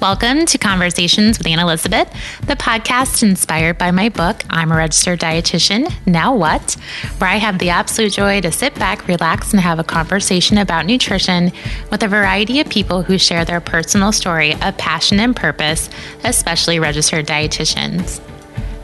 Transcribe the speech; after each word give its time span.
Welcome 0.00 0.44
to 0.46 0.58
Conversations 0.58 1.38
with 1.38 1.46
Anne 1.46 1.58
Elizabeth, 1.58 2.12
the 2.46 2.54
podcast 2.54 3.22
inspired 3.22 3.78
by 3.78 3.92
my 3.92 4.10
book, 4.10 4.42
I'm 4.50 4.70
a 4.70 4.76
Registered 4.76 5.20
Dietitian, 5.20 5.90
Now 6.04 6.36
What? 6.36 6.74
Where 7.16 7.30
I 7.30 7.36
have 7.36 7.58
the 7.58 7.70
absolute 7.70 8.12
joy 8.12 8.42
to 8.42 8.52
sit 8.52 8.74
back, 8.74 9.08
relax, 9.08 9.52
and 9.52 9.60
have 9.60 9.78
a 9.78 9.84
conversation 9.84 10.58
about 10.58 10.84
nutrition 10.84 11.50
with 11.90 12.02
a 12.02 12.08
variety 12.08 12.60
of 12.60 12.68
people 12.68 13.02
who 13.02 13.16
share 13.16 13.46
their 13.46 13.62
personal 13.62 14.12
story 14.12 14.52
of 14.60 14.76
passion 14.76 15.18
and 15.18 15.34
purpose, 15.34 15.88
especially 16.24 16.78
registered 16.78 17.26
dietitians. 17.26 18.20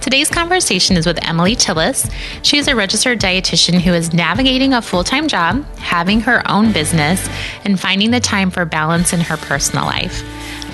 Today's 0.00 0.30
conversation 0.30 0.96
is 0.96 1.06
with 1.06 1.22
Emily 1.29 1.54
Tillis. 1.54 2.10
She 2.42 2.56
is 2.56 2.68
a 2.68 2.74
registered 2.74 3.20
dietitian 3.20 3.82
who 3.82 3.92
is 3.92 4.14
navigating 4.14 4.72
a 4.72 4.80
full 4.80 5.04
time 5.04 5.29
job, 5.29 5.62
having 5.76 6.22
her 6.22 6.42
own 6.50 6.72
business, 6.72 7.29
and 7.66 7.79
finding 7.79 8.10
the 8.12 8.18
time 8.18 8.50
for 8.50 8.64
balance 8.64 9.12
in 9.12 9.20
her 9.20 9.36
personal 9.36 9.84
life. 9.84 10.24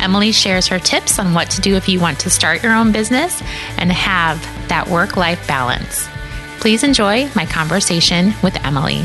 Emily 0.00 0.32
shares 0.32 0.66
her 0.68 0.78
tips 0.78 1.18
on 1.18 1.34
what 1.34 1.50
to 1.50 1.60
do 1.60 1.74
if 1.74 1.88
you 1.88 2.00
want 2.00 2.18
to 2.20 2.30
start 2.30 2.62
your 2.62 2.74
own 2.74 2.92
business 2.92 3.42
and 3.76 3.90
have 3.92 4.40
that 4.68 4.88
work 4.88 5.16
life 5.16 5.46
balance. 5.46 6.08
Please 6.60 6.82
enjoy 6.82 7.28
my 7.34 7.46
conversation 7.46 8.32
with 8.42 8.56
Emily. 8.64 8.96
You 8.96 9.02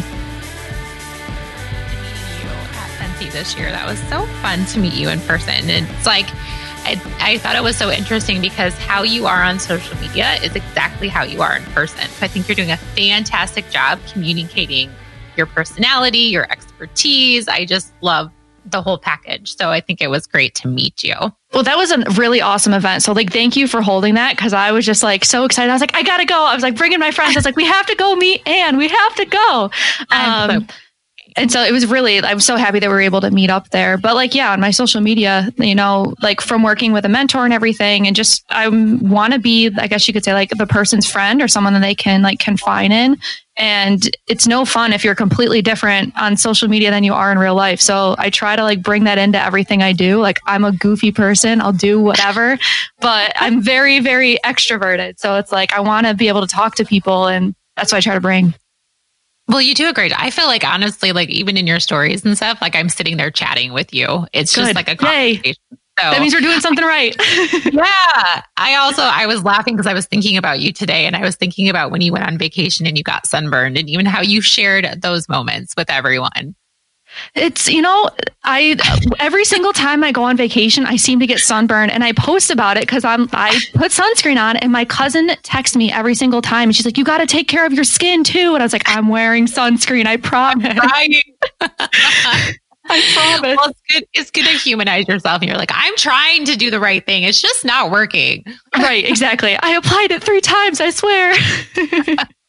at 2.49 2.89
FNCE 2.99 3.31
This 3.31 3.57
year, 3.57 3.71
that 3.71 3.87
was 3.87 3.99
so 4.09 4.25
fun 4.41 4.65
to 4.65 4.79
meet 4.79 4.93
you 4.93 5.09
in 5.09 5.19
person. 5.21 5.69
It's 5.69 6.05
like 6.05 6.27
I, 6.85 7.01
I, 7.19 7.37
thought 7.37 7.55
it 7.55 7.63
was 7.63 7.77
so 7.77 7.89
interesting 7.89 8.41
because 8.41 8.77
how 8.77 9.03
you 9.03 9.25
are 9.25 9.41
on 9.41 9.57
social 9.57 9.97
media 9.99 10.33
is 10.43 10.53
exactly 10.53 11.07
how 11.07 11.23
you 11.23 11.41
are 11.41 11.55
in 11.55 11.63
person. 11.63 12.09
So 12.09 12.25
I 12.25 12.27
think 12.27 12.49
you're 12.49 12.55
doing 12.55 12.71
a 12.71 12.77
fantastic 12.77 13.69
job 13.69 13.99
communicating 14.11 14.91
your 15.37 15.45
personality, 15.45 16.19
your 16.19 16.43
expertise. 16.51 17.47
I 17.47 17.63
just 17.63 17.93
love 18.01 18.31
the 18.65 18.81
whole 18.81 18.97
package. 18.97 19.55
So 19.55 19.69
I 19.69 19.81
think 19.81 20.01
it 20.01 20.09
was 20.09 20.27
great 20.27 20.55
to 20.55 20.67
meet 20.67 21.03
you. 21.03 21.15
Well, 21.53 21.63
that 21.63 21.77
was 21.77 21.91
a 21.91 21.99
really 22.11 22.41
awesome 22.41 22.73
event. 22.73 23.03
So, 23.03 23.13
like, 23.13 23.31
thank 23.31 23.55
you 23.55 23.67
for 23.67 23.81
holding 23.81 24.15
that 24.15 24.35
because 24.35 24.53
I 24.53 24.71
was 24.71 24.85
just 24.85 25.03
like 25.03 25.23
so 25.23 25.45
excited. 25.45 25.69
I 25.69 25.73
was 25.73 25.81
like, 25.81 25.95
I 25.95 26.01
gotta 26.01 26.25
go. 26.25 26.45
I 26.45 26.55
was 26.55 26.63
like 26.63 26.75
bringing 26.75 26.99
my 26.99 27.11
friends. 27.11 27.35
I 27.35 27.39
was 27.39 27.45
like, 27.45 27.55
we 27.55 27.65
have 27.65 27.85
to 27.85 27.95
go 27.95 28.15
meet 28.15 28.47
Anne. 28.47 28.77
We 28.77 28.87
have 28.87 29.15
to 29.15 29.25
go. 29.25 29.71
Um, 30.09 30.67
and 31.35 31.51
so 31.51 31.61
it 31.61 31.71
was 31.71 31.85
really 31.85 32.19
i'm 32.23 32.39
so 32.39 32.55
happy 32.55 32.79
that 32.79 32.87
we 32.87 32.93
were 32.93 33.01
able 33.01 33.21
to 33.21 33.31
meet 33.31 33.49
up 33.49 33.69
there. 33.69 33.97
But 33.97 34.15
like 34.15 34.35
yeah 34.35 34.51
on 34.51 34.59
my 34.59 34.71
social 34.71 35.01
media 35.01 35.49
you 35.57 35.75
know 35.75 36.13
like 36.21 36.41
from 36.41 36.63
working 36.63 36.93
with 36.93 37.05
a 37.05 37.09
mentor 37.09 37.45
and 37.45 37.53
everything 37.53 38.07
and 38.07 38.15
just 38.15 38.43
i 38.49 38.67
want 38.67 39.33
to 39.33 39.39
be 39.39 39.71
i 39.77 39.87
guess 39.87 40.07
you 40.07 40.13
could 40.13 40.23
say 40.23 40.33
like 40.33 40.49
the 40.49 40.67
person's 40.67 41.09
friend 41.09 41.41
or 41.41 41.47
someone 41.47 41.73
that 41.73 41.81
they 41.81 41.95
can 41.95 42.21
like 42.21 42.39
confine 42.39 42.91
in. 42.91 43.17
And 43.55 44.09
it's 44.27 44.47
no 44.47 44.65
fun 44.65 44.93
if 44.93 45.03
you're 45.03 45.13
completely 45.13 45.61
different 45.61 46.19
on 46.19 46.37
social 46.37 46.67
media 46.67 46.89
than 46.89 47.03
you 47.03 47.13
are 47.13 47.31
in 47.31 47.37
real 47.37 47.55
life. 47.55 47.79
So 47.79 48.15
i 48.17 48.29
try 48.29 48.55
to 48.55 48.63
like 48.63 48.81
bring 48.81 49.03
that 49.03 49.17
into 49.17 49.39
everything 49.39 49.81
i 49.83 49.93
do. 49.93 50.19
Like 50.19 50.39
i'm 50.45 50.63
a 50.63 50.71
goofy 50.71 51.11
person. 51.11 51.61
I'll 51.61 51.71
do 51.71 51.99
whatever. 51.99 52.57
But 52.99 53.33
i'm 53.35 53.61
very 53.61 53.99
very 53.99 54.37
extroverted. 54.43 55.19
So 55.19 55.37
it's 55.37 55.51
like 55.51 55.73
i 55.73 55.79
want 55.79 56.07
to 56.07 56.13
be 56.13 56.27
able 56.27 56.41
to 56.41 56.47
talk 56.47 56.75
to 56.75 56.85
people 56.85 57.27
and 57.27 57.53
that's 57.75 57.91
what 57.91 57.97
i 57.97 58.01
try 58.01 58.13
to 58.15 58.21
bring 58.21 58.53
well, 59.53 59.61
you 59.61 59.75
do 59.75 59.87
a 59.87 59.93
great. 59.93 60.11
I 60.19 60.29
feel 60.31 60.45
like 60.45 60.65
honestly, 60.65 61.11
like 61.11 61.29
even 61.29 61.57
in 61.57 61.67
your 61.67 61.79
stories 61.79 62.25
and 62.25 62.35
stuff, 62.35 62.61
like 62.61 62.75
I'm 62.75 62.89
sitting 62.89 63.17
there 63.17 63.31
chatting 63.31 63.71
with 63.71 63.93
you. 63.93 64.25
It's 64.33 64.53
Good. 64.53 64.61
just 64.61 64.75
like 64.75 64.89
a 64.89 64.95
conversation. 64.95 65.41
Yay. 65.45 65.53
So, 65.99 66.09
that 66.09 66.21
means 66.21 66.33
we're 66.33 66.41
doing 66.41 66.59
something 66.59 66.83
right. 66.83 67.15
yeah. 67.71 68.41
I 68.57 68.75
also 68.75 69.03
I 69.03 69.27
was 69.27 69.43
laughing 69.43 69.75
because 69.75 69.85
I 69.85 69.93
was 69.93 70.07
thinking 70.07 70.37
about 70.37 70.59
you 70.59 70.73
today 70.73 71.05
and 71.05 71.15
I 71.15 71.21
was 71.21 71.35
thinking 71.35 71.69
about 71.69 71.91
when 71.91 72.01
you 72.01 72.11
went 72.11 72.25
on 72.25 72.39
vacation 72.39 72.87
and 72.87 72.97
you 72.97 73.03
got 73.03 73.27
sunburned 73.27 73.77
and 73.77 73.87
even 73.89 74.07
how 74.07 74.21
you 74.21 74.41
shared 74.41 75.01
those 75.01 75.29
moments 75.29 75.75
with 75.77 75.91
everyone. 75.91 76.55
It's, 77.35 77.67
you 77.67 77.81
know, 77.81 78.09
I, 78.43 78.75
every 79.19 79.45
single 79.45 79.73
time 79.73 80.03
I 80.03 80.11
go 80.11 80.23
on 80.23 80.37
vacation, 80.37 80.85
I 80.85 80.95
seem 80.97 81.19
to 81.19 81.27
get 81.27 81.39
sunburned 81.39 81.91
and 81.91 82.03
I 82.03 82.11
post 82.13 82.51
about 82.51 82.77
it 82.77 82.81
because 82.81 83.03
I'm, 83.03 83.27
I 83.33 83.59
put 83.73 83.91
sunscreen 83.91 84.41
on 84.41 84.57
and 84.57 84.71
my 84.71 84.85
cousin 84.85 85.29
texts 85.43 85.75
me 85.75 85.91
every 85.91 86.15
single 86.15 86.41
time. 86.41 86.69
And 86.69 86.75
she's 86.75 86.85
like, 86.85 86.97
you 86.97 87.03
got 87.03 87.19
to 87.19 87.25
take 87.25 87.47
care 87.47 87.65
of 87.65 87.73
your 87.73 87.83
skin 87.83 88.23
too. 88.23 88.53
And 88.53 88.61
I 88.61 88.65
was 88.65 88.73
like, 88.73 88.83
I'm 88.85 89.07
wearing 89.09 89.45
sunscreen. 89.47 90.05
I 90.05 90.17
promise. 90.17 90.77
I 92.85 93.01
promise. 93.13 93.57
Well, 93.57 93.69
it's 93.69 93.81
good. 93.89 94.05
It's 94.13 94.31
good 94.31 94.45
to 94.45 94.51
humanize 94.57 95.07
yourself. 95.07 95.41
And 95.41 95.49
you're 95.49 95.57
like, 95.57 95.71
I'm 95.73 95.95
trying 95.95 96.45
to 96.45 96.57
do 96.57 96.69
the 96.69 96.79
right 96.79 97.05
thing. 97.05 97.23
It's 97.23 97.41
just 97.41 97.63
not 97.63 97.91
working. 97.91 98.43
right. 98.75 99.05
Exactly. 99.07 99.55
I 99.61 99.71
applied 99.71 100.11
it 100.11 100.23
three 100.23 100.41
times. 100.41 100.81
I 100.81 100.89
swear. 100.89 101.33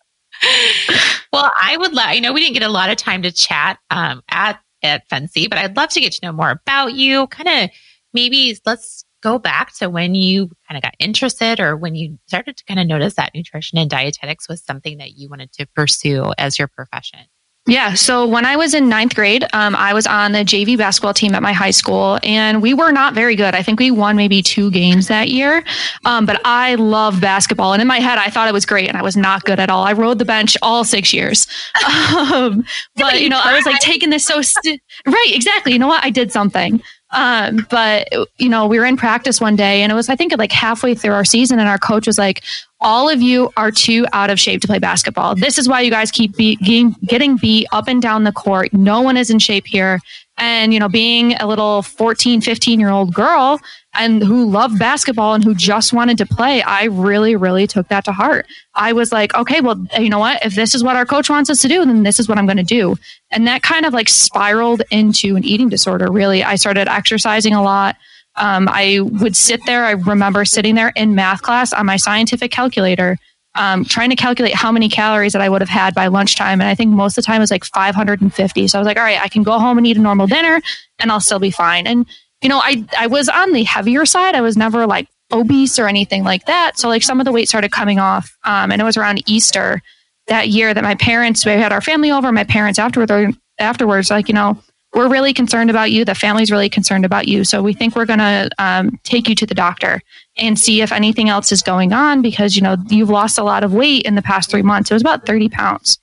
well, 1.33 1.51
I 1.61 1.77
would 1.79 1.93
love, 1.93 2.07
I 2.09 2.21
know 2.21 2.33
we 2.33 2.41
didn't 2.41 2.55
get 2.55 2.63
a 2.63 2.69
lot 2.69 2.91
of 2.91 2.97
time 2.97 3.23
to 3.23 3.33
chat 3.33 3.79
um, 3.91 4.23
at, 4.29 4.61
at 4.83 5.09
FNCE, 5.09 5.49
but 5.49 5.59
I'd 5.59 5.77
love 5.77 5.91
to 5.91 6.01
get 6.01 6.13
to 6.13 6.27
know 6.27 6.33
more 6.33 6.51
about 6.51 6.95
you. 6.95 7.27
Kind 7.29 7.49
of 7.49 7.71
maybe 8.13 8.59
let's 8.67 9.05
go 9.23 9.39
back 9.39 9.75
to 9.77 9.89
when 9.89 10.15
you 10.15 10.51
kind 10.69 10.77
of 10.77 10.83
got 10.83 10.95
interested 10.99 11.59
or 11.59 11.77
when 11.77 11.95
you 11.95 12.19
started 12.27 12.57
to 12.59 12.65
kind 12.65 12.79
of 12.79 12.87
notice 12.87 13.15
that 13.15 13.33
nutrition 13.35 13.79
and 13.79 13.89
dietetics 13.89 14.49
was 14.49 14.63
something 14.63 14.99
that 14.99 15.13
you 15.13 15.29
wanted 15.31 15.51
to 15.53 15.67
pursue 15.75 16.33
as 16.37 16.59
your 16.59 16.69
profession. 16.69 17.21
Yeah. 17.67 17.95
So 17.95 18.27
when 18.27 18.45
I 18.45 18.57
was 18.57 18.75
in 18.75 18.91
ninth 18.91 19.15
grade, 19.15 19.47
um, 19.55 19.75
I 19.75 19.95
was 19.95 20.07
on 20.07 20.33
the 20.33 20.41
JV 20.41 20.77
basketball 20.77 21.15
team 21.15 21.35
at 21.35 21.43
my 21.43 21.55
high 21.55 21.71
school, 21.71 22.19
and 22.23 22.61
we 22.61 22.75
were 22.75 22.93
not 22.93 23.15
very 23.15 23.37
good. 23.37 23.55
I 23.55 23.63
think 23.63 23.81
we 23.81 23.91
won 23.91 24.17
maybe 24.17 24.43
two 24.43 24.71
games 24.71 25.09
that 25.09 25.31
year. 25.31 25.65
Um, 26.05 26.27
but 26.27 26.43
I 26.45 26.75
love 26.75 27.23
basketball, 27.23 27.73
and 27.73 27.81
in 27.81 27.89
my 27.89 28.01
head, 28.01 28.19
I 28.19 28.29
thought 28.29 28.49
it 28.49 28.53
was 28.53 28.67
great, 28.67 28.89
and 28.89 28.99
I 28.99 29.03
was 29.03 29.17
not 29.17 29.45
good 29.45 29.59
at 29.59 29.71
all. 29.71 29.85
I 29.85 29.95
rode 29.95 30.19
the 30.19 30.27
bench 30.27 30.59
all 30.61 30.85
six 30.85 31.13
years. 31.13 31.47
Um, 32.15 32.65
but 32.97 33.21
you 33.21 33.29
know, 33.29 33.41
I 33.43 33.55
was 33.55 33.67
like 33.67 33.81
taking 33.81 34.11
this 34.11 34.25
so 34.25 34.41
st- 34.41 34.81
right. 35.07 35.31
Exactly. 35.33 35.73
You 35.73 35.79
know 35.79 35.89
what? 35.89 36.05
I 36.05 36.11
did 36.11 36.31
something. 36.33 36.81
Um, 37.11 37.67
but 37.71 38.09
you 38.39 38.49
know, 38.49 38.67
we 38.67 38.79
were 38.79 38.85
in 38.85 38.97
practice 38.97 39.41
one 39.41 39.55
day 39.57 39.83
and 39.83 39.93
it 39.93 39.95
was, 39.95 40.09
I 40.09 40.17
think 40.17 40.37
like 40.37 40.51
halfway 40.51 40.95
through 40.95 41.13
our 41.13 41.25
season 41.25 41.59
and 41.59 41.69
our 41.69 41.79
coach 41.79 42.07
was 42.07 42.19
like, 42.19 42.43
all 42.81 43.09
of 43.09 43.23
you 43.23 43.53
are 43.57 43.71
too 43.71 44.07
out 44.13 44.31
of 44.31 44.41
shape 44.41 44.61
to 44.63 44.67
play 44.67 44.79
basketball. 44.79 45.35
This 45.37 45.57
is 45.57 45.69
why 45.69 45.81
you 45.81 45.91
guys 45.91 46.11
keep 46.11 46.37
be- 46.37 46.57
getting, 46.57 46.97
getting 47.07 47.37
beat 47.37 47.67
up 47.73 47.89
and 47.89 48.03
down 48.03 48.25
the 48.25 48.33
court. 48.33 48.73
No 48.73 49.01
one 49.01 49.17
is 49.17 49.31
in 49.31 49.39
shape 49.39 49.67
here. 49.67 50.01
And, 50.37 50.75
you 50.75 50.81
know, 50.81 50.89
being 50.89 51.35
a 51.35 51.47
little 51.47 51.83
14, 51.83 52.41
15 52.41 52.81
year 52.81 52.91
old 52.91 53.15
girl 53.15 53.61
and 53.97 54.23
who 54.23 54.51
loved 54.51 54.79
basketball 54.79 55.35
and 55.35 55.45
who 55.45 55.55
just 55.55 55.93
wanted 55.93 56.19
to 56.19 56.27
play, 56.27 56.61
I 56.63 56.85
really, 56.85 57.37
really 57.37 57.67
took 57.69 57.89
that 57.89 58.05
to 58.07 58.13
heart. 58.13 58.47
I 58.75 58.93
was 58.93 59.13
like, 59.13 59.35
okay, 59.35 59.61
well, 59.61 59.87
you 59.99 60.11
know 60.11 60.19
what? 60.19 60.45
If 60.45 60.57
this 60.57 60.75
is 60.75 60.83
what 60.83 60.97
our 60.97 61.07
coach 61.07 61.31
wants 61.31 61.51
us 61.51 61.63
to 61.63 61.69
do, 61.69 61.85
then 61.85 62.03
this 62.03 62.19
is 62.19 62.29
what 62.29 62.37
I'm 62.37 62.47
going 62.47 62.57
to 62.57 62.65
do. 62.65 62.97
And 63.31 63.47
that 63.47 63.63
kind 63.63 63.87
of 63.87 63.93
like 63.93 64.09
spiraled 64.09 64.83
into 64.91 65.37
an 65.37 65.45
eating 65.45 65.69
disorder, 65.69 66.11
really. 66.11 66.43
I 66.43 66.57
started 66.57 66.89
exercising 66.89 67.55
a 67.55 67.63
lot. 67.63 67.97
Um, 68.37 68.69
I 68.69 68.99
would 69.01 69.37
sit 69.37 69.61
there. 69.67 69.85
I 69.85 69.93
remember 69.93 70.45
sitting 70.45 70.75
there 70.75 70.93
in 70.97 71.15
math 71.15 71.43
class 71.43 71.73
on 71.73 71.87
my 71.87 71.97
scientific 71.97 72.51
calculator, 72.51 73.17
um, 73.55 73.85
trying 73.85 74.11
to 74.11 74.17
calculate 74.17 74.55
how 74.55 74.73
many 74.73 74.89
calories 74.89 75.33
that 75.33 75.43
I 75.43 75.49
would 75.49 75.61
have 75.61 75.69
had 75.69 75.95
by 75.95 76.09
lunchtime. 76.09 76.61
And 76.61 76.69
I 76.69 76.75
think 76.75 76.91
most 76.91 77.17
of 77.17 77.25
the 77.25 77.27
time 77.27 77.37
it 77.37 77.41
was 77.41 77.51
like 77.51 77.65
550. 77.65 78.69
So 78.69 78.79
I 78.79 78.81
was 78.81 78.87
like, 78.87 78.97
all 78.97 79.05
right, 79.05 79.21
I 79.21 79.29
can 79.29 79.43
go 79.43 79.59
home 79.59 79.79
and 79.79 79.87
eat 79.87 79.97
a 79.97 80.01
normal 80.01 80.27
dinner 80.27 80.61
and 80.99 81.13
I'll 81.13 81.21
still 81.21 81.39
be 81.39 81.51
fine. 81.51 81.87
And, 81.87 82.07
you 82.43 82.49
know, 82.49 82.59
I, 82.59 82.85
I 82.99 83.07
was 83.07 83.29
on 83.29 83.53
the 83.53 83.63
heavier 83.63 84.07
side. 84.07 84.35
I 84.35 84.41
was 84.41 84.57
never 84.57 84.87
like 84.87 85.09
obese 85.33 85.79
or 85.79 85.87
anything 85.87 86.25
like 86.25 86.47
that. 86.47 86.79
So 86.79 86.89
like 86.89 87.03
some 87.03 87.21
of 87.21 87.27
the 87.27 87.33
weight 87.33 87.49
started 87.49 87.71
coming 87.71 87.99
off. 87.99 88.37
Um, 88.45 88.73
and 88.73 88.81
it 88.81 88.85
was 88.85 88.97
around 88.97 89.23
Easter 89.29 89.83
that 90.27 90.49
year 90.49 90.73
that 90.73 90.83
my 90.83 90.95
parents, 90.97 91.45
we 91.45 91.53
had 91.53 91.73
our 91.73 91.81
family 91.81 92.11
over, 92.11 92.33
my 92.33 92.45
parents 92.45 92.79
afterwards, 92.79 93.37
afterwards, 93.59 94.11
like, 94.11 94.29
you 94.29 94.35
know, 94.35 94.59
we're 94.95 95.09
really 95.09 95.35
concerned 95.35 95.71
about 95.71 95.91
you. 95.91 96.05
The 96.05 96.15
family's 96.15 96.51
really 96.51 96.69
concerned 96.69 97.05
about 97.05 97.27
you. 97.27 97.45
So 97.45 97.63
we 97.63 97.73
think 97.73 97.97
we're 97.97 98.07
going 98.07 98.21
to 98.21 98.51
um, 98.59 98.99
take 99.03 99.29
you 99.29 99.35
to 99.35 99.47
the 99.47 99.55
doctor 99.55 100.01
and 100.37 100.59
see 100.59 100.83
if 100.83 100.93
anything 100.93 101.29
else 101.29 101.51
is 101.53 101.63
going 101.63 101.93
on 101.93 102.23
because, 102.23 102.57
you 102.57 102.63
know, 102.63 102.77
you've 102.89 103.11
lost 103.11 103.39
a 103.39 103.43
lot 103.43 103.65
of 103.65 103.73
weight 103.73 104.03
in 104.03 104.15
the 104.15 104.23
past 104.23 104.51
three 104.51 104.63
months. 104.63 104.91
It 104.91 104.95
was 104.95 105.03
about 105.03 105.27
30 105.27 105.49
pounds. 105.49 105.99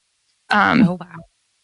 Um, 0.49 0.87
oh, 0.87 0.97
wow. 0.99 1.15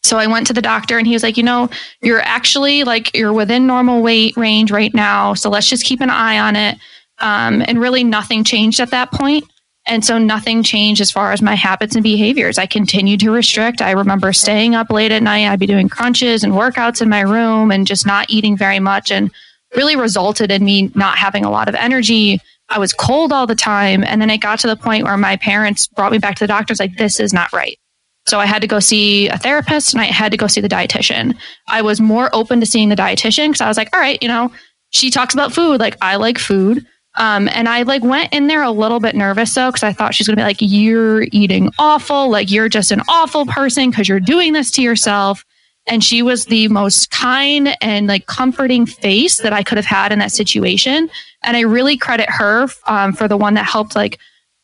So 0.02 0.16
I 0.16 0.26
went 0.26 0.46
to 0.46 0.54
the 0.54 0.62
doctor 0.62 0.96
and 0.96 1.06
he 1.06 1.12
was 1.12 1.22
like, 1.22 1.36
you 1.36 1.42
know, 1.42 1.68
you're 2.00 2.20
actually 2.20 2.84
like, 2.84 3.14
you're 3.14 3.32
within 3.32 3.66
normal 3.66 4.00
weight 4.00 4.36
range 4.36 4.70
right 4.70 4.94
now. 4.94 5.34
So 5.34 5.50
let's 5.50 5.68
just 5.68 5.84
keep 5.84 6.00
an 6.00 6.10
eye 6.10 6.38
on 6.38 6.56
it. 6.56 6.78
Um, 7.18 7.62
and 7.66 7.80
really 7.80 8.04
nothing 8.04 8.44
changed 8.44 8.80
at 8.80 8.90
that 8.90 9.10
point. 9.12 9.44
And 9.88 10.04
so 10.04 10.18
nothing 10.18 10.62
changed 10.62 11.00
as 11.00 11.10
far 11.10 11.32
as 11.32 11.40
my 11.40 11.54
habits 11.54 11.94
and 11.94 12.02
behaviors. 12.02 12.58
I 12.58 12.66
continued 12.66 13.20
to 13.20 13.30
restrict. 13.30 13.80
I 13.80 13.92
remember 13.92 14.32
staying 14.32 14.74
up 14.74 14.90
late 14.90 15.12
at 15.12 15.22
night. 15.22 15.48
I'd 15.48 15.58
be 15.58 15.66
doing 15.66 15.88
crunches 15.88 16.44
and 16.44 16.52
workouts 16.52 17.00
in 17.00 17.08
my 17.08 17.22
room 17.22 17.70
and 17.70 17.86
just 17.86 18.06
not 18.06 18.28
eating 18.28 18.56
very 18.56 18.80
much 18.80 19.10
and 19.10 19.30
really 19.74 19.96
resulted 19.96 20.50
in 20.50 20.64
me 20.64 20.92
not 20.94 21.16
having 21.16 21.44
a 21.44 21.50
lot 21.50 21.68
of 21.68 21.74
energy. 21.74 22.40
I 22.68 22.78
was 22.78 22.92
cold 22.92 23.32
all 23.32 23.46
the 23.46 23.54
time. 23.54 24.04
And 24.04 24.20
then 24.20 24.28
it 24.30 24.38
got 24.38 24.58
to 24.60 24.66
the 24.66 24.76
point 24.76 25.04
where 25.04 25.16
my 25.16 25.36
parents 25.36 25.86
brought 25.86 26.12
me 26.12 26.18
back 26.18 26.36
to 26.36 26.44
the 26.44 26.48
doctors 26.48 26.78
like, 26.78 26.96
this 26.98 27.18
is 27.18 27.32
not 27.32 27.52
right. 27.52 27.78
So 28.26 28.38
I 28.38 28.44
had 28.44 28.60
to 28.60 28.68
go 28.68 28.78
see 28.78 29.28
a 29.28 29.38
therapist 29.38 29.94
and 29.94 30.02
I 30.02 30.04
had 30.04 30.32
to 30.32 30.36
go 30.36 30.46
see 30.46 30.60
the 30.60 30.68
dietitian. 30.68 31.34
I 31.66 31.80
was 31.80 31.98
more 31.98 32.28
open 32.34 32.60
to 32.60 32.66
seeing 32.66 32.90
the 32.90 32.94
dietitian 32.94 33.48
because 33.48 33.62
I 33.62 33.68
was 33.68 33.78
like, 33.78 33.88
all 33.94 34.00
right, 34.00 34.22
you 34.22 34.28
know, 34.28 34.52
she 34.90 35.10
talks 35.10 35.32
about 35.32 35.54
food. 35.54 35.80
Like 35.80 35.96
I 36.02 36.16
like 36.16 36.38
food. 36.38 36.86
Um, 37.18 37.48
and 37.52 37.68
I 37.68 37.82
like 37.82 38.02
went 38.02 38.32
in 38.32 38.46
there 38.46 38.62
a 38.62 38.70
little 38.70 39.00
bit 39.00 39.14
nervous 39.14 39.54
though, 39.54 39.68
because 39.68 39.82
I 39.82 39.92
thought 39.92 40.14
she's 40.14 40.26
gonna 40.26 40.36
be 40.36 40.42
like, 40.42 40.58
"You're 40.60 41.24
eating 41.32 41.70
awful. 41.78 42.30
Like 42.30 42.50
you're 42.50 42.68
just 42.68 42.90
an 42.92 43.02
awful 43.08 43.44
person 43.44 43.90
because 43.90 44.08
you're 44.08 44.20
doing 44.20 44.52
this 44.52 44.70
to 44.72 44.82
yourself." 44.82 45.44
And 45.86 46.04
she 46.04 46.22
was 46.22 46.46
the 46.46 46.68
most 46.68 47.10
kind 47.10 47.76
and 47.80 48.06
like 48.06 48.26
comforting 48.26 48.86
face 48.86 49.38
that 49.38 49.52
I 49.52 49.62
could 49.62 49.78
have 49.78 49.86
had 49.86 50.12
in 50.12 50.18
that 50.20 50.32
situation. 50.32 51.10
And 51.42 51.56
I 51.56 51.60
really 51.60 51.96
credit 51.96 52.30
her 52.30 52.68
um, 52.86 53.12
for 53.12 53.26
the 53.26 53.36
one 53.36 53.54
that 53.54 53.64
helped 53.64 53.96
like 53.96 54.18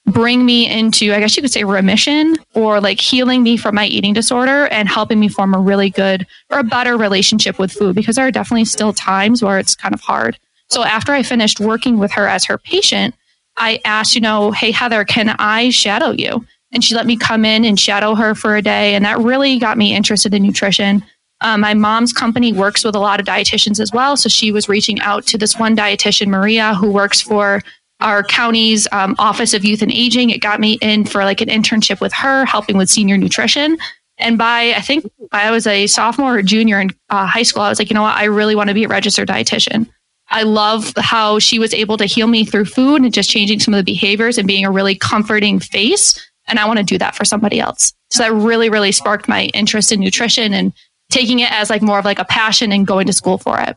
bring 0.06 0.44
me 0.44 0.70
into, 0.70 1.14
I 1.14 1.20
guess 1.20 1.34
you 1.34 1.42
could 1.42 1.50
say 1.50 1.64
remission 1.64 2.36
or 2.54 2.80
like 2.80 3.00
healing 3.00 3.42
me 3.42 3.56
from 3.56 3.74
my 3.74 3.86
eating 3.86 4.12
disorder 4.12 4.66
and 4.66 4.88
helping 4.88 5.18
me 5.18 5.28
form 5.28 5.54
a 5.54 5.58
really 5.58 5.88
good 5.88 6.26
or 6.50 6.58
a 6.58 6.64
better 6.64 6.96
relationship 6.96 7.58
with 7.58 7.72
food 7.72 7.94
because 7.96 8.16
there 8.16 8.26
are 8.26 8.30
definitely 8.30 8.66
still 8.66 8.92
times 8.92 9.42
where 9.42 9.58
it's 9.58 9.74
kind 9.74 9.94
of 9.94 10.02
hard. 10.02 10.38
So 10.74 10.82
after 10.82 11.12
I 11.12 11.22
finished 11.22 11.60
working 11.60 12.00
with 12.00 12.10
her 12.10 12.26
as 12.26 12.44
her 12.46 12.58
patient, 12.58 13.14
I 13.56 13.80
asked, 13.84 14.16
you 14.16 14.20
know, 14.20 14.50
hey, 14.50 14.72
Heather, 14.72 15.04
can 15.04 15.28
I 15.38 15.70
shadow 15.70 16.10
you? 16.10 16.44
And 16.72 16.82
she 16.82 16.96
let 16.96 17.06
me 17.06 17.16
come 17.16 17.44
in 17.44 17.64
and 17.64 17.78
shadow 17.78 18.16
her 18.16 18.34
for 18.34 18.56
a 18.56 18.62
day. 18.62 18.96
And 18.96 19.04
that 19.04 19.20
really 19.20 19.60
got 19.60 19.78
me 19.78 19.94
interested 19.94 20.34
in 20.34 20.42
nutrition. 20.42 21.04
Um, 21.42 21.60
my 21.60 21.74
mom's 21.74 22.12
company 22.12 22.52
works 22.52 22.84
with 22.84 22.96
a 22.96 22.98
lot 22.98 23.20
of 23.20 23.26
dietitians 23.26 23.78
as 23.78 23.92
well. 23.92 24.16
So 24.16 24.28
she 24.28 24.50
was 24.50 24.68
reaching 24.68 25.00
out 25.00 25.24
to 25.28 25.38
this 25.38 25.56
one 25.56 25.76
dietitian, 25.76 26.26
Maria, 26.26 26.74
who 26.74 26.90
works 26.90 27.20
for 27.20 27.62
our 28.00 28.24
county's 28.24 28.88
um, 28.90 29.14
Office 29.20 29.54
of 29.54 29.64
Youth 29.64 29.80
and 29.80 29.92
Aging. 29.92 30.30
It 30.30 30.38
got 30.38 30.58
me 30.58 30.72
in 30.82 31.04
for 31.04 31.22
like 31.22 31.40
an 31.40 31.48
internship 31.50 32.00
with 32.00 32.12
her, 32.14 32.46
helping 32.46 32.76
with 32.76 32.90
senior 32.90 33.16
nutrition. 33.16 33.78
And 34.18 34.36
by, 34.36 34.74
I 34.76 34.80
think 34.80 35.08
I 35.30 35.52
was 35.52 35.68
a 35.68 35.86
sophomore 35.86 36.38
or 36.38 36.42
junior 36.42 36.80
in 36.80 36.90
uh, 37.10 37.26
high 37.26 37.44
school, 37.44 37.62
I 37.62 37.68
was 37.68 37.78
like, 37.78 37.90
you 37.90 37.94
know 37.94 38.02
what? 38.02 38.16
I 38.16 38.24
really 38.24 38.56
want 38.56 38.70
to 38.70 38.74
be 38.74 38.82
a 38.82 38.88
registered 38.88 39.28
dietitian. 39.28 39.88
I 40.34 40.42
love 40.42 40.92
how 40.98 41.38
she 41.38 41.60
was 41.60 41.72
able 41.72 41.96
to 41.96 42.06
heal 42.06 42.26
me 42.26 42.44
through 42.44 42.64
food 42.64 43.02
and 43.02 43.14
just 43.14 43.30
changing 43.30 43.60
some 43.60 43.72
of 43.72 43.78
the 43.78 43.92
behaviors 43.92 44.36
and 44.36 44.48
being 44.48 44.66
a 44.66 44.70
really 44.70 44.96
comforting 44.96 45.60
face. 45.60 46.20
And 46.48 46.58
I 46.58 46.66
want 46.66 46.80
to 46.80 46.84
do 46.84 46.98
that 46.98 47.14
for 47.14 47.24
somebody 47.24 47.60
else. 47.60 47.94
So 48.10 48.24
that 48.24 48.32
really, 48.32 48.68
really 48.68 48.90
sparked 48.90 49.28
my 49.28 49.44
interest 49.54 49.92
in 49.92 50.00
nutrition 50.00 50.52
and 50.52 50.72
taking 51.10 51.38
it 51.38 51.52
as 51.52 51.70
like 51.70 51.82
more 51.82 52.00
of 52.00 52.04
like 52.04 52.18
a 52.18 52.24
passion 52.24 52.72
and 52.72 52.84
going 52.84 53.06
to 53.06 53.12
school 53.12 53.38
for 53.38 53.60
it. 53.60 53.76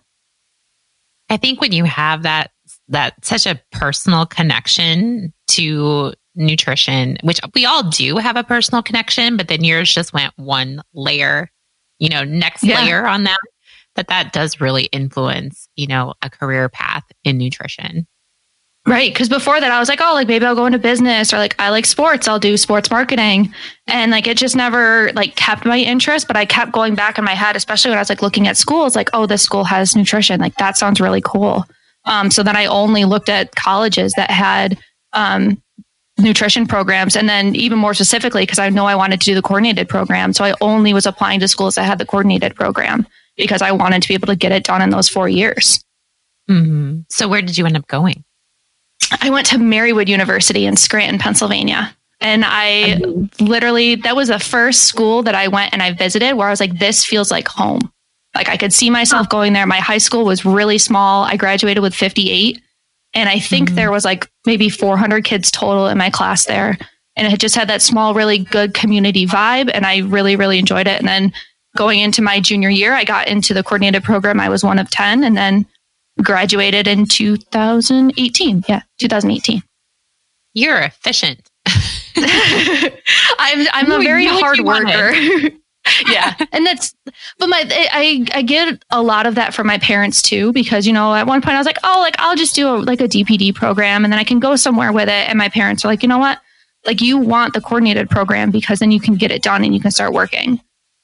I 1.30 1.38
think 1.38 1.62
when 1.62 1.74
you 1.74 1.84
have 1.84 2.24
that, 2.24 2.50
that 2.88 3.24
such 3.24 3.46
a 3.46 3.62
personal 3.72 4.26
connection 4.26 5.34
to 5.50 6.14
nutrition, 6.34 7.20
which 7.22 7.40
we 7.54 7.66
all 7.66 7.84
do 7.84 8.18
have 8.18 8.36
a 8.36 8.44
personal 8.44 8.82
connection, 8.82 9.38
but 9.38 9.48
then 9.48 9.64
yours 9.64 9.94
just 9.94 10.12
went 10.12 10.34
one 10.38 10.82
layer, 10.96 11.52
you 12.00 12.10
know, 12.10 12.24
next 12.24 12.64
yeah. 12.64 12.82
layer 12.82 13.06
on 13.06 13.26
that 13.26 13.38
that 13.98 14.08
that 14.08 14.32
does 14.32 14.62
really 14.62 14.84
influence, 14.86 15.68
you 15.76 15.88
know, 15.88 16.14
a 16.22 16.30
career 16.30 16.70
path 16.70 17.04
in 17.24 17.38
nutrition. 17.38 18.08
Right. 18.86 19.14
Cause 19.14 19.28
before 19.28 19.60
that, 19.60 19.70
I 19.70 19.80
was 19.80 19.90
like, 19.90 20.00
oh, 20.02 20.14
like 20.14 20.30
maybe 20.30 20.46
I'll 20.46 20.56
go 20.56 20.66
into 20.66 20.80
business 20.80 21.34
or 21.34 21.38
like 21.38 21.56
I 21.60 21.72
like 21.72 21.86
sports. 21.86 22.26
I'll 22.26 22.40
do 22.40 22.56
sports 22.56 22.90
marketing. 22.90 23.54
And 23.86 24.12
like 24.12 24.28
it 24.28 24.38
just 24.38 24.56
never 24.56 25.12
like 25.14 25.36
kept 25.36 25.66
my 25.66 25.78
interest, 25.78 26.26
but 26.26 26.38
I 26.38 26.46
kept 26.46 26.72
going 26.72 26.96
back 26.96 27.18
in 27.18 27.26
my 27.26 27.34
head, 27.34 27.58
especially 27.58 27.90
when 27.92 27.98
I 27.98 28.02
was 28.02 28.08
like 28.08 28.22
looking 28.22 28.48
at 28.48 28.56
schools, 28.56 28.96
like, 28.96 29.10
oh, 29.12 29.26
this 29.26 29.42
school 29.42 29.66
has 29.66 29.94
nutrition. 29.94 30.40
Like 30.40 30.56
that 30.56 30.78
sounds 30.78 31.02
really 31.02 31.22
cool. 31.22 31.66
Um, 32.06 32.32
so 32.32 32.44
then 32.44 32.56
I 32.56 32.66
only 32.68 33.04
looked 33.04 33.28
at 33.28 33.54
colleges 33.56 34.14
that 34.16 34.32
had 34.32 34.80
um, 35.12 35.62
nutrition 36.18 36.66
programs. 36.66 37.18
And 37.18 37.28
then 37.28 37.56
even 37.56 37.78
more 37.78 37.94
specifically, 37.94 38.44
because 38.44 38.60
I 38.60 38.70
know 38.70 38.86
I 38.86 38.96
wanted 38.96 39.20
to 39.20 39.26
do 39.26 39.36
the 39.36 39.42
coordinated 39.42 39.90
program. 39.90 40.32
So 40.32 40.46
I 40.46 40.54
only 40.62 40.94
was 40.94 41.06
applying 41.06 41.42
to 41.42 41.48
schools 41.50 41.76
that 41.76 41.84
had 41.84 41.98
the 41.98 42.06
coordinated 42.06 42.56
program 42.56 43.06
because 43.38 43.62
I 43.62 43.72
wanted 43.72 44.02
to 44.02 44.08
be 44.08 44.14
able 44.14 44.28
to 44.28 44.36
get 44.36 44.52
it 44.52 44.64
done 44.64 44.82
in 44.82 44.90
those 44.90 45.08
four 45.08 45.30
years. 45.30 45.84
Mm-hmm. 46.50 47.02
So, 47.10 47.28
where 47.28 47.42
did 47.42 47.58
you 47.58 47.66
end 47.66 47.78
up 47.78 47.88
going? 47.88 48.24
I 49.22 49.30
went 49.30 49.48
to 49.48 49.58
Marywood 49.58 50.08
University 50.08 50.66
in 50.66 50.76
Scranton, 50.76 51.20
Pennsylvania. 51.20 51.96
And 52.20 52.44
I 52.46 53.00
literally, 53.40 53.96
that 53.96 54.16
was 54.16 54.30
the 54.30 54.40
first 54.40 54.84
school 54.84 55.22
that 55.24 55.36
I 55.36 55.48
went 55.48 55.72
and 55.74 55.84
I 55.84 55.94
visited 55.94 56.34
where 56.34 56.48
I 56.48 56.50
was 56.50 56.60
like, 56.60 56.80
this 56.80 57.06
feels 57.06 57.30
like 57.30 57.48
home. 57.48 57.92
Like 58.36 58.50
I 58.50 58.58
could 58.58 58.74
see 58.74 58.90
myself 58.90 59.30
going 59.30 59.54
there. 59.54 59.68
My 59.68 59.80
high 59.80 60.00
school 60.00 60.26
was 60.26 60.46
really 60.46 60.78
small. 60.78 61.24
I 61.24 61.38
graduated 61.38 61.84
with 61.84 61.94
58. 61.94 62.62
And 63.14 63.30
I 63.30 63.40
think 63.40 63.70
mm-hmm. 63.70 63.76
there 63.76 63.92
was 63.92 64.04
like 64.04 64.30
maybe 64.46 64.70
400 64.70 65.24
kids 65.26 65.52
total 65.52 65.88
in 65.88 65.98
my 65.98 66.10
class 66.10 66.46
there. 66.46 66.78
And 67.16 67.32
it 67.32 67.40
just 67.40 67.56
had 67.56 67.70
that 67.70 67.82
small, 67.82 68.14
really 68.14 68.40
good 68.40 68.74
community 68.74 69.26
vibe. 69.26 69.72
And 69.74 69.86
I 69.86 70.00
really, 70.00 70.36
really 70.36 70.60
enjoyed 70.60 70.88
it. 70.88 71.00
And 71.00 71.08
then 71.08 71.34
going 71.78 72.00
into 72.00 72.22
my 72.22 72.42
junior 72.42 72.70
year, 72.70 72.94
I 72.94 73.06
got 73.06 73.28
into 73.28 73.54
the 73.54 73.64
coordinated 73.64 74.04
program. 74.04 74.40
I 74.40 74.50
was 74.50 74.64
one 74.64 74.80
of 74.80 74.90
10 74.90 75.24
and 75.24 75.38
then 75.38 75.66
graduated 76.22 76.88
in 76.88 77.06
2018. 77.06 78.66
Yeah, 78.68 78.82
2018. 79.00 79.64
You're 80.54 80.80
efficient. 80.80 81.50
I'm 82.18 83.68
I'm 83.72 83.92
a 83.92 84.00
very 84.00 84.26
hard 84.26 84.60
worker. 84.62 85.12
yeah, 86.08 86.34
and 86.52 86.66
that's 86.66 86.96
but 87.38 87.48
my 87.48 87.64
I 87.92 88.26
I 88.34 88.42
get 88.42 88.84
a 88.90 89.02
lot 89.02 89.28
of 89.28 89.36
that 89.36 89.54
from 89.54 89.68
my 89.68 89.78
parents 89.78 90.22
too 90.22 90.52
because 90.54 90.88
you 90.88 90.94
know 90.94 91.14
at 91.14 91.28
one 91.28 91.42
point 91.42 91.56
I 91.56 91.60
was 91.60 91.68
like 91.68 91.78
oh 91.84 92.00
like 92.00 92.16
I'll 92.18 92.36
just 92.36 92.56
do 92.56 92.70
a, 92.70 92.78
like 92.78 93.02
a 93.02 93.08
DPD 93.08 93.54
program 93.54 94.04
and 94.04 94.12
then 94.12 94.20
I 94.20 94.24
can 94.24 94.40
go 94.40 94.56
somewhere 94.56 94.92
with 94.92 95.10
it 95.10 95.30
and 95.30 95.38
my 95.38 95.50
parents 95.50 95.86
are 95.86 95.90
like 95.90 96.02
you 96.02 96.10
know 96.10 96.18
what 96.18 96.40
like 96.86 97.02
you 97.02 97.18
want 97.18 97.54
the 97.54 97.62
coordinated 97.62 98.10
program 98.10 98.50
because 98.50 98.80
then 98.80 98.92
you 98.92 99.00
can 99.00 99.16
get 99.16 99.30
it 99.30 99.44
done 99.44 99.64
and 99.64 99.76
you 99.76 99.82
can 99.82 99.92
start 99.92 100.14
working 100.14 100.60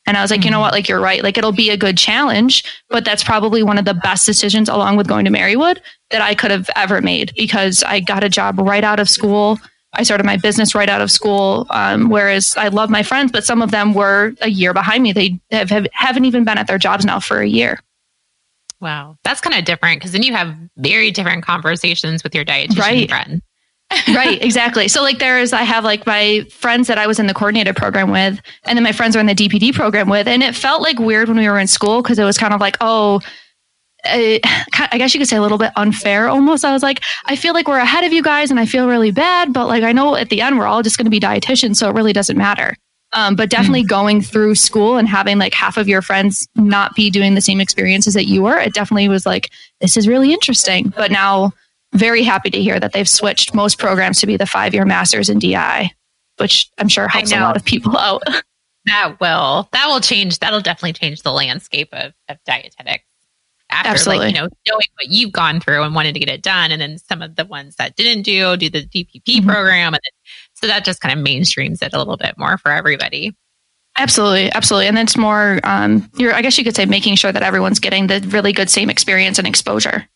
and 0.06 0.18
I 0.18 0.22
was 0.22 0.32
like, 0.32 0.42
mm-hmm. 0.42 0.48
you 0.48 0.52
know 0.52 0.60
what? 0.60 0.74
Like, 0.74 0.90
you're 0.90 1.00
right. 1.00 1.24
Like, 1.24 1.38
it'll 1.38 1.52
be 1.52 1.70
a 1.70 1.78
good 1.78 1.98
challenge, 1.98 2.64
but 2.90 3.06
that's 3.06 3.24
probably 3.24 3.64
one 3.64 3.78
of 3.78 3.86
the 3.86 3.94
best 3.94 4.26
decisions 4.26 4.68
along 4.68 4.98
with 4.98 5.08
going 5.08 5.26
to 5.26 5.32
Marywood 5.32 5.80
that 6.10 6.22
I 6.22 6.36
could 6.36 6.52
have 6.52 6.70
ever 6.76 7.02
made 7.02 7.34
because 7.38 7.84
I 7.84 8.00
got 8.02 8.24
a 8.24 8.30
job 8.30 8.60
right 8.60 8.84
out 8.84 9.00
of 9.00 9.10
school. 9.10 9.60
I 9.94 10.04
started 10.04 10.26
my 10.26 10.38
business 10.38 10.76
right 10.76 10.90
out 10.90 11.02
of 11.02 11.12
school. 11.12 11.68
Um, 11.70 12.10
whereas 12.10 12.58
I 12.58 12.68
love 12.68 12.90
my 12.90 13.04
friends, 13.04 13.32
but 13.32 13.46
some 13.46 13.62
of 13.62 13.72
them 13.72 13.94
were 13.94 14.34
a 14.42 14.50
year 14.50 14.74
behind 14.74 15.04
me. 15.04 15.14
They 15.14 15.40
have, 15.52 15.70
have, 15.70 15.88
haven't 15.94 16.26
even 16.26 16.44
been 16.44 16.58
at 16.58 16.68
their 16.68 16.80
jobs 16.80 17.06
now 17.06 17.20
for 17.20 17.40
a 17.40 17.48
year. 17.48 17.80
Wow. 18.82 19.18
That's 19.24 19.40
kind 19.40 19.58
of 19.58 19.64
different 19.64 20.02
because 20.02 20.12
then 20.12 20.24
you 20.24 20.34
have 20.34 20.54
very 20.76 21.12
different 21.12 21.46
conversations 21.46 22.24
with 22.24 22.36
your 22.36 22.44
dietitian 22.44 22.80
right. 22.80 23.10
friend 23.10 23.42
right, 24.16 24.42
exactly. 24.42 24.88
So 24.88 25.02
like 25.02 25.20
there's 25.20 25.54
I 25.54 25.64
have 25.64 25.84
like 25.84 26.06
my 26.06 26.46
friends 26.50 26.88
that 26.88 26.98
I 26.98 27.08
was 27.08 27.20
in 27.20 27.28
the 27.28 27.34
coordinated 27.34 27.76
program 27.76 28.12
with, 28.12 28.42
and 28.66 28.78
then 28.78 28.84
my 28.84 28.92
friends 28.92 29.16
are 29.16 29.20
in 29.20 29.26
the 29.26 29.36
DPD 29.36 29.74
program 29.74 30.10
with, 30.10 30.28
and 30.28 30.44
it 30.44 30.56
felt 30.56 30.82
like 30.82 31.00
weird 31.00 31.28
when 31.28 31.38
we 31.38 31.48
were 31.48 31.60
in 31.60 31.68
school 31.68 32.02
because 32.02 32.20
it 32.20 32.24
was 32.24 32.38
kind 32.38 32.54
of 32.54 32.62
like 32.62 32.78
oh. 32.82 33.22
I, 34.06 34.42
I 34.92 34.98
guess 34.98 35.14
you 35.14 35.20
could 35.22 35.30
say 35.30 35.38
a 35.38 35.42
little 35.42 35.58
bit 35.58 35.72
unfair 35.78 36.28
almost. 36.28 36.66
I 36.66 36.74
was 36.74 36.84
like, 36.84 37.02
I 37.24 37.38
feel 37.38 37.54
like 37.54 37.70
we're 37.70 37.78
ahead 37.78 38.04
of 38.04 38.12
you 38.12 38.22
guys 38.22 38.52
and 38.52 38.60
I 38.60 38.66
feel 38.66 38.86
really 38.90 39.12
bad, 39.12 39.54
but 39.54 39.68
like 39.68 39.84
I 39.84 39.94
know 39.94 40.18
at 40.18 40.28
the 40.28 40.42
end 40.42 40.58
we're 40.58 40.66
all 40.66 40.84
just 40.84 40.98
going 40.98 41.06
to 41.06 41.10
be 41.10 41.22
dietitians, 41.22 41.78
so 41.78 41.88
it 41.88 41.96
really 41.96 42.12
doesn't 42.12 42.36
matter. 42.36 42.76
Um, 43.14 43.36
but 43.36 43.50
definitely 43.50 43.84
mm. 43.84 43.88
going 43.88 44.22
through 44.22 44.56
school 44.56 44.98
and 44.98 45.08
having 45.08 45.38
like 45.38 45.54
half 45.54 45.78
of 45.78 45.88
your 45.88 46.02
friends 46.02 46.48
not 46.56 46.96
be 46.96 47.10
doing 47.10 47.36
the 47.36 47.42
same 47.42 47.62
experiences 47.62 48.14
that 48.16 48.26
you 48.26 48.42
were, 48.42 48.58
it 48.58 48.74
definitely 48.74 49.08
was 49.08 49.26
like, 49.26 49.52
this 49.80 49.96
is 49.96 50.08
really 50.08 50.34
interesting. 50.34 50.90
But 50.90 51.12
now 51.12 51.54
very 51.94 52.24
happy 52.24 52.50
to 52.50 52.62
hear 52.62 52.80
that 52.80 52.94
they've 52.94 53.10
switched 53.10 53.54
most 53.54 53.80
programs 53.80 54.20
to 54.22 54.28
be 54.28 54.38
the 54.38 54.46
five 54.46 54.74
year 54.74 54.86
masters 54.86 55.30
in 55.30 55.40
DI, 55.40 55.92
which 56.38 56.72
I'm 56.78 56.88
sure 56.88 57.08
helps 57.08 57.32
a 57.32 57.40
lot 57.40 57.56
of 57.56 57.64
people 57.64 57.98
out. 57.98 58.24
that 58.86 59.20
will 59.20 59.70
that 59.72 59.88
will 59.88 60.02
change. 60.02 60.40
That'll 60.40 60.62
definitely 60.62 60.94
change 60.94 61.22
the 61.22 61.32
landscape 61.32 61.90
of, 61.94 62.14
of 62.30 62.38
dietetics. 62.46 63.06
After 63.70 63.90
Absolutely. 63.90 64.26
like 64.28 64.36
you 64.36 64.42
know 64.42 64.50
knowing 64.68 64.88
what 64.96 65.10
you've 65.10 65.32
gone 65.32 65.60
through 65.60 65.82
and 65.82 65.96
wanted 65.96 66.14
to 66.14 66.20
get 66.20 66.30
it 66.30 66.44
done, 66.44 66.72
and 66.72 66.82
then 66.82 66.98
some 66.98 67.22
of 67.22 67.36
the 67.36 67.46
ones 67.46 67.76
that 67.78 67.96
didn't 67.96 68.24
do 68.24 68.56
do 68.58 68.70
the 68.70 68.86
DPD 68.86 69.22
mm-hmm. 69.26 69.50
program, 69.50 69.94
and 69.94 70.02
then, 70.04 70.12
so 70.54 70.68
that 70.68 70.86
just 70.86 71.02
kind 71.02 71.18
of 71.18 71.26
mainstreams 71.26 71.82
it 71.82 71.94
a 71.94 71.98
little 71.98 72.18
bit 72.18 72.38
more 72.38 72.58
for 72.58 72.72
everybody. 72.72 73.36
Absolutely, 73.98 74.52
absolutely, 74.52 74.88
and 74.88 74.98
it's 74.98 75.18
more. 75.18 75.60
Um, 75.64 76.10
you're, 76.18 76.34
I 76.34 76.42
guess 76.42 76.58
you 76.58 76.64
could 76.64 76.76
say, 76.76 76.86
making 76.86 77.16
sure 77.16 77.32
that 77.32 77.44
everyone's 77.44 77.80
getting 77.80 78.08
the 78.08 78.20
really 78.30 78.52
good 78.52 78.70
same 78.70 78.90
experience 78.90 79.38
and 79.40 79.48
exposure. 79.48 80.08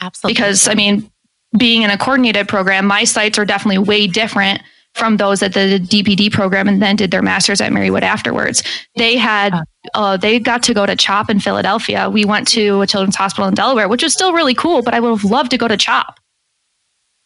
Absolutely. 0.00 0.34
Because 0.34 0.68
I 0.68 0.74
mean, 0.74 1.10
being 1.56 1.82
in 1.82 1.90
a 1.90 1.98
coordinated 1.98 2.48
program, 2.48 2.86
my 2.86 3.04
sites 3.04 3.38
are 3.38 3.44
definitely 3.44 3.78
way 3.78 4.06
different 4.06 4.62
from 4.94 5.18
those 5.18 5.42
at 5.42 5.52
the 5.52 5.78
DPD 5.78 6.32
program 6.32 6.68
and 6.68 6.80
then 6.80 6.96
did 6.96 7.10
their 7.10 7.22
masters 7.22 7.60
at 7.60 7.70
Marywood 7.70 8.02
afterwards. 8.02 8.62
They 8.96 9.16
had 9.16 9.52
uh, 9.94 10.16
they 10.16 10.38
got 10.38 10.62
to 10.64 10.74
go 10.74 10.86
to 10.86 10.96
CHOP 10.96 11.28
in 11.28 11.38
Philadelphia. 11.38 12.08
We 12.08 12.24
went 12.24 12.48
to 12.48 12.80
a 12.80 12.86
children's 12.86 13.16
hospital 13.16 13.46
in 13.46 13.54
Delaware, 13.54 13.88
which 13.88 14.02
was 14.02 14.12
still 14.12 14.32
really 14.32 14.54
cool, 14.54 14.82
but 14.82 14.94
I 14.94 15.00
would 15.00 15.10
have 15.10 15.24
loved 15.24 15.50
to 15.50 15.58
go 15.58 15.68
to 15.68 15.76
CHOP. 15.76 16.18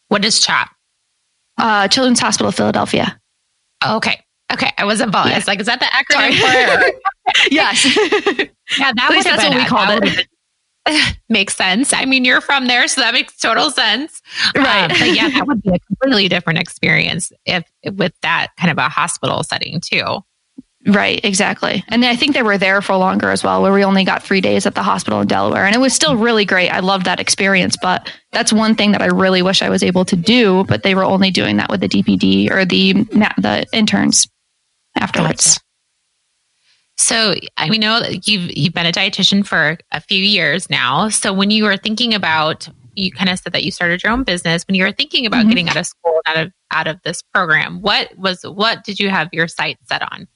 What 0.09 0.25
is 0.25 0.41
CHOP? 0.41 0.69
Uh, 1.59 1.87
children's 1.89 2.19
Hospital 2.19 2.49
of 2.49 2.55
Philadelphia. 2.55 3.21
Oh, 3.85 3.97
okay. 3.97 4.21
Okay. 4.53 4.71
I 4.79 4.85
wasn't 4.85 5.13
following. 5.13 5.33
Yeah. 5.33 5.39
It's 5.39 5.47
like, 5.47 5.61
is 5.61 5.67
that 5.67 5.79
the 5.79 5.87
acronym 5.87 6.39
for 6.41 7.01
yes. 7.51 7.85
yeah, 8.79 8.93
that 8.95 9.13
was 9.15 9.25
that's 9.25 9.45
what 9.45 9.55
we 9.55 9.65
called 9.65 10.03
it. 10.03 10.27
makes 11.29 11.57
sense. 11.57 11.93
I 11.93 12.05
mean, 12.05 12.25
you're 12.25 12.41
from 12.41 12.67
there, 12.67 12.89
so 12.89 13.01
that 13.01 13.15
makes 13.15 13.37
total 13.37 13.71
sense. 13.71 14.23
Right. 14.57 14.85
Um, 14.85 14.89
but 14.89 15.15
yeah, 15.15 15.29
that 15.31 15.47
would 15.47 15.63
be 15.63 15.71
a 15.71 15.79
completely 15.79 16.29
different 16.29 16.59
experience 16.59 17.33
if 17.45 17.65
with 17.93 18.13
that 18.23 18.49
kind 18.59 18.71
of 18.71 18.79
a 18.79 18.89
hospital 18.89 19.43
setting 19.43 19.81
too. 19.81 20.23
Right, 20.87 21.23
exactly. 21.23 21.85
And 21.89 22.03
I 22.07 22.17
think 22.17 22.33
they 22.33 22.43
were 22.43 22.57
there 22.57 22.81
for 22.81 22.97
longer 22.97 23.31
as 23.31 23.45
well, 23.45 23.61
where 23.61 23.73
we 23.73 23.85
only 23.85 24.03
got 24.03 24.23
three 24.23 24.41
days 24.41 24.65
at 24.65 24.75
the 24.75 24.83
hospital 24.83 25.21
in 25.21 25.27
Delaware. 25.27 25.67
And 25.67 25.75
it 25.75 25.79
was 25.79 25.95
still 25.95 26.17
really 26.17 26.47
great. 26.47 26.71
I 26.71 26.81
loved 26.81 27.05
that 27.05 27.21
experience. 27.21 27.77
But 27.83 28.11
that's 28.33 28.51
one 28.51 28.75
thing 28.75 28.93
that 28.93 29.03
I 29.03 29.07
really 29.07 29.43
wish 29.43 29.61
I 29.61 29.69
was 29.69 29.83
able 29.83 30.07
to 30.07 30.17
do. 30.17 30.65
But 30.65 30.83
they 30.83 30.95
were 30.95 31.05
only 31.05 31.31
doing 31.31 31.59
that 31.59 31.69
with 31.69 31.81
the 31.81 31.89
DPD 31.89 32.51
or 32.51 32.65
the 32.65 32.95
the 32.95 33.67
interns 33.75 34.27
afterwards. 34.97 35.59
Gotcha. 35.59 35.61
So 37.01 37.35
we 37.69 37.79
know 37.79 38.03
you've 38.25 38.55
you've 38.57 38.75
been 38.75 38.87
a 38.87 38.93
dietitian 38.93 39.47
for 39.47 39.79
a 39.91 40.01
few 40.01 40.23
years 40.23 40.69
now. 40.69 41.09
So 41.09 41.33
when 41.33 41.51
you 41.51 41.65
were 41.65 41.77
thinking 41.77 42.13
about 42.15 42.69
you 42.95 43.11
kind 43.13 43.31
of 43.31 43.39
said 43.39 43.53
that 43.53 43.65
you 43.65 43.71
started 43.71 44.03
your 44.03 44.13
own 44.13 44.23
business 44.23 44.65
when 44.67 44.75
you 44.75 44.85
were 44.85 44.93
thinking 44.93 45.27
about 45.27 45.41
mm-hmm. 45.41 45.49
getting 45.49 45.69
out 45.69 45.77
of 45.77 45.87
school 45.87 46.21
out 46.27 46.37
of 46.37 46.53
out 46.71 46.87
of 46.87 47.01
this 47.03 47.23
program 47.23 47.81
what 47.81 48.17
was 48.19 48.43
what 48.43 48.85
did 48.85 48.99
you 48.99 49.09
have 49.09 49.29
your 49.33 49.49
sight 49.49 49.79
set 49.85 50.03
on 50.13 50.27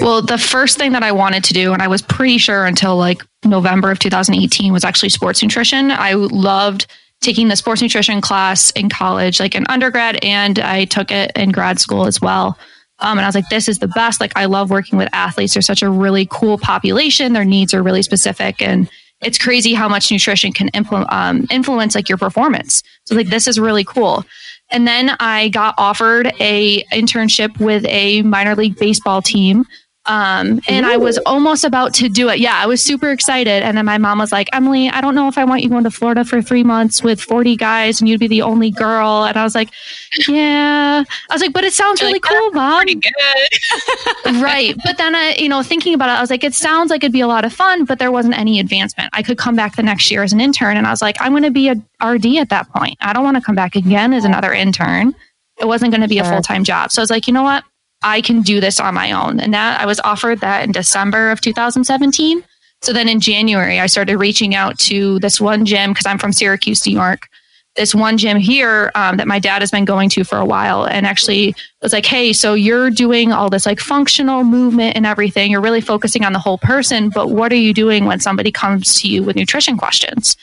well 0.00 0.22
the 0.22 0.38
first 0.38 0.78
thing 0.78 0.92
that 0.92 1.02
i 1.02 1.12
wanted 1.12 1.42
to 1.44 1.54
do 1.54 1.72
and 1.72 1.82
i 1.82 1.88
was 1.88 2.02
pretty 2.02 2.38
sure 2.38 2.66
until 2.66 2.96
like 2.96 3.22
november 3.44 3.90
of 3.90 3.98
2018 3.98 4.72
was 4.72 4.84
actually 4.84 5.08
sports 5.08 5.42
nutrition 5.42 5.90
i 5.90 6.12
loved 6.12 6.86
taking 7.20 7.48
the 7.48 7.56
sports 7.56 7.82
nutrition 7.82 8.20
class 8.20 8.70
in 8.72 8.88
college 8.88 9.40
like 9.40 9.54
in 9.54 9.66
undergrad 9.68 10.22
and 10.24 10.58
i 10.58 10.84
took 10.84 11.10
it 11.10 11.30
in 11.36 11.50
grad 11.50 11.78
school 11.78 12.06
as 12.06 12.20
well 12.20 12.58
um, 13.00 13.18
and 13.18 13.24
I 13.24 13.28
was 13.28 13.34
like, 13.34 13.48
this 13.48 13.68
is 13.68 13.78
the 13.78 13.88
best. 13.88 14.20
Like, 14.20 14.32
I 14.36 14.44
love 14.44 14.70
working 14.70 14.98
with 14.98 15.08
athletes. 15.12 15.54
They're 15.54 15.62
such 15.62 15.82
a 15.82 15.90
really 15.90 16.26
cool 16.30 16.58
population. 16.58 17.32
Their 17.32 17.44
needs 17.44 17.72
are 17.74 17.82
really 17.82 18.02
specific. 18.02 18.60
And 18.60 18.88
it's 19.22 19.38
crazy 19.38 19.74
how 19.74 19.88
much 19.88 20.10
nutrition 20.10 20.52
can 20.52 20.68
impl- 20.70 21.10
um, 21.12 21.46
influence 21.50 21.94
like 21.94 22.08
your 22.08 22.18
performance. 22.18 22.82
So 23.04 23.14
like 23.14 23.28
this 23.28 23.46
is 23.46 23.58
really 23.58 23.84
cool. 23.84 24.24
And 24.70 24.86
then 24.86 25.16
I 25.18 25.48
got 25.48 25.74
offered 25.78 26.32
a 26.40 26.82
internship 26.84 27.58
with 27.58 27.84
a 27.86 28.22
minor 28.22 28.54
league 28.54 28.76
baseball 28.76 29.20
team 29.20 29.64
um, 30.06 30.60
and 30.66 30.86
Ooh. 30.86 30.90
I 30.90 30.96
was 30.96 31.18
almost 31.18 31.62
about 31.62 31.92
to 31.94 32.08
do 32.08 32.30
it. 32.30 32.38
Yeah, 32.38 32.56
I 32.56 32.66
was 32.66 32.82
super 32.82 33.10
excited. 33.10 33.62
And 33.62 33.76
then 33.76 33.84
my 33.84 33.98
mom 33.98 34.18
was 34.18 34.32
like, 34.32 34.48
Emily, 34.52 34.88
I 34.88 35.00
don't 35.02 35.14
know 35.14 35.28
if 35.28 35.36
I 35.36 35.44
want 35.44 35.62
you 35.62 35.68
going 35.68 35.84
to 35.84 35.90
Florida 35.90 36.24
for 36.24 36.40
three 36.40 36.64
months 36.64 37.02
with 37.02 37.20
40 37.20 37.54
guys 37.56 38.00
and 38.00 38.08
you'd 38.08 38.18
be 38.18 38.26
the 38.26 38.40
only 38.40 38.70
girl. 38.70 39.24
And 39.24 39.36
I 39.36 39.44
was 39.44 39.54
like, 39.54 39.70
yeah. 40.28 41.04
I 41.28 41.34
was 41.34 41.42
like, 41.42 41.52
but 41.52 41.64
it 41.64 41.74
sounds 41.74 42.00
really 42.00 42.14
like, 42.14 42.22
cool, 42.22 42.50
mom. 42.52 42.86
right. 44.42 44.74
But 44.84 44.96
then 44.96 45.14
I, 45.14 45.34
you 45.38 45.50
know, 45.50 45.62
thinking 45.62 45.92
about 45.92 46.08
it, 46.08 46.12
I 46.12 46.20
was 46.20 46.30
like, 46.30 46.44
it 46.44 46.54
sounds 46.54 46.90
like 46.90 47.04
it'd 47.04 47.12
be 47.12 47.20
a 47.20 47.28
lot 47.28 47.44
of 47.44 47.52
fun, 47.52 47.84
but 47.84 47.98
there 47.98 48.10
wasn't 48.10 48.38
any 48.38 48.58
advancement. 48.58 49.10
I 49.12 49.22
could 49.22 49.36
come 49.36 49.54
back 49.54 49.76
the 49.76 49.82
next 49.82 50.10
year 50.10 50.22
as 50.22 50.32
an 50.32 50.40
intern. 50.40 50.78
And 50.78 50.86
I 50.86 50.90
was 50.90 51.02
like, 51.02 51.16
I'm 51.20 51.32
going 51.32 51.42
to 51.42 51.50
be 51.50 51.68
a 51.68 51.74
RD 52.04 52.38
at 52.38 52.48
that 52.48 52.70
point. 52.70 52.96
I 53.02 53.12
don't 53.12 53.24
want 53.24 53.36
to 53.36 53.42
come 53.42 53.54
back 53.54 53.76
again 53.76 54.14
as 54.14 54.24
another 54.24 54.54
intern. 54.54 55.14
It 55.58 55.66
wasn't 55.66 55.92
going 55.92 56.00
to 56.00 56.08
be 56.08 56.16
sure. 56.16 56.24
a 56.24 56.28
full 56.28 56.42
time 56.42 56.64
job. 56.64 56.90
So 56.90 57.02
I 57.02 57.04
was 57.04 57.10
like, 57.10 57.26
you 57.26 57.34
know 57.34 57.42
what? 57.42 57.64
I 58.02 58.20
can 58.20 58.42
do 58.42 58.60
this 58.60 58.80
on 58.80 58.94
my 58.94 59.12
own. 59.12 59.40
And 59.40 59.52
that 59.54 59.80
I 59.80 59.86
was 59.86 60.00
offered 60.00 60.40
that 60.40 60.64
in 60.64 60.72
December 60.72 61.30
of 61.30 61.40
2017. 61.40 62.42
So 62.82 62.92
then 62.92 63.08
in 63.08 63.20
January, 63.20 63.78
I 63.78 63.86
started 63.86 64.16
reaching 64.16 64.54
out 64.54 64.78
to 64.80 65.18
this 65.18 65.40
one 65.40 65.66
gym 65.66 65.90
because 65.90 66.06
I'm 66.06 66.18
from 66.18 66.32
Syracuse, 66.32 66.86
New 66.86 66.94
York. 66.94 67.28
This 67.76 67.94
one 67.94 68.18
gym 68.18 68.38
here 68.38 68.90
um, 68.94 69.18
that 69.18 69.28
my 69.28 69.38
dad 69.38 69.62
has 69.62 69.70
been 69.70 69.84
going 69.84 70.08
to 70.10 70.24
for 70.24 70.38
a 70.38 70.44
while, 70.44 70.86
and 70.86 71.06
actually 71.06 71.54
was 71.82 71.92
like, 71.92 72.04
"Hey, 72.04 72.32
so 72.32 72.54
you're 72.54 72.90
doing 72.90 73.32
all 73.32 73.48
this 73.48 73.64
like 73.64 73.78
functional 73.78 74.42
movement 74.42 74.96
and 74.96 75.06
everything. 75.06 75.52
You're 75.52 75.60
really 75.60 75.80
focusing 75.80 76.24
on 76.24 76.32
the 76.32 76.40
whole 76.40 76.58
person, 76.58 77.10
but 77.10 77.28
what 77.30 77.52
are 77.52 77.56
you 77.56 77.72
doing 77.72 78.06
when 78.06 78.18
somebody 78.18 78.50
comes 78.50 79.00
to 79.00 79.08
you 79.08 79.22
with 79.22 79.36
nutrition 79.36 79.76
questions?" 79.76 80.36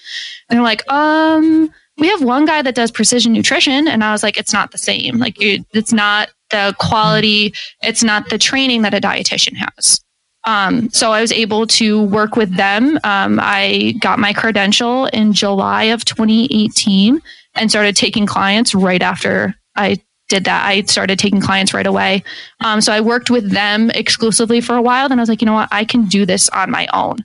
And 0.49 0.55
they're 0.55 0.63
like, 0.63 0.89
"Um, 0.89 1.69
we 1.97 2.07
have 2.07 2.23
one 2.23 2.45
guy 2.45 2.61
that 2.61 2.75
does 2.75 2.91
precision 2.91 3.33
nutrition," 3.33 3.89
and 3.89 4.05
I 4.05 4.13
was 4.13 4.23
like, 4.23 4.37
"It's 4.37 4.53
not 4.53 4.71
the 4.71 4.77
same. 4.77 5.17
Like, 5.17 5.35
it's 5.39 5.91
not 5.91 6.29
the 6.49 6.75
quality, 6.79 7.53
it's 7.81 8.03
not 8.03 8.29
the 8.29 8.37
training 8.37 8.81
that 8.83 8.93
a 8.93 9.01
dietitian 9.01 9.55
has. 9.55 10.01
Um, 10.45 10.89
so 10.91 11.11
I 11.11 11.21
was 11.21 11.31
able 11.31 11.67
to 11.67 12.03
work 12.03 12.37
with 12.37 12.55
them. 12.55 12.97
Um, 13.03 13.37
I 13.41 13.95
got 13.99 14.17
my 14.17 14.31
credential 14.31 15.05
in 15.07 15.33
July 15.33 15.83
of 15.85 16.05
2018 16.05 17.21
and 17.55 17.69
started 17.69 17.95
taking 17.95 18.25
clients 18.25 18.73
right 18.73 19.01
after 19.01 19.55
I 19.75 20.01
did 20.29 20.45
that. 20.45 20.65
I 20.65 20.83
started 20.83 21.19
taking 21.19 21.41
clients 21.41 21.73
right 21.73 21.87
away. 21.87 22.23
Um, 22.63 22.79
so 22.81 22.93
I 22.93 23.01
worked 23.01 23.29
with 23.29 23.51
them 23.51 23.89
exclusively 23.91 24.61
for 24.61 24.75
a 24.75 24.81
while. 24.81 25.09
Then 25.09 25.19
I 25.19 25.21
was 25.21 25.29
like, 25.29 25.41
you 25.41 25.45
know 25.45 25.53
what? 25.53 25.69
I 25.71 25.83
can 25.83 26.05
do 26.05 26.25
this 26.25 26.49
on 26.49 26.71
my 26.71 26.87
own. 26.93 27.17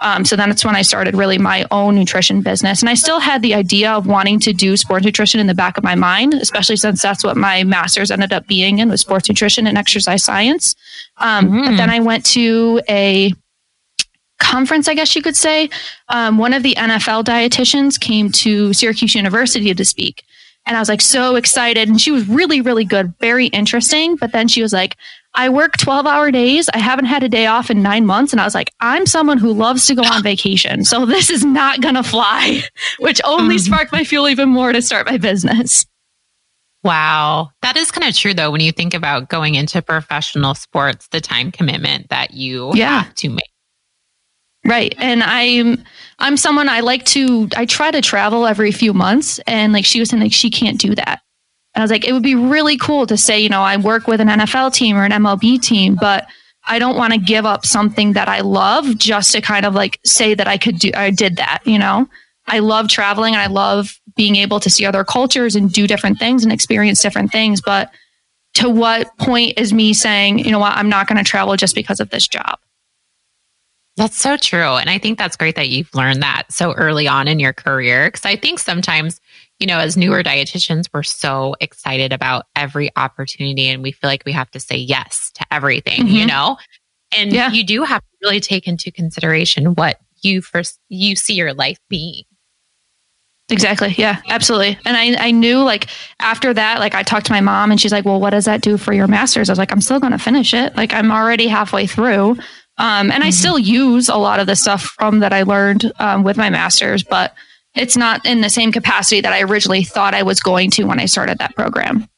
Um, 0.00 0.24
so 0.24 0.36
then 0.36 0.48
that's 0.48 0.64
when 0.64 0.76
I 0.76 0.82
started 0.82 1.14
really 1.16 1.38
my 1.38 1.66
own 1.70 1.96
nutrition 1.96 2.40
business. 2.40 2.80
And 2.80 2.88
I 2.88 2.94
still 2.94 3.18
had 3.18 3.42
the 3.42 3.54
idea 3.54 3.90
of 3.92 4.06
wanting 4.06 4.38
to 4.40 4.52
do 4.52 4.76
sports 4.76 5.04
nutrition 5.04 5.40
in 5.40 5.48
the 5.48 5.54
back 5.54 5.76
of 5.76 5.84
my 5.84 5.94
mind, 5.96 6.34
especially 6.34 6.76
since 6.76 7.02
that's 7.02 7.24
what 7.24 7.36
my 7.36 7.64
master's 7.64 8.10
ended 8.10 8.32
up 8.32 8.46
being 8.46 8.78
in 8.78 8.88
was 8.88 9.00
sports 9.00 9.28
nutrition 9.28 9.66
and 9.66 9.76
exercise 9.76 10.22
science. 10.22 10.76
Um, 11.16 11.46
mm-hmm. 11.46 11.60
But 11.64 11.76
then 11.76 11.90
I 11.90 12.00
went 12.00 12.24
to 12.26 12.80
a 12.88 13.32
conference, 14.38 14.86
I 14.88 14.94
guess 14.94 15.14
you 15.16 15.22
could 15.22 15.36
say. 15.36 15.68
Um, 16.08 16.38
one 16.38 16.52
of 16.52 16.62
the 16.62 16.74
NFL 16.76 17.24
dietitians 17.24 17.98
came 17.98 18.30
to 18.32 18.72
Syracuse 18.72 19.14
University 19.14 19.74
to 19.74 19.84
speak. 19.84 20.22
And 20.64 20.76
I 20.76 20.80
was 20.80 20.88
like 20.88 21.00
so 21.00 21.36
excited. 21.36 21.88
And 21.88 22.00
she 22.00 22.10
was 22.10 22.28
really, 22.28 22.60
really 22.60 22.84
good, 22.84 23.14
very 23.20 23.46
interesting. 23.46 24.16
But 24.16 24.32
then 24.32 24.48
she 24.48 24.62
was 24.62 24.72
like, 24.72 24.96
I 25.38 25.50
work 25.50 25.76
12 25.76 26.04
hour 26.04 26.32
days. 26.32 26.68
I 26.74 26.78
haven't 26.78 27.04
had 27.04 27.22
a 27.22 27.28
day 27.28 27.46
off 27.46 27.70
in 27.70 27.80
nine 27.80 28.04
months. 28.04 28.32
And 28.32 28.40
I 28.40 28.44
was 28.44 28.56
like, 28.56 28.72
I'm 28.80 29.06
someone 29.06 29.38
who 29.38 29.52
loves 29.52 29.86
to 29.86 29.94
go 29.94 30.02
on 30.02 30.20
vacation. 30.24 30.84
So 30.84 31.06
this 31.06 31.30
is 31.30 31.44
not 31.44 31.80
going 31.80 31.94
to 31.94 32.02
fly, 32.02 32.62
which 32.98 33.20
only 33.24 33.54
mm-hmm. 33.54 33.64
sparked 33.64 33.92
my 33.92 34.02
fuel 34.02 34.28
even 34.28 34.48
more 34.48 34.72
to 34.72 34.82
start 34.82 35.06
my 35.06 35.16
business. 35.16 35.86
Wow. 36.82 37.50
That 37.62 37.76
is 37.76 37.92
kind 37.92 38.08
of 38.08 38.16
true 38.16 38.34
though, 38.34 38.50
when 38.50 38.60
you 38.60 38.72
think 38.72 38.94
about 38.94 39.28
going 39.28 39.54
into 39.54 39.80
professional 39.80 40.56
sports, 40.56 41.06
the 41.12 41.20
time 41.20 41.52
commitment 41.52 42.08
that 42.08 42.32
you 42.32 42.72
yeah. 42.74 43.02
have 43.02 43.14
to 43.16 43.28
make. 43.28 43.44
Right. 44.64 44.92
And 44.98 45.22
I'm 45.22 45.84
I'm 46.18 46.36
someone 46.36 46.68
I 46.68 46.80
like 46.80 47.04
to 47.06 47.48
I 47.56 47.64
try 47.64 47.92
to 47.92 48.02
travel 48.02 48.44
every 48.44 48.72
few 48.72 48.92
months 48.92 49.38
and 49.46 49.72
like 49.72 49.84
she 49.84 50.00
was 50.00 50.10
saying 50.10 50.22
like 50.22 50.32
she 50.32 50.50
can't 50.50 50.80
do 50.80 50.96
that. 50.96 51.20
And 51.78 51.82
I 51.82 51.84
was 51.84 51.92
like, 51.92 52.08
it 52.08 52.12
would 52.12 52.24
be 52.24 52.34
really 52.34 52.76
cool 52.76 53.06
to 53.06 53.16
say, 53.16 53.38
you 53.38 53.48
know, 53.48 53.62
I 53.62 53.76
work 53.76 54.08
with 54.08 54.20
an 54.20 54.26
NFL 54.26 54.74
team 54.74 54.96
or 54.96 55.04
an 55.04 55.12
MLB 55.12 55.62
team, 55.62 55.96
but 56.00 56.26
I 56.66 56.80
don't 56.80 56.96
want 56.96 57.12
to 57.12 57.20
give 57.20 57.46
up 57.46 57.64
something 57.64 58.14
that 58.14 58.28
I 58.28 58.40
love 58.40 58.98
just 58.98 59.30
to 59.30 59.40
kind 59.40 59.64
of 59.64 59.76
like 59.76 60.00
say 60.04 60.34
that 60.34 60.48
I 60.48 60.58
could 60.58 60.80
do, 60.80 60.90
I 60.96 61.10
did 61.10 61.36
that, 61.36 61.60
you 61.64 61.78
know? 61.78 62.08
I 62.48 62.58
love 62.58 62.88
traveling 62.88 63.34
and 63.34 63.40
I 63.40 63.46
love 63.46 63.96
being 64.16 64.34
able 64.34 64.58
to 64.58 64.68
see 64.68 64.86
other 64.86 65.04
cultures 65.04 65.54
and 65.54 65.72
do 65.72 65.86
different 65.86 66.18
things 66.18 66.42
and 66.42 66.52
experience 66.52 67.00
different 67.00 67.30
things. 67.30 67.60
But 67.60 67.92
to 68.54 68.68
what 68.68 69.16
point 69.18 69.56
is 69.56 69.72
me 69.72 69.94
saying, 69.94 70.40
you 70.40 70.50
know 70.50 70.58
what, 70.58 70.72
I'm 70.72 70.88
not 70.88 71.06
going 71.06 71.18
to 71.18 71.30
travel 71.30 71.54
just 71.54 71.76
because 71.76 72.00
of 72.00 72.10
this 72.10 72.26
job? 72.26 72.58
That's 73.96 74.16
so 74.16 74.36
true. 74.36 74.74
And 74.74 74.90
I 74.90 74.98
think 74.98 75.16
that's 75.16 75.36
great 75.36 75.54
that 75.54 75.68
you've 75.68 75.94
learned 75.94 76.24
that 76.24 76.50
so 76.50 76.72
early 76.72 77.06
on 77.06 77.28
in 77.28 77.38
your 77.38 77.52
career. 77.52 78.10
Cause 78.10 78.24
I 78.24 78.34
think 78.34 78.58
sometimes 78.58 79.20
you 79.58 79.66
know, 79.66 79.78
as 79.78 79.96
newer 79.96 80.22
dietitians, 80.22 80.88
we're 80.92 81.02
so 81.02 81.56
excited 81.60 82.12
about 82.12 82.46
every 82.54 82.90
opportunity 82.96 83.68
and 83.68 83.82
we 83.82 83.92
feel 83.92 84.08
like 84.08 84.22
we 84.24 84.32
have 84.32 84.50
to 84.52 84.60
say 84.60 84.76
yes 84.76 85.32
to 85.34 85.44
everything, 85.50 86.02
mm-hmm. 86.02 86.14
you 86.14 86.26
know? 86.26 86.56
And 87.16 87.32
yeah. 87.32 87.50
you 87.50 87.64
do 87.64 87.82
have 87.82 88.00
to 88.00 88.16
really 88.22 88.40
take 88.40 88.68
into 88.68 88.92
consideration 88.92 89.74
what 89.74 89.98
you 90.22 90.42
first 90.42 90.78
you 90.88 91.16
see 91.16 91.34
your 91.34 91.54
life 91.54 91.78
being. 91.88 92.24
Exactly. 93.50 93.94
Yeah, 93.96 94.20
absolutely. 94.28 94.78
And 94.84 94.96
I, 94.96 95.28
I 95.28 95.30
knew 95.30 95.62
like 95.62 95.86
after 96.20 96.52
that, 96.52 96.80
like 96.80 96.94
I 96.94 97.02
talked 97.02 97.26
to 97.26 97.32
my 97.32 97.40
mom 97.40 97.70
and 97.70 97.80
she's 97.80 97.92
like, 97.92 98.04
well, 98.04 98.20
what 98.20 98.30
does 98.30 98.44
that 98.44 98.60
do 98.60 98.76
for 98.76 98.92
your 98.92 99.08
master's? 99.08 99.48
I 99.48 99.52
was 99.52 99.58
like, 99.58 99.72
I'm 99.72 99.80
still 99.80 100.00
going 100.00 100.12
to 100.12 100.18
finish 100.18 100.52
it. 100.52 100.76
Like 100.76 100.92
I'm 100.92 101.10
already 101.10 101.48
halfway 101.48 101.86
through. 101.86 102.32
Um, 102.32 103.10
and 103.10 103.12
mm-hmm. 103.12 103.22
I 103.22 103.30
still 103.30 103.58
use 103.58 104.10
a 104.10 104.16
lot 104.16 104.38
of 104.38 104.46
the 104.46 104.54
stuff 104.54 104.82
from 104.82 105.20
that 105.20 105.32
I 105.32 105.44
learned 105.44 105.90
um, 105.98 106.24
with 106.24 106.36
my 106.36 106.50
master's, 106.50 107.02
but 107.02 107.34
it's 107.78 107.96
not 107.96 108.24
in 108.26 108.40
the 108.40 108.50
same 108.50 108.72
capacity 108.72 109.20
that 109.20 109.32
I 109.32 109.42
originally 109.42 109.84
thought 109.84 110.14
I 110.14 110.22
was 110.22 110.40
going 110.40 110.70
to 110.72 110.84
when 110.84 111.00
I 111.00 111.06
started 111.06 111.38
that 111.38 111.54
program. 111.54 112.08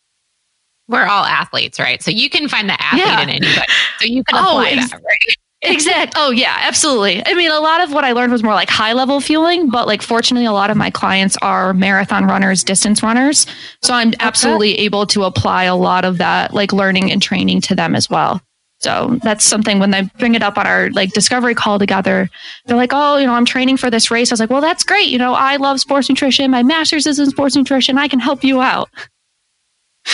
We're 0.88 1.06
all 1.06 1.24
athletes, 1.24 1.78
right? 1.78 2.02
So 2.02 2.10
you 2.10 2.28
can 2.28 2.48
find 2.48 2.68
the 2.68 2.82
athlete 2.82 3.04
yeah. 3.04 3.22
in 3.22 3.28
anybody. 3.28 3.72
So 3.98 4.06
you 4.06 4.24
can 4.24 4.36
oh, 4.38 4.58
apply 4.58 4.70
ex- 4.70 4.90
that, 4.90 5.02
right? 5.02 5.36
exact. 5.62 6.14
Oh 6.16 6.30
yeah, 6.30 6.56
absolutely. 6.62 7.24
I 7.24 7.34
mean, 7.34 7.50
a 7.50 7.60
lot 7.60 7.82
of 7.82 7.92
what 7.92 8.04
I 8.04 8.12
learned 8.12 8.32
was 8.32 8.42
more 8.42 8.54
like 8.54 8.68
high 8.68 8.92
level 8.92 9.20
fueling, 9.20 9.70
but 9.70 9.86
like 9.86 10.02
fortunately, 10.02 10.46
a 10.46 10.52
lot 10.52 10.70
of 10.70 10.76
my 10.76 10.90
clients 10.90 11.36
are 11.42 11.72
marathon 11.72 12.26
runners, 12.26 12.64
distance 12.64 13.02
runners. 13.02 13.46
So 13.82 13.94
I'm 13.94 14.12
absolutely 14.18 14.78
able 14.80 15.06
to 15.06 15.22
apply 15.24 15.64
a 15.64 15.76
lot 15.76 16.04
of 16.04 16.18
that 16.18 16.52
like 16.52 16.72
learning 16.72 17.12
and 17.12 17.22
training 17.22 17.60
to 17.62 17.74
them 17.76 17.94
as 17.94 18.10
well. 18.10 18.42
So 18.80 19.18
that's 19.22 19.44
something 19.44 19.78
when 19.78 19.90
they 19.90 20.02
bring 20.18 20.34
it 20.34 20.42
up 20.42 20.56
on 20.56 20.66
our 20.66 20.90
like 20.90 21.12
discovery 21.12 21.54
call 21.54 21.78
together, 21.78 22.30
they're 22.64 22.78
like, 22.78 22.92
oh, 22.94 23.18
you 23.18 23.26
know, 23.26 23.34
I'm 23.34 23.44
training 23.44 23.76
for 23.76 23.90
this 23.90 24.10
race. 24.10 24.32
I 24.32 24.34
was 24.34 24.40
like, 24.40 24.48
well, 24.48 24.62
that's 24.62 24.84
great. 24.84 25.08
You 25.08 25.18
know, 25.18 25.34
I 25.34 25.56
love 25.56 25.80
sports 25.80 26.08
nutrition. 26.08 26.50
My 26.50 26.62
master's 26.62 27.06
is 27.06 27.18
in 27.18 27.28
sports 27.28 27.54
nutrition. 27.54 27.98
I 27.98 28.08
can 28.08 28.20
help 28.20 28.42
you 28.42 28.62
out. 28.62 28.88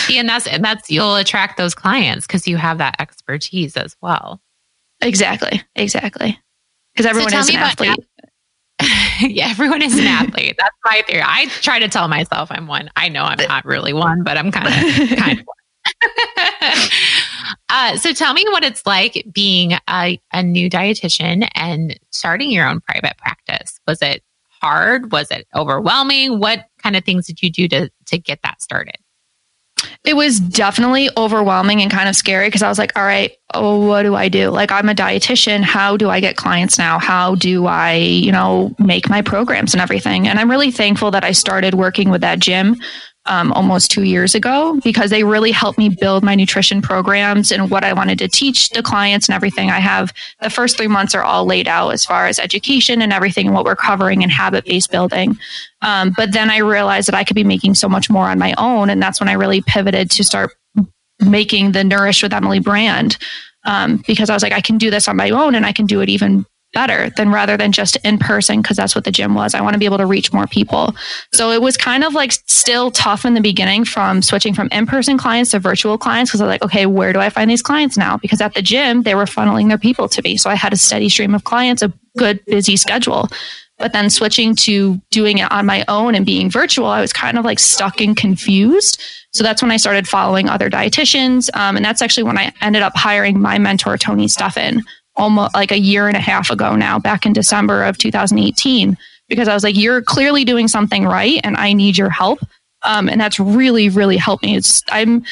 Yeah, 0.09 0.19
and 0.19 0.29
that's 0.29 0.47
and 0.47 0.63
that's 0.63 0.91
you'll 0.91 1.15
attract 1.15 1.57
those 1.57 1.73
clients 1.73 2.27
because 2.27 2.45
you 2.45 2.57
have 2.57 2.77
that 2.79 2.97
expertise 2.99 3.77
as 3.77 3.95
well. 4.01 4.41
Exactly. 5.01 5.61
Exactly. 5.75 6.37
Because 6.93 7.05
everyone 7.05 7.31
so 7.31 7.39
is 7.39 7.49
an 7.49 7.55
athlete. 7.55 8.05
yeah, 9.21 9.47
everyone 9.49 9.81
is 9.81 9.97
an 9.97 10.05
athlete. 10.05 10.55
That's 10.59 10.75
my 10.83 11.03
theory. 11.07 11.23
I 11.25 11.45
try 11.61 11.79
to 11.79 11.87
tell 11.87 12.07
myself 12.07 12.49
I'm 12.51 12.67
one. 12.67 12.89
I 12.95 13.07
know 13.07 13.23
I'm 13.23 13.39
not 13.47 13.63
really 13.65 13.93
one, 13.93 14.23
but 14.23 14.37
I'm 14.37 14.51
kind 14.51 14.67
of 14.67 15.17
kind 15.17 15.39
of 15.39 15.45
uh, 17.69 17.97
so 17.97 18.13
tell 18.13 18.33
me 18.33 18.43
what 18.49 18.63
it's 18.63 18.85
like 18.85 19.25
being 19.31 19.73
a, 19.89 20.19
a 20.33 20.43
new 20.43 20.69
dietitian 20.69 21.47
and 21.55 21.99
starting 22.11 22.51
your 22.51 22.67
own 22.67 22.81
private 22.81 23.17
practice. 23.17 23.79
Was 23.87 24.01
it 24.01 24.23
hard? 24.61 25.11
Was 25.11 25.31
it 25.31 25.47
overwhelming? 25.55 26.39
What 26.39 26.65
kind 26.81 26.95
of 26.95 27.03
things 27.03 27.27
did 27.27 27.41
you 27.41 27.49
do 27.49 27.67
to 27.69 27.89
to 28.07 28.17
get 28.17 28.39
that 28.43 28.61
started? 28.61 28.97
It 30.03 30.15
was 30.15 30.39
definitely 30.39 31.09
overwhelming 31.17 31.81
and 31.81 31.91
kind 31.91 32.09
of 32.09 32.15
scary 32.15 32.47
because 32.47 32.63
I 32.63 32.69
was 32.69 32.79
like, 32.79 32.97
all 32.97 33.03
right, 33.03 33.31
oh, 33.53 33.85
what 33.85 34.03
do 34.03 34.15
I 34.15 34.27
do? 34.27 34.49
Like, 34.49 34.71
I'm 34.71 34.89
a 34.89 34.95
dietitian. 34.95 35.61
How 35.61 35.97
do 35.97 36.09
I 36.09 36.19
get 36.19 36.35
clients 36.35 36.77
now? 36.77 36.97
How 36.97 37.35
do 37.35 37.67
I, 37.67 37.93
you 37.93 38.31
know, 38.31 38.73
make 38.79 39.09
my 39.09 39.21
programs 39.21 39.73
and 39.73 39.81
everything? 39.81 40.27
And 40.27 40.39
I'm 40.39 40.49
really 40.49 40.71
thankful 40.71 41.11
that 41.11 41.23
I 41.23 41.31
started 41.31 41.75
working 41.75 42.09
with 42.09 42.21
that 42.21 42.39
gym 42.39 42.77
um, 43.27 43.51
almost 43.53 43.91
two 43.91 44.03
years 44.03 44.33
ago 44.33 44.79
because 44.83 45.09
they 45.09 45.23
really 45.23 45.51
helped 45.51 45.77
me 45.77 45.89
build 45.89 46.23
my 46.23 46.33
nutrition 46.33 46.81
programs 46.81 47.51
and 47.51 47.69
what 47.69 47.83
I 47.83 47.93
wanted 47.93 48.17
to 48.19 48.27
teach 48.27 48.69
the 48.69 48.81
clients 48.81 49.27
and 49.27 49.35
everything. 49.35 49.69
I 49.69 49.79
have 49.79 50.13
the 50.41 50.49
first 50.49 50.77
three 50.77 50.87
months 50.87 51.13
are 51.13 51.23
all 51.23 51.45
laid 51.45 51.67
out 51.67 51.89
as 51.89 52.05
far 52.05 52.27
as 52.27 52.39
education 52.39 53.01
and 53.01 53.13
everything 53.13 53.47
and 53.47 53.55
what 53.55 53.65
we're 53.65 53.75
covering 53.75 54.23
and 54.23 54.31
habit 54.31 54.65
based 54.65 54.91
building. 54.91 55.37
Um, 55.81 56.13
but 56.15 56.31
then 56.31 56.49
I 56.49 56.57
realized 56.57 57.07
that 57.07 57.15
I 57.15 57.23
could 57.23 57.35
be 57.35 57.43
making 57.43 57.75
so 57.75 57.87
much 57.87 58.09
more 58.09 58.27
on 58.27 58.39
my 58.39 58.53
own. 58.57 58.89
And 58.89 59.01
that's 59.01 59.19
when 59.19 59.29
I 59.29 59.33
really 59.33 59.61
pivoted 59.61 60.09
to 60.11 60.23
start 60.23 60.51
making 61.19 61.73
the 61.73 61.83
Nourish 61.83 62.23
with 62.23 62.33
Emily 62.33 62.59
brand. 62.59 63.17
Um, 63.65 64.01
because 64.07 64.29
I 64.29 64.33
was 64.33 64.43
like, 64.43 64.53
I 64.53 64.61
can 64.61 64.77
do 64.77 64.89
this 64.89 65.09
on 65.09 65.17
my 65.17 65.29
own 65.29 65.53
and 65.53 65.65
I 65.65 65.73
can 65.73 65.87
do 65.87 65.99
it 65.99 66.07
even 66.07 66.45
better 66.73 67.09
than 67.17 67.31
rather 67.31 67.57
than 67.57 67.71
just 67.71 67.97
in 68.03 68.17
person 68.17 68.61
because 68.61 68.77
that's 68.77 68.93
what 68.93 69.03
the 69.03 69.11
gym 69.11 69.33
was. 69.33 69.55
I 69.55 69.61
want 69.61 69.73
to 69.73 69.79
be 69.79 69.85
able 69.85 69.97
to 69.97 70.05
reach 70.05 70.33
more 70.33 70.47
people. 70.47 70.93
So 71.33 71.51
it 71.51 71.61
was 71.61 71.77
kind 71.77 72.03
of 72.03 72.13
like 72.13 72.31
still 72.31 72.91
tough 72.91 73.25
in 73.25 73.33
the 73.33 73.41
beginning 73.41 73.85
from 73.85 74.21
switching 74.21 74.53
from 74.53 74.67
in 74.71 74.85
person 74.85 75.17
clients 75.17 75.51
to 75.51 75.59
virtual 75.59 75.97
clients 75.97 76.29
because 76.29 76.41
I'm 76.41 76.47
like, 76.47 76.63
okay, 76.63 76.85
where 76.85 77.13
do 77.13 77.19
I 77.19 77.29
find 77.29 77.49
these 77.49 77.61
clients 77.61 77.97
now? 77.97 78.17
Because 78.17 78.41
at 78.41 78.53
the 78.53 78.61
gym, 78.61 79.03
they 79.03 79.15
were 79.15 79.25
funneling 79.25 79.69
their 79.69 79.77
people 79.77 80.07
to 80.09 80.21
me. 80.21 80.37
So 80.37 80.49
I 80.49 80.55
had 80.55 80.73
a 80.73 80.77
steady 80.77 81.09
stream 81.09 81.33
of 81.33 81.45
clients, 81.45 81.81
a 81.81 81.91
good, 82.17 82.43
busy 82.45 82.77
schedule. 82.77 83.27
But 83.79 83.93
then 83.93 84.09
switching 84.09 84.55
to 84.55 84.99
doing 85.11 85.37
it 85.37 85.51
on 85.51 85.65
my 85.65 85.85
own 85.87 86.15
and 86.15 86.25
being 86.25 86.49
virtual, 86.49 86.87
I 86.87 86.99
was 86.99 87.13
kind 87.13 87.37
of 87.37 87.45
like 87.45 87.59
stuck 87.59 88.01
and 88.01 88.17
confused. 88.17 88.99
So 89.33 89.43
that's 89.43 89.61
when 89.61 89.71
I 89.71 89.77
started 89.77 90.07
following 90.07 90.49
other 90.49 90.69
dietitians. 90.69 91.55
Um, 91.55 91.75
and 91.75 91.85
that's 91.85 92.01
actually 92.01 92.23
when 92.23 92.39
I 92.39 92.51
ended 92.61 92.81
up 92.81 92.93
hiring 92.95 93.39
my 93.39 93.59
mentor, 93.59 93.97
Tony 93.97 94.25
Steffen, 94.25 94.81
almost 95.17 95.53
like 95.53 95.71
a 95.71 95.79
year 95.79 96.07
and 96.07 96.15
a 96.15 96.21
half 96.21 96.49
ago 96.49 96.75
now, 96.75 96.99
back 96.99 97.25
in 97.25 97.33
December 97.33 97.83
of 97.83 97.97
2018, 97.97 98.97
because 99.27 99.47
I 99.47 99.53
was 99.53 99.63
like, 99.63 99.75
you're 99.75 100.01
clearly 100.01 100.45
doing 100.45 100.67
something 100.67 101.05
right 101.05 101.41
and 101.43 101.57
I 101.57 101.73
need 101.73 101.97
your 101.97 102.09
help. 102.09 102.39
Um, 102.83 103.09
and 103.09 103.19
that's 103.19 103.39
really, 103.39 103.89
really 103.89 104.17
helped 104.17 104.43
me. 104.43 104.55
It's, 104.55 104.81
I'm 104.89 105.23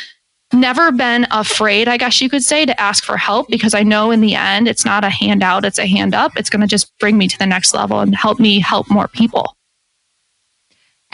never 0.54 0.92
been 0.92 1.28
afraid, 1.32 1.88
I 1.88 1.98
guess 1.98 2.22
you 2.22 2.30
could 2.30 2.44
say, 2.44 2.66
to 2.66 2.80
ask 2.82 3.04
for 3.04 3.18
help 3.18 3.48
because 3.50 3.74
I 3.74 3.84
know 3.84 4.12
in 4.12 4.22
the 4.22 4.36
end, 4.36 4.68
it's 4.68 4.86
not 4.86 5.04
a 5.04 5.10
handout, 5.10 5.66
it's 5.66 5.80
a 5.80 5.88
hand 5.88 6.14
up. 6.14 6.34
It's 6.36 6.50
going 6.50 6.62
to 6.62 6.68
just 6.68 6.92
bring 7.00 7.18
me 7.18 7.28
to 7.28 7.38
the 7.38 7.46
next 7.46 7.74
level 7.74 8.00
and 8.00 8.16
help 8.16 8.40
me 8.40 8.60
help 8.60 8.90
more 8.90 9.08
people. 9.08 9.55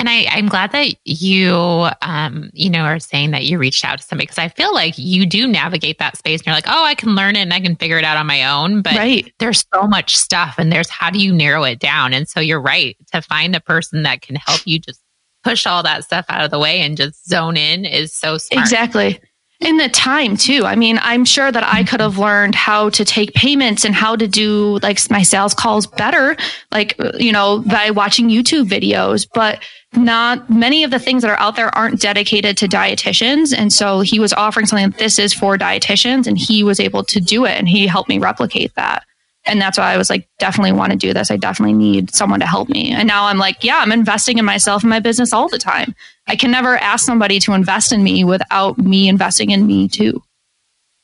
And 0.02 0.10
I, 0.10 0.26
I'm 0.32 0.48
glad 0.48 0.72
that 0.72 0.96
you, 1.06 1.88
um, 2.02 2.50
you 2.54 2.72
know, 2.72 2.86
are 2.86 2.98
saying 2.98 3.30
that 3.32 3.44
you 3.44 3.60
reached 3.60 3.86
out 3.86 4.00
to 4.00 4.04
somebody 4.04 4.26
because 4.26 4.40
I 4.40 4.48
feel 4.48 4.74
like 4.74 4.96
you 4.98 5.28
do 5.28 5.48
navigate 5.48 6.00
that 6.00 6.18
space 6.18 6.40
and 6.40 6.48
you're 6.48 6.56
like, 6.56 6.68
oh, 6.68 6.84
I 6.84 6.96
can 6.96 7.14
learn 7.14 7.36
it 7.36 7.42
and 7.42 7.54
I 7.54 7.60
can 7.60 7.76
figure 7.76 8.00
it 8.00 8.04
out 8.04 8.18
on 8.18 8.26
my 8.26 8.46
own. 8.46 8.82
But 8.82 8.96
right. 8.96 9.32
there's 9.38 9.64
so 9.72 9.84
much 9.84 10.18
stuff 10.18 10.56
and 10.58 10.72
there's 10.72 10.90
how 10.90 11.12
do 11.12 11.20
you 11.20 11.32
narrow 11.32 11.62
it 11.66 11.78
down? 11.78 12.16
And 12.16 12.28
so 12.28 12.40
you're 12.40 12.60
right 12.60 12.98
to 13.12 13.22
find 13.22 13.56
a 13.56 13.60
person 13.60 14.02
that 14.02 14.24
can 14.24 14.38
help 14.38 14.66
you 14.66 14.80
just 14.80 15.00
push 15.44 15.68
all 15.68 15.84
that 15.84 16.04
stuff 16.04 16.26
out 16.30 16.44
of 16.44 16.50
the 16.50 16.58
way 16.58 16.82
and 16.82 16.98
just 16.98 17.30
zone 17.30 17.56
in 17.56 17.86
is 17.86 18.12
so 18.12 18.40
smart. 18.40 18.64
Exactly 18.64 19.22
in 19.62 19.78
the 19.78 19.90
time 19.90 20.36
too. 20.36 20.66
I 20.66 20.76
mean, 20.76 21.00
I'm 21.02 21.24
sure 21.24 21.52
that 21.52 21.64
I 21.64 21.84
could 21.84 22.00
have 22.00 22.18
learned 22.18 22.56
how 22.56 22.90
to 22.90 23.06
take 23.06 23.34
payments 23.34 23.86
and 23.86 23.94
how 23.94 24.16
to 24.16 24.28
do 24.28 24.80
like 24.82 25.00
my 25.10 25.22
sales 25.22 25.54
calls 25.54 25.86
better, 25.86 26.36
like, 26.72 26.96
you 27.20 27.32
know, 27.32 27.60
by 27.60 27.92
watching 27.92 28.30
YouTube 28.30 28.68
videos, 28.68 29.28
but 29.34 29.62
not 29.94 30.50
many 30.50 30.84
of 30.84 30.92
the 30.92 31.00
things 31.00 31.22
that 31.22 31.30
are 31.30 31.40
out 31.40 31.56
there 31.56 31.76
aren't 31.78 32.02
dedicated 32.02 32.58
to 32.58 32.68
dietitians. 32.68 33.54
And 33.56 33.72
so 33.72 34.02
he 34.02 34.20
was 34.20 34.34
offering 34.34 34.66
something 34.66 34.90
that 34.90 35.00
this 35.00 35.20
is 35.20 35.34
for 35.34 35.58
dietitians 35.58 36.28
and 36.28 36.38
he 36.38 36.64
was 36.64 36.80
able 36.80 37.04
to 37.06 37.20
do 37.20 37.46
it 37.46 37.52
and 37.52 37.70
he 37.70 37.86
helped 37.88 38.10
me 38.10 38.18
replicate 38.18 38.74
that. 38.76 39.06
And 39.46 39.60
that's 39.60 39.78
why 39.78 39.92
I 39.92 39.98
was 39.98 40.10
like, 40.10 40.30
definitely 40.38 40.72
want 40.72 40.92
to 40.92 40.98
do 40.98 41.14
this. 41.14 41.32
I 41.32 41.38
definitely 41.38 41.74
need 41.74 42.14
someone 42.14 42.40
to 42.42 42.46
help 42.46 42.70
me. 42.70 42.92
And 42.92 43.08
now 43.08 43.26
I'm 43.26 43.40
like, 43.40 43.64
yeah, 43.64 43.78
I'm 43.80 43.92
investing 43.92 44.38
in 44.38 44.46
myself 44.46 44.84
and 44.84 44.90
my 44.90 45.00
business 45.00 45.34
all 45.34 45.50
the 45.50 45.58
time. 45.58 45.96
I 46.28 46.36
can 46.36 46.52
never 46.52 46.78
ask 46.78 47.06
somebody 47.06 47.40
to 47.40 47.54
invest 47.54 47.92
in 47.92 48.04
me 48.04 48.24
without 48.24 48.78
me 48.78 49.10
investing 49.10 49.50
in 49.50 49.66
me 49.66 49.88
too. 49.88 50.22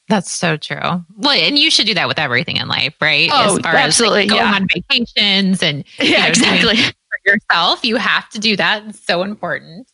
That's 0.07 0.31
so 0.31 0.55
true. 0.55 1.03
Well, 1.17 1.31
and 1.31 1.59
you 1.59 1.69
should 1.69 1.87
do 1.87 1.93
that 1.95 2.07
with 2.07 2.19
everything 2.19 2.57
in 2.57 2.67
life, 2.67 2.95
right? 3.01 3.29
Oh, 3.33 3.57
as 3.57 3.59
far 3.59 3.75
absolutely. 3.75 4.23
As 4.23 4.29
like 4.29 4.39
going 4.39 4.51
yeah. 4.51 4.55
on 4.55 4.67
vacations 4.73 5.63
and 5.63 5.83
yeah, 5.99 6.21
know, 6.21 6.27
exactly 6.27 6.77
for 6.77 6.93
yourself. 7.25 7.83
You 7.83 7.97
have 7.97 8.29
to 8.29 8.39
do 8.39 8.55
that. 8.55 8.83
It's 8.87 9.03
so 9.03 9.23
important. 9.23 9.91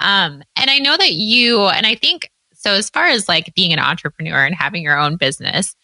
Um, 0.00 0.42
and 0.56 0.70
I 0.70 0.78
know 0.78 0.96
that 0.96 1.12
you, 1.12 1.66
and 1.66 1.86
I 1.86 1.94
think 1.94 2.30
so, 2.54 2.72
as 2.72 2.90
far 2.90 3.06
as 3.06 3.28
like 3.28 3.54
being 3.54 3.72
an 3.72 3.78
entrepreneur 3.78 4.44
and 4.44 4.54
having 4.54 4.82
your 4.82 4.98
own 4.98 5.16
business, 5.16 5.76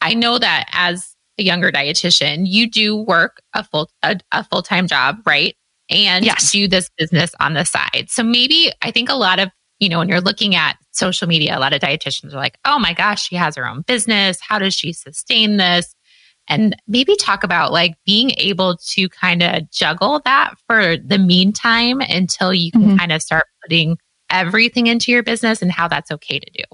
I 0.00 0.14
know 0.14 0.38
that 0.38 0.68
as 0.72 1.11
a 1.38 1.42
younger 1.42 1.70
dietitian, 1.70 2.42
you 2.46 2.68
do 2.68 2.96
work 2.96 3.40
a 3.54 3.64
full 3.64 3.90
a, 4.02 4.18
a 4.32 4.44
full 4.44 4.62
time 4.62 4.86
job, 4.86 5.18
right? 5.26 5.56
And 5.90 6.24
yes. 6.24 6.52
do 6.52 6.68
this 6.68 6.88
business 6.96 7.32
on 7.40 7.54
the 7.54 7.64
side. 7.64 8.06
So 8.08 8.22
maybe 8.22 8.72
I 8.82 8.90
think 8.90 9.08
a 9.08 9.14
lot 9.14 9.38
of 9.38 9.50
you 9.78 9.88
know 9.88 9.98
when 9.98 10.08
you're 10.08 10.20
looking 10.20 10.54
at 10.54 10.76
social 10.92 11.26
media, 11.26 11.56
a 11.56 11.60
lot 11.60 11.72
of 11.72 11.80
dietitians 11.80 12.32
are 12.32 12.36
like, 12.36 12.58
"Oh 12.64 12.78
my 12.78 12.92
gosh, 12.92 13.28
she 13.28 13.36
has 13.36 13.56
her 13.56 13.66
own 13.66 13.82
business. 13.82 14.38
How 14.40 14.58
does 14.58 14.74
she 14.74 14.92
sustain 14.92 15.56
this?" 15.56 15.94
and 16.48 16.76
maybe 16.88 17.16
talk 17.16 17.44
about 17.44 17.72
like 17.72 17.94
being 18.04 18.32
able 18.36 18.76
to 18.76 19.08
kind 19.08 19.42
of 19.42 19.70
juggle 19.70 20.20
that 20.24 20.54
for 20.66 20.96
the 20.96 21.18
meantime 21.18 22.00
until 22.00 22.52
you 22.52 22.72
can 22.72 22.82
mm-hmm. 22.82 22.96
kind 22.96 23.12
of 23.12 23.22
start 23.22 23.44
putting 23.62 23.96
everything 24.30 24.86
into 24.86 25.12
your 25.12 25.22
business 25.22 25.62
and 25.62 25.70
how 25.70 25.86
that's 25.86 26.10
okay 26.10 26.38
to 26.38 26.50
do. 26.52 26.64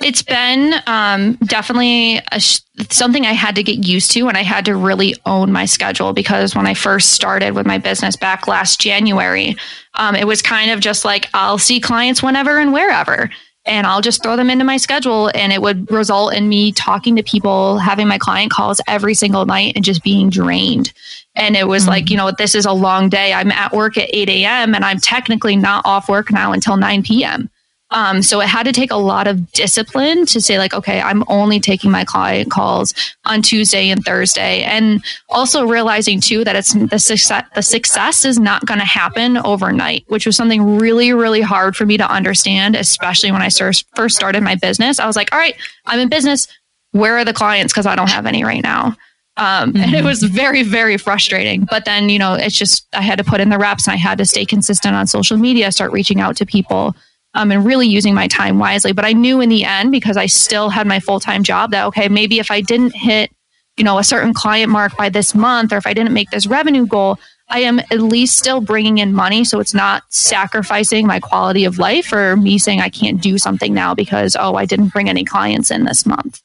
It's 0.00 0.22
been 0.22 0.74
um, 0.86 1.34
definitely 1.44 2.20
sh- 2.38 2.60
something 2.90 3.26
I 3.26 3.32
had 3.32 3.56
to 3.56 3.62
get 3.62 3.84
used 3.84 4.12
to, 4.12 4.28
and 4.28 4.36
I 4.36 4.42
had 4.42 4.64
to 4.66 4.76
really 4.76 5.14
own 5.26 5.52
my 5.52 5.64
schedule 5.64 6.12
because 6.12 6.54
when 6.54 6.66
I 6.66 6.74
first 6.74 7.12
started 7.12 7.54
with 7.54 7.66
my 7.66 7.78
business 7.78 8.16
back 8.16 8.46
last 8.46 8.80
January, 8.80 9.56
um, 9.94 10.14
it 10.14 10.26
was 10.26 10.42
kind 10.42 10.70
of 10.70 10.80
just 10.80 11.04
like 11.04 11.28
I'll 11.34 11.58
see 11.58 11.80
clients 11.80 12.22
whenever 12.22 12.58
and 12.58 12.72
wherever 12.72 13.30
and 13.66 13.86
I'll 13.86 14.02
just 14.02 14.22
throw 14.22 14.36
them 14.36 14.50
into 14.50 14.64
my 14.64 14.76
schedule 14.76 15.30
and 15.34 15.52
it 15.52 15.62
would 15.62 15.90
result 15.90 16.34
in 16.34 16.48
me 16.48 16.72
talking 16.72 17.16
to 17.16 17.22
people, 17.22 17.78
having 17.78 18.06
my 18.08 18.18
client 18.18 18.52
calls 18.52 18.80
every 18.86 19.14
single 19.14 19.46
night 19.46 19.72
and 19.74 19.84
just 19.84 20.02
being 20.02 20.28
drained. 20.28 20.92
And 21.34 21.56
it 21.56 21.66
was 21.66 21.84
mm-hmm. 21.84 21.90
like, 21.90 22.10
you 22.10 22.16
know, 22.16 22.30
this 22.36 22.54
is 22.54 22.66
a 22.66 22.72
long 22.72 23.08
day. 23.08 23.32
I'm 23.32 23.50
at 23.50 23.72
work 23.72 23.96
at 23.96 24.10
8 24.12 24.28
a.m. 24.28 24.74
and 24.74 24.84
I'm 24.84 25.00
technically 25.00 25.56
not 25.56 25.86
off 25.86 26.08
work 26.08 26.30
now 26.30 26.52
until 26.52 26.76
9 26.76 27.02
p.m. 27.02 27.50
Um, 27.90 28.22
so 28.22 28.40
it 28.40 28.48
had 28.48 28.64
to 28.64 28.72
take 28.72 28.90
a 28.90 28.96
lot 28.96 29.28
of 29.28 29.52
discipline 29.52 30.26
to 30.26 30.40
say, 30.40 30.58
like, 30.58 30.74
okay, 30.74 31.00
I'm 31.00 31.22
only 31.28 31.60
taking 31.60 31.90
my 31.90 32.04
client 32.04 32.50
calls 32.50 32.92
on 33.24 33.40
Tuesday 33.42 33.88
and 33.88 34.04
Thursday. 34.04 34.62
And 34.62 35.04
also 35.28 35.66
realizing 35.66 36.20
too 36.20 36.44
that 36.44 36.56
it's 36.56 36.72
the 36.72 36.98
success, 36.98 37.44
the 37.54 37.62
success 37.62 38.24
is 38.24 38.38
not 38.38 38.66
going 38.66 38.80
to 38.80 38.86
happen 38.86 39.36
overnight, 39.38 40.04
which 40.08 40.26
was 40.26 40.36
something 40.36 40.78
really, 40.78 41.12
really 41.12 41.42
hard 41.42 41.76
for 41.76 41.86
me 41.86 41.96
to 41.96 42.10
understand, 42.10 42.74
especially 42.74 43.30
when 43.30 43.42
I 43.42 43.50
first 43.50 44.16
started 44.16 44.42
my 44.42 44.56
business. 44.56 44.98
I 44.98 45.06
was 45.06 45.14
like, 45.14 45.32
all 45.32 45.38
right, 45.38 45.54
I'm 45.86 46.00
in 46.00 46.08
business. 46.08 46.48
Where 46.92 47.16
are 47.18 47.24
the 47.24 47.34
clients? 47.34 47.72
Because 47.72 47.86
I 47.86 47.96
don't 47.96 48.10
have 48.10 48.26
any 48.26 48.44
right 48.44 48.62
now. 48.62 48.96
Um, 49.36 49.72
mm-hmm. 49.72 49.76
And 49.76 49.94
it 49.94 49.98
mm-hmm. 49.98 50.06
was 50.06 50.22
very, 50.22 50.62
very 50.62 50.96
frustrating. 50.96 51.66
But 51.68 51.84
then, 51.84 52.08
you 52.08 52.18
know, 52.18 52.34
it's 52.34 52.56
just, 52.56 52.86
I 52.92 53.02
had 53.02 53.18
to 53.18 53.24
put 53.24 53.40
in 53.40 53.50
the 53.50 53.58
reps 53.58 53.86
and 53.86 53.94
I 53.94 53.98
had 53.98 54.18
to 54.18 54.24
stay 54.24 54.46
consistent 54.46 54.94
on 54.94 55.06
social 55.06 55.36
media, 55.36 55.70
start 55.70 55.92
reaching 55.92 56.20
out 56.20 56.36
to 56.36 56.46
people 56.46 56.96
um, 57.34 57.50
and 57.50 57.64
really 57.64 57.88
using 57.88 58.14
my 58.14 58.28
time 58.28 58.58
wisely. 58.58 58.92
But 58.92 59.04
I 59.04 59.12
knew 59.12 59.40
in 59.40 59.48
the 59.48 59.64
end, 59.64 59.92
because 59.92 60.16
I 60.16 60.26
still 60.26 60.70
had 60.70 60.86
my 60.86 61.00
full 61.00 61.20
time 61.20 61.42
job, 61.42 61.72
that 61.72 61.86
okay, 61.86 62.08
maybe 62.08 62.38
if 62.38 62.50
I 62.50 62.60
didn't 62.60 62.94
hit, 62.94 63.30
you 63.76 63.84
know, 63.84 63.98
a 63.98 64.04
certain 64.04 64.32
client 64.32 64.70
mark 64.70 64.96
by 64.96 65.08
this 65.08 65.34
month, 65.34 65.72
or 65.72 65.76
if 65.76 65.86
I 65.86 65.94
didn't 65.94 66.14
make 66.14 66.30
this 66.30 66.46
revenue 66.46 66.86
goal, 66.86 67.18
I 67.48 67.60
am 67.60 67.78
at 67.78 68.00
least 68.00 68.38
still 68.38 68.60
bringing 68.60 68.98
in 68.98 69.12
money. 69.12 69.44
So 69.44 69.60
it's 69.60 69.74
not 69.74 70.04
sacrificing 70.08 71.06
my 71.06 71.20
quality 71.20 71.64
of 71.64 71.78
life 71.78 72.12
or 72.12 72.36
me 72.36 72.58
saying 72.58 72.80
I 72.80 72.88
can't 72.88 73.20
do 73.20 73.36
something 73.36 73.74
now 73.74 73.94
because, 73.94 74.36
oh, 74.38 74.54
I 74.54 74.64
didn't 74.64 74.92
bring 74.92 75.08
any 75.08 75.24
clients 75.24 75.70
in 75.70 75.84
this 75.84 76.06
month. 76.06 76.40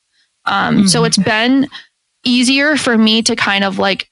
Um, 0.46 0.78
mm-hmm. 0.78 0.88
So 0.88 1.06
it's 1.06 1.18
been 1.18 1.68
easier 2.26 2.76
for 2.76 2.98
me 2.98 3.22
to 3.24 3.36
kind 3.36 3.64
of 3.64 3.80
like, 3.80 4.10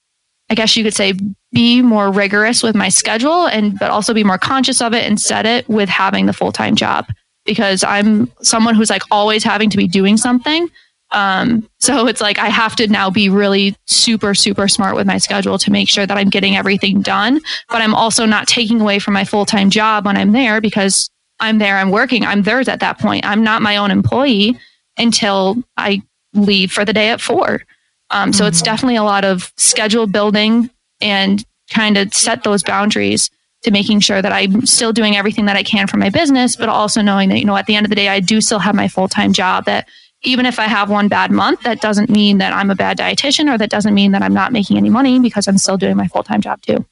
I 0.50 0.56
guess 0.56 0.78
you 0.78 0.84
could 0.84 0.94
say, 0.94 1.14
be 1.58 1.82
more 1.82 2.12
rigorous 2.12 2.62
with 2.62 2.76
my 2.76 2.88
schedule 2.88 3.48
and 3.48 3.80
but 3.80 3.90
also 3.90 4.14
be 4.14 4.24
more 4.24 4.38
conscious 4.38 4.80
of 4.80 4.94
it 4.94 5.04
and 5.08 5.20
set 5.20 5.48
it 5.48 5.68
with 5.68 5.90
having 5.90 6.28
the 6.28 6.34
full-time 6.34 6.76
job 6.76 7.08
because 7.46 7.84
I'm 7.84 8.32
someone 8.44 8.76
who's 8.76 8.92
like 8.92 9.02
always 9.10 9.44
having 9.44 9.72
to 9.72 9.78
be 9.78 9.88
doing 9.88 10.18
something. 10.18 10.70
Um, 11.10 11.68
so 11.80 12.06
it's 12.06 12.22
like 12.22 12.38
I 12.38 12.50
have 12.50 12.76
to 12.76 12.88
now 12.88 13.10
be 13.10 13.30
really 13.30 13.76
super, 13.86 14.36
super 14.36 14.68
smart 14.68 14.96
with 14.96 15.08
my 15.08 15.18
schedule 15.18 15.58
to 15.58 15.72
make 15.72 15.90
sure 15.90 16.06
that 16.06 16.16
I'm 16.16 16.30
getting 16.30 16.56
everything 16.56 17.02
done. 17.02 17.40
But 17.70 17.82
I'm 17.82 17.96
also 17.96 18.28
not 18.28 18.48
taking 18.48 18.80
away 18.80 19.00
from 19.00 19.16
my 19.16 19.24
full 19.26 19.48
time 19.48 19.72
job 19.72 20.06
when 20.06 20.16
I'm 20.16 20.34
there 20.34 20.62
because 20.62 21.10
I'm 21.40 21.58
there, 21.58 21.78
I'm 21.78 21.90
working, 21.90 22.24
I'm 22.24 22.44
theirs 22.44 22.68
at 22.68 22.82
that 22.82 23.00
point. 23.00 23.26
I'm 23.26 23.44
not 23.44 23.64
my 23.64 23.78
own 23.78 23.90
employee 23.90 24.60
until 24.96 25.56
I 25.76 26.04
leave 26.36 26.72
for 26.72 26.86
the 26.86 26.94
day 26.94 27.10
at 27.10 27.20
four. 27.20 27.64
Um, 28.12 28.32
so 28.32 28.44
mm-hmm. 28.44 28.50
it's 28.50 28.62
definitely 28.62 28.98
a 28.98 29.04
lot 29.04 29.26
of 29.26 29.52
schedule 29.58 30.06
building 30.06 30.70
and 31.02 31.44
kind 31.70 31.98
of 31.98 32.14
set 32.14 32.44
those 32.44 32.64
boundaries 32.64 33.30
to 33.64 33.72
making 33.72 34.00
sure 34.00 34.22
that 34.22 34.32
I'm 34.32 34.66
still 34.66 34.94
doing 34.94 35.18
everything 35.18 35.46
that 35.46 35.56
I 35.56 35.64
can 35.64 35.88
for 35.88 35.98
my 35.98 36.10
business, 36.10 36.56
but 36.56 36.70
also 36.70 37.02
knowing 37.02 37.30
that, 37.30 37.40
you 37.40 37.46
know, 37.46 37.58
at 37.58 37.66
the 37.66 37.76
end 37.76 37.86
of 37.86 37.90
the 37.90 37.96
day, 37.96 38.08
I 38.08 38.20
do 38.20 38.40
still 38.40 38.60
have 38.60 38.76
my 38.76 38.88
full 38.88 39.08
time 39.08 39.34
job 39.34 39.66
that 39.66 39.88
even 40.24 40.46
if 40.46 40.60
I 40.60 40.66
have 40.66 40.90
one 40.90 41.08
bad 41.08 41.32
month, 41.32 41.62
that 41.64 41.82
doesn't 41.82 42.10
mean 42.10 42.40
that 42.40 42.54
I'm 42.54 42.70
a 42.70 42.76
bad 42.76 42.98
dietitian 42.98 43.54
or 43.54 43.58
that 43.58 43.70
doesn't 43.70 43.94
mean 43.94 44.12
that 44.12 44.22
I'm 44.22 44.34
not 44.34 44.52
making 44.52 44.78
any 44.78 44.90
money 44.90 45.20
because 45.20 45.48
I'm 45.48 45.58
still 45.58 45.78
doing 45.78 45.98
my 45.98 46.08
full 46.08 46.24
time 46.24 46.42
job 46.42 46.62
too. 46.62 46.86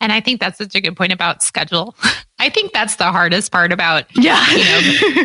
And 0.00 0.12
I 0.12 0.20
think 0.20 0.40
that's 0.40 0.58
such 0.58 0.74
a 0.74 0.80
good 0.80 0.96
point 0.96 1.12
about 1.12 1.42
schedule. 1.42 1.94
I 2.44 2.50
think 2.50 2.74
that's 2.74 2.96
the 2.96 3.10
hardest 3.10 3.50
part 3.50 3.72
about 3.72 4.04
yeah, 4.14 4.44
you 4.50 4.64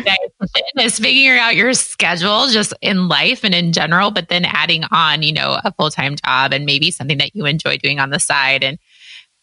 know, 0.00 0.82
is 0.82 0.98
figuring 0.98 1.38
out 1.38 1.54
your 1.54 1.74
schedule 1.74 2.48
just 2.48 2.72
in 2.80 3.08
life 3.08 3.44
and 3.44 3.54
in 3.54 3.72
general, 3.72 4.10
but 4.10 4.30
then 4.30 4.46
adding 4.46 4.84
on, 4.90 5.22
you 5.22 5.34
know, 5.34 5.60
a 5.62 5.70
full 5.74 5.90
time 5.90 6.16
job 6.16 6.54
and 6.54 6.64
maybe 6.64 6.90
something 6.90 7.18
that 7.18 7.36
you 7.36 7.44
enjoy 7.44 7.76
doing 7.76 8.00
on 8.00 8.08
the 8.08 8.18
side 8.18 8.64
and 8.64 8.78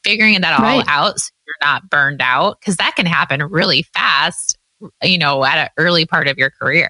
figuring 0.04 0.42
that 0.42 0.60
all 0.60 0.66
right. 0.66 0.84
out 0.88 1.20
so 1.20 1.30
you're 1.46 1.56
not 1.62 1.88
burned 1.88 2.20
out 2.20 2.60
because 2.60 2.78
that 2.78 2.96
can 2.96 3.06
happen 3.06 3.44
really 3.44 3.84
fast, 3.94 4.58
you 5.04 5.20
know, 5.20 5.46
at 5.46 5.60
an 5.60 5.70
early 5.78 6.08
part 6.08 6.28
of 6.28 6.40
your 6.40 6.50
career. 6.50 6.90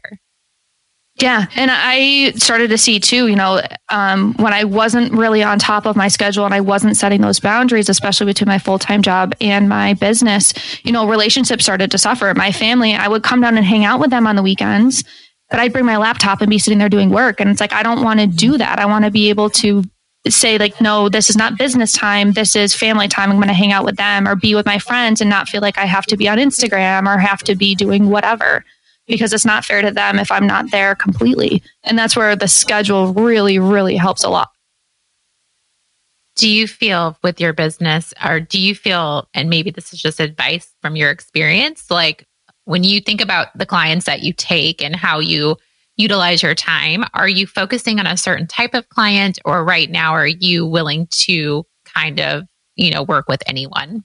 Yeah. 1.19 1.47
And 1.55 1.71
I 1.73 2.31
started 2.35 2.69
to 2.69 2.77
see 2.77 2.99
too, 2.99 3.27
you 3.27 3.35
know, 3.35 3.61
um, 3.89 4.35
when 4.35 4.53
I 4.53 4.65
wasn't 4.65 5.11
really 5.13 5.41
on 5.41 5.57
top 5.57 5.87
of 5.87 5.95
my 5.95 6.09
schedule 6.09 6.45
and 6.45 6.53
I 6.53 6.61
wasn't 6.61 6.95
setting 6.95 7.21
those 7.21 7.39
boundaries, 7.39 7.89
especially 7.89 8.27
between 8.27 8.47
my 8.47 8.59
full 8.59 8.77
time 8.77 9.01
job 9.01 9.33
and 9.41 9.67
my 9.67 9.95
business, 9.95 10.53
you 10.85 10.91
know, 10.91 11.07
relationships 11.07 11.63
started 11.63 11.89
to 11.91 11.97
suffer. 11.97 12.31
My 12.35 12.51
family, 12.51 12.93
I 12.93 13.07
would 13.07 13.23
come 13.23 13.41
down 13.41 13.57
and 13.57 13.65
hang 13.65 13.83
out 13.83 13.99
with 13.99 14.11
them 14.11 14.27
on 14.27 14.35
the 14.35 14.43
weekends, 14.43 15.03
but 15.49 15.59
I'd 15.59 15.73
bring 15.73 15.85
my 15.85 15.97
laptop 15.97 16.41
and 16.41 16.51
be 16.51 16.59
sitting 16.59 16.77
there 16.77 16.89
doing 16.89 17.09
work. 17.09 17.39
And 17.39 17.49
it's 17.49 17.61
like, 17.61 17.73
I 17.73 17.81
don't 17.81 18.03
want 18.03 18.19
to 18.19 18.27
do 18.27 18.57
that. 18.59 18.77
I 18.77 18.85
want 18.85 19.05
to 19.05 19.11
be 19.11 19.29
able 19.29 19.49
to 19.51 19.83
say 20.29 20.57
like 20.57 20.81
no 20.81 21.07
this 21.07 21.29
is 21.29 21.37
not 21.37 21.57
business 21.57 21.93
time 21.93 22.33
this 22.33 22.53
is 22.53 22.75
family 22.75 23.07
time 23.07 23.31
i'm 23.31 23.37
going 23.37 23.47
to 23.47 23.53
hang 23.53 23.71
out 23.71 23.85
with 23.85 23.95
them 23.95 24.27
or 24.27 24.35
be 24.35 24.55
with 24.55 24.65
my 24.65 24.77
friends 24.77 25.21
and 25.21 25.29
not 25.29 25.47
feel 25.47 25.61
like 25.61 25.77
i 25.77 25.85
have 25.85 26.05
to 26.05 26.17
be 26.17 26.27
on 26.27 26.37
instagram 26.37 27.07
or 27.07 27.17
have 27.17 27.39
to 27.39 27.55
be 27.55 27.73
doing 27.75 28.09
whatever 28.09 28.65
because 29.07 29.33
it's 29.33 29.45
not 29.45 29.65
fair 29.65 29.81
to 29.81 29.91
them 29.91 30.19
if 30.19 30.31
i'm 30.31 30.47
not 30.47 30.69
there 30.71 30.95
completely 30.95 31.61
and 31.83 31.97
that's 31.97 32.15
where 32.15 32.35
the 32.35 32.47
schedule 32.47 33.13
really 33.13 33.59
really 33.59 33.95
helps 33.95 34.23
a 34.23 34.29
lot 34.29 34.49
do 36.35 36.49
you 36.49 36.67
feel 36.67 37.17
with 37.23 37.41
your 37.41 37.53
business 37.53 38.13
or 38.23 38.39
do 38.39 38.59
you 38.59 38.75
feel 38.75 39.27
and 39.33 39.49
maybe 39.49 39.71
this 39.71 39.91
is 39.93 40.01
just 40.01 40.19
advice 40.19 40.73
from 40.81 40.95
your 40.95 41.09
experience 41.09 41.89
like 41.89 42.25
when 42.65 42.83
you 42.83 42.99
think 42.99 43.21
about 43.21 43.57
the 43.57 43.65
clients 43.65 44.05
that 44.05 44.21
you 44.23 44.33
take 44.33 44.83
and 44.83 44.93
how 44.93 45.19
you 45.19 45.55
utilize 45.97 46.43
your 46.43 46.55
time? 46.55 47.03
Are 47.13 47.27
you 47.27 47.45
focusing 47.47 47.99
on 47.99 48.07
a 48.07 48.15
certain 48.15 48.47
type 48.47 48.73
of 48.73 48.87
client 48.89 49.39
or 49.45 49.65
right 49.65 49.89
now 49.89 50.13
are 50.13 50.27
you 50.27 50.65
willing 50.65 51.07
to 51.11 51.65
kind 51.85 52.19
of, 52.19 52.43
you 52.75 52.91
know, 52.91 53.03
work 53.03 53.27
with 53.27 53.41
anyone? 53.47 54.03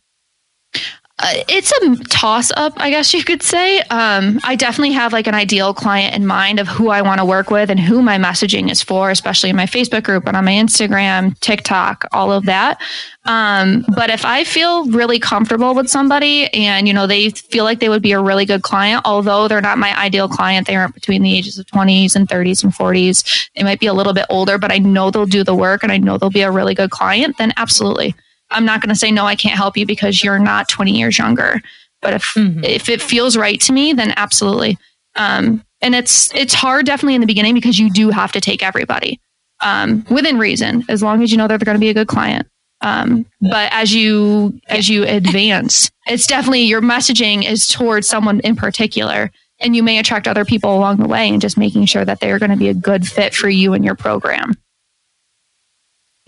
Uh, 1.25 1.45
it's 1.49 1.71
a 1.71 2.05
toss 2.09 2.51
up, 2.57 2.73
I 2.79 2.91
guess 2.91 3.15
you 3.15 3.23
could 3.23 3.45
say. 3.45 3.79
Um, 3.83 4.41
I 4.43 4.57
definitely 4.57 4.91
have 4.95 5.13
like 5.13 5.29
an 5.29 5.35
ideal 5.35 5.73
client 5.73 6.17
in 6.17 6.27
mind 6.27 6.59
of 6.59 6.67
who 6.67 6.89
I 6.89 7.01
want 7.01 7.21
to 7.21 7.25
work 7.25 7.49
with 7.49 7.71
and 7.71 7.79
who 7.79 8.03
my 8.03 8.19
messaging 8.19 8.69
is 8.69 8.83
for, 8.83 9.09
especially 9.09 9.49
in 9.49 9.55
my 9.55 9.67
Facebook 9.67 10.03
group 10.03 10.27
and 10.27 10.37
on 10.37 10.45
my 10.45 10.51
Instagram, 10.51 11.39
TikTok, 11.39 12.07
all 12.11 12.33
of 12.33 12.45
that. 12.47 12.81
Um, 13.25 13.85
but 13.95 14.11
if 14.11 14.25
I 14.25 14.43
feel 14.43 14.91
really 14.91 15.21
comfortable 15.21 15.77
with 15.77 15.89
somebody 15.89 16.53
and, 16.55 16.89
you 16.89 16.95
know, 16.95 17.07
they 17.07 17.31
feel 17.31 17.63
like 17.63 17.79
they 17.79 17.89
would 17.89 18.03
be 18.03 18.13
a 18.13 18.21
really 18.21 18.45
good 18.45 18.63
client, 18.63 19.03
although 19.05 19.47
they're 19.47 19.61
not 19.61 19.79
my 19.79 19.97
ideal 19.97 20.29
client, 20.29 20.67
they 20.67 20.75
aren't 20.75 20.95
between 20.95 21.23
the 21.23 21.37
ages 21.37 21.57
of 21.57 21.67
20s 21.67 22.17
and 22.17 22.29
30s 22.29 22.65
and 22.65 22.73
40s. 22.73 23.49
They 23.55 23.63
might 23.63 23.79
be 23.79 23.87
a 23.87 23.95
little 23.95 24.13
bit 24.13 24.27
older, 24.29 24.59
but 24.59 24.73
I 24.73 24.79
know 24.79 25.13
they'll 25.13 25.27
do 25.27 25.45
the 25.45 25.55
work 25.55 25.85
and 25.85 25.93
I 25.93 25.99
know 25.99 26.19
they'll 26.19 26.31
be 26.31 26.43
a 26.43 26.51
really 26.51 26.75
good 26.75 26.91
client, 26.91 27.39
then 27.39 27.53
absolutely. 27.57 28.17
I'm 28.53 28.65
not 28.65 28.81
going 28.81 28.91
to 28.91 28.99
say 28.99 29.11
no, 29.11 29.25
I 29.25 29.35
can't 29.35 29.57
help 29.57 29.77
you 29.77 29.87
because 29.87 30.23
you're 30.23 30.39
not 30.39 30.69
20 30.69 30.93
years 30.93 31.19
younger. 31.19 31.61
But 32.01 32.15
if 32.15 32.35
mm-hmm. 32.35 32.65
if 32.65 32.89
it 32.89 33.01
feels 33.01 33.37
right 33.37 33.61
to 33.61 33.73
me, 33.73 33.93
then 33.93 34.13
absolutely. 34.17 34.77
Um, 35.15 35.65
and 35.81 35.95
it's 35.95 36.35
it's 36.35 36.55
hard 36.55 36.87
definitely 36.87 37.15
in 37.15 37.21
the 37.21 37.27
beginning 37.27 37.55
because 37.55 37.79
you 37.79 37.91
do 37.91 38.11
have 38.11 38.33
to 38.33 38.41
take 38.41 38.63
everybody 38.63 39.21
um, 39.63 40.05
within 40.11 40.39
reason, 40.39 40.85
as 40.89 41.03
long 41.03 41.23
as 41.23 41.31
you 41.31 41.39
know 41.39 41.47
that 41.47 41.59
they're 41.59 41.65
going 41.65 41.77
to 41.77 41.81
be 41.81 41.91
a 41.91 41.95
good 41.95 42.09
client. 42.09 42.47
Um, 42.81 43.27
but 43.41 43.73
as 43.73 43.95
you 43.95 44.61
as 44.67 44.89
you 44.89 45.05
advance, 45.05 45.91
it's 46.07 46.27
definitely 46.27 46.63
your 46.63 46.83
messaging 46.83 47.49
is 47.49 47.69
towards 47.69 48.09
someone 48.09 48.41
in 48.41 48.57
particular, 48.57 49.31
and 49.61 49.77
you 49.77 49.85
may 49.85 49.99
attract 49.99 50.27
other 50.27 50.45
people 50.45 50.77
along 50.77 50.97
the 50.97 51.07
way, 51.07 51.29
and 51.29 51.41
just 51.41 51.57
making 51.57 51.87
sure 51.87 52.05
that 52.05 52.19
they 52.19 52.33
are 52.33 52.41
going 52.41 52.51
to 52.51 52.57
be 52.57 52.69
a 52.69 52.75
good 52.75 53.07
fit 53.07 53.35
for 53.35 53.49
you 53.49 53.73
and 53.73 53.85
your 53.85 53.95
program 53.95 54.55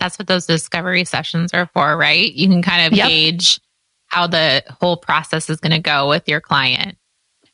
that's 0.05 0.19
what 0.19 0.27
those 0.27 0.45
discovery 0.45 1.03
sessions 1.03 1.51
are 1.53 1.67
for, 1.73 1.97
right? 1.97 2.31
You 2.33 2.47
can 2.47 2.61
kind 2.61 2.85
of 2.85 2.95
yep. 2.95 3.07
gauge 3.07 3.59
how 4.07 4.27
the 4.27 4.63
whole 4.79 4.97
process 4.97 5.49
is 5.49 5.59
going 5.59 5.71
to 5.71 5.79
go 5.79 6.07
with 6.07 6.29
your 6.29 6.39
client. 6.39 6.95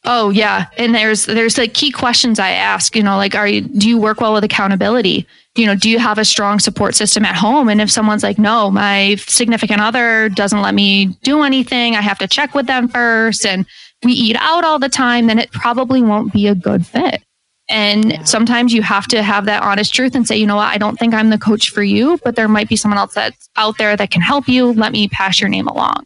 Oh 0.04 0.32
yeah, 0.32 0.66
and 0.78 0.96
there's 0.96 1.28
there's 1.28 1.60
like 1.60 1.76
key 1.76 1.92
questions 1.92 2.40
I 2.40 2.50
ask. 2.50 2.96
You 2.96 3.04
know, 3.04 3.18
like, 3.18 3.36
are 3.36 3.48
you 3.48 3.62
do 3.62 3.88
you 3.88 4.00
work 4.00 4.20
well 4.20 4.34
with 4.34 4.44
accountability? 4.44 5.28
You 5.56 5.68
know, 5.68 5.76
do 5.76 5.90
you 5.90 6.00
have 6.00 6.18
a 6.18 6.26
strong 6.26 6.60
support 6.60 6.96
system 6.96 7.24
at 7.24 7.36
home? 7.36 7.70
And 7.70 7.80
if 7.80 7.92
someone's 7.92 8.24
like, 8.24 8.40
no, 8.40 8.72
my 8.72 9.16
significant 9.28 9.80
other 9.80 10.30
doesn't 10.30 10.62
let 10.62 10.74
me 10.74 11.18
do 11.24 11.44
anything, 11.44 11.96
I 11.96 12.02
have 12.02 12.18
to 12.20 12.28
check 12.28 12.56
with 12.56 12.66
them 12.66 12.88
first, 12.88 13.46
and 13.46 13.66
we 14.04 14.14
eat 14.14 14.36
out 14.40 14.64
all 14.64 14.80
the 14.80 14.90
time, 14.90 15.28
then 15.28 15.38
it 15.40 15.52
probably 15.52 16.02
won't 16.02 16.34
be 16.34 16.48
a 16.48 16.56
good 16.56 16.86
fit. 16.86 17.24
And 17.72 18.28
sometimes 18.28 18.74
you 18.74 18.82
have 18.82 19.08
to 19.08 19.24
have 19.24 19.46
that 19.46 19.64
honest 19.64 19.94
truth 19.94 20.14
and 20.14 20.28
say, 20.28 20.36
you 20.36 20.46
know 20.46 20.58
what, 20.58 20.68
I 20.68 20.78
don't 20.78 21.00
think 21.00 21.14
I'm 21.14 21.30
the 21.30 21.38
coach 21.38 21.70
for 21.70 21.82
you, 21.82 22.20
but 22.24 22.36
there 22.36 22.50
might 22.50 22.68
be 22.68 22.76
someone 22.76 22.98
else 22.98 23.14
that's 23.14 23.50
out 23.56 23.78
there 23.78 23.96
that 23.96 24.12
can 24.12 24.22
help 24.22 24.50
you. 24.50 24.74
Let 24.74 24.92
me 24.92 25.08
pass 25.08 25.40
your 25.40 25.50
name 25.50 25.68
along. 25.68 26.06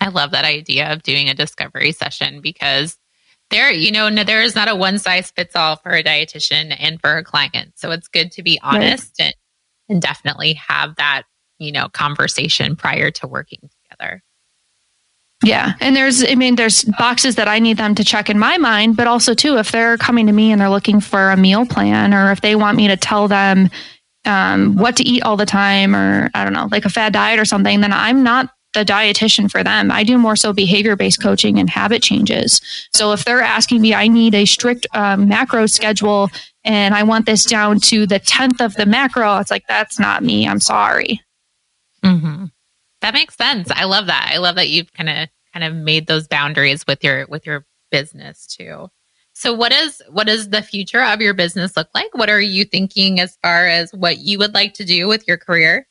I 0.00 0.08
love 0.08 0.30
that 0.30 0.46
idea 0.46 0.92
of 0.92 1.02
doing 1.02 1.28
a 1.28 1.34
discovery 1.34 1.92
session 1.92 2.40
because 2.40 2.96
there, 3.50 3.70
you 3.70 3.92
know, 3.92 4.10
there 4.24 4.42
is 4.42 4.54
not 4.54 4.68
a 4.68 4.74
one 4.74 4.98
size 4.98 5.30
fits 5.30 5.54
all 5.54 5.76
for 5.76 5.90
a 5.90 6.02
dietitian 6.02 6.74
and 6.78 6.98
for 7.00 7.18
a 7.18 7.24
client. 7.24 7.72
So 7.76 7.90
it's 7.90 8.08
good 8.08 8.32
to 8.32 8.42
be 8.42 8.58
honest 8.62 9.12
right. 9.20 9.26
and, 9.26 9.34
and 9.90 10.02
definitely 10.02 10.54
have 10.54 10.96
that, 10.96 11.24
you 11.58 11.70
know, 11.70 11.88
conversation 11.88 12.76
prior 12.76 13.10
to 13.10 13.26
working 13.26 13.68
together. 13.90 14.22
Yeah. 15.42 15.72
And 15.80 15.96
there's, 15.96 16.22
I 16.22 16.34
mean, 16.34 16.56
there's 16.56 16.84
boxes 16.84 17.36
that 17.36 17.48
I 17.48 17.58
need 17.58 17.78
them 17.78 17.94
to 17.94 18.04
check 18.04 18.28
in 18.28 18.38
my 18.38 18.58
mind, 18.58 18.96
but 18.96 19.06
also, 19.06 19.32
too, 19.32 19.56
if 19.56 19.72
they're 19.72 19.96
coming 19.96 20.26
to 20.26 20.32
me 20.32 20.52
and 20.52 20.60
they're 20.60 20.68
looking 20.68 21.00
for 21.00 21.30
a 21.30 21.36
meal 21.36 21.64
plan 21.64 22.12
or 22.12 22.30
if 22.30 22.42
they 22.42 22.56
want 22.56 22.76
me 22.76 22.88
to 22.88 22.96
tell 22.96 23.26
them 23.26 23.70
um, 24.26 24.76
what 24.76 24.96
to 24.96 25.04
eat 25.04 25.22
all 25.22 25.36
the 25.36 25.46
time 25.46 25.96
or 25.96 26.30
I 26.34 26.44
don't 26.44 26.52
know, 26.52 26.68
like 26.70 26.84
a 26.84 26.90
fad 26.90 27.14
diet 27.14 27.40
or 27.40 27.46
something, 27.46 27.80
then 27.80 27.92
I'm 27.92 28.22
not 28.22 28.50
the 28.72 28.84
dietitian 28.84 29.50
for 29.50 29.64
them. 29.64 29.90
I 29.90 30.04
do 30.04 30.16
more 30.16 30.36
so 30.36 30.52
behavior 30.52 30.94
based 30.94 31.22
coaching 31.22 31.58
and 31.58 31.68
habit 31.68 32.02
changes. 32.02 32.60
So 32.92 33.12
if 33.12 33.24
they're 33.24 33.40
asking 33.40 33.80
me, 33.80 33.94
I 33.94 34.08
need 34.08 34.34
a 34.34 34.44
strict 34.44 34.86
um, 34.92 35.28
macro 35.28 35.66
schedule 35.66 36.30
and 36.64 36.94
I 36.94 37.02
want 37.02 37.26
this 37.26 37.44
down 37.44 37.80
to 37.80 38.06
the 38.06 38.20
10th 38.20 38.64
of 38.64 38.74
the 38.74 38.86
macro, 38.86 39.38
it's 39.38 39.50
like, 39.50 39.64
that's 39.66 39.98
not 39.98 40.22
me. 40.22 40.46
I'm 40.46 40.60
sorry. 40.60 41.20
Mm-hmm. 42.04 42.46
That 43.00 43.14
makes 43.14 43.36
sense. 43.36 43.70
I 43.70 43.84
love 43.84 44.06
that. 44.06 44.30
I 44.32 44.38
love 44.38 44.56
that 44.56 44.68
you've 44.68 44.92
kind 44.92 45.08
of 45.08 45.28
kind 45.52 45.64
of 45.64 45.74
made 45.74 46.06
those 46.06 46.28
boundaries 46.28 46.86
with 46.86 47.02
your 47.02 47.26
with 47.26 47.46
your 47.46 47.66
business 47.90 48.46
too. 48.46 48.88
So 49.32 49.54
what 49.54 49.72
is 49.72 50.02
what 50.10 50.26
does 50.26 50.50
the 50.50 50.62
future 50.62 51.02
of 51.02 51.20
your 51.20 51.34
business 51.34 51.76
look 51.76 51.88
like? 51.94 52.14
What 52.14 52.28
are 52.28 52.40
you 52.40 52.64
thinking 52.64 53.20
as 53.20 53.38
far 53.42 53.66
as 53.66 53.92
what 53.92 54.18
you 54.18 54.38
would 54.38 54.54
like 54.54 54.74
to 54.74 54.84
do 54.84 55.08
with 55.08 55.26
your 55.26 55.36
career? 55.36 55.86